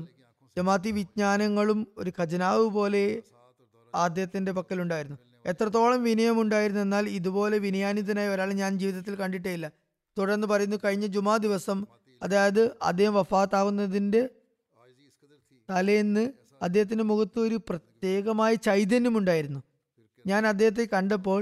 [0.58, 3.04] ജമാത്തി വിജ്ഞാനങ്ങളും ഒരു ഖജനാവ് പോലെ
[3.94, 5.18] അദ്ദേഹത്തിന്റെ പക്കലുണ്ടായിരുന്നു.
[5.46, 9.68] എത്രത്തോളം വിനയമുണ്ടായിരുന്നു എന്നാൽ ഇതുപോലെ വിനയാനിതനായ ഒരാൾ ഞാൻ ജീവിതത്തിൽ കണ്ടിട്ടേ ഇല്ല
[10.18, 11.80] തുടർന്ന് പറയുന്നു കഴിഞ്ഞ ജുമാ ദിവസം
[12.22, 14.22] അതായത് അദ്ദേഹം വഫാത്താവുന്നതിന്റെ
[15.70, 16.24] തലേന്ന്
[16.62, 19.62] അദ്ദേഹത്തിന്റെ മുഖത്ത് ഒരു പ്രത്യേകമായ ചൈതന്യമുണ്ടായിരുന്നു
[20.26, 21.42] ഞാൻ അദ്ദേഹത്തെ കണ്ടപ്പോൾ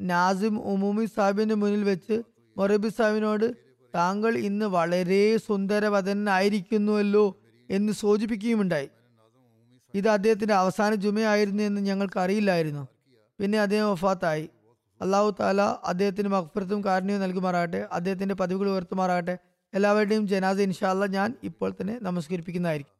[0.00, 2.16] നാസിം ഉമൂമി സാഹിബിന്റെ മുന്നിൽ വെച്ച്
[2.56, 3.46] മൊറബി സാഹിബിനോട്
[3.94, 7.24] താങ്കൾ ഇന്ന് വളരെ സുന്ദരവതനായിരിക്കുന്നുവല്ലോ
[7.68, 8.88] എന്ന് സൂചിപ്പിക്കുകയുമുണ്ടായി.
[9.94, 12.82] ഇത് അദ്ദേഹത്തിന്റെ അവസാന ജുമയായിരുന്നു എന്ന് ഞങ്ങൾക്ക് അറിയില്ലായിരുന്നു
[13.40, 14.48] പിന്നെ അദ്ദേഹം വഫാത്തായി.
[15.00, 17.88] അള്ളാഹു താല അദ്ദേഹത്തിന് മഹ്ഫറത്തും കാരുണ്യവും നൽകുമാറാകട്ടെ.
[17.92, 19.38] അദ്ദേഹത്തിന്റെ പതിവുകൾ ഉയർത്തുമാറാകട്ടെ.
[19.74, 22.99] എല്ലാവരുടെയും ജനാസ ഇൻഷാല്ല ഞാൻ ഇപ്പോൾ തന്നെ നമസ്കരിപ്പിക്കുന്നതായിരിക്കും.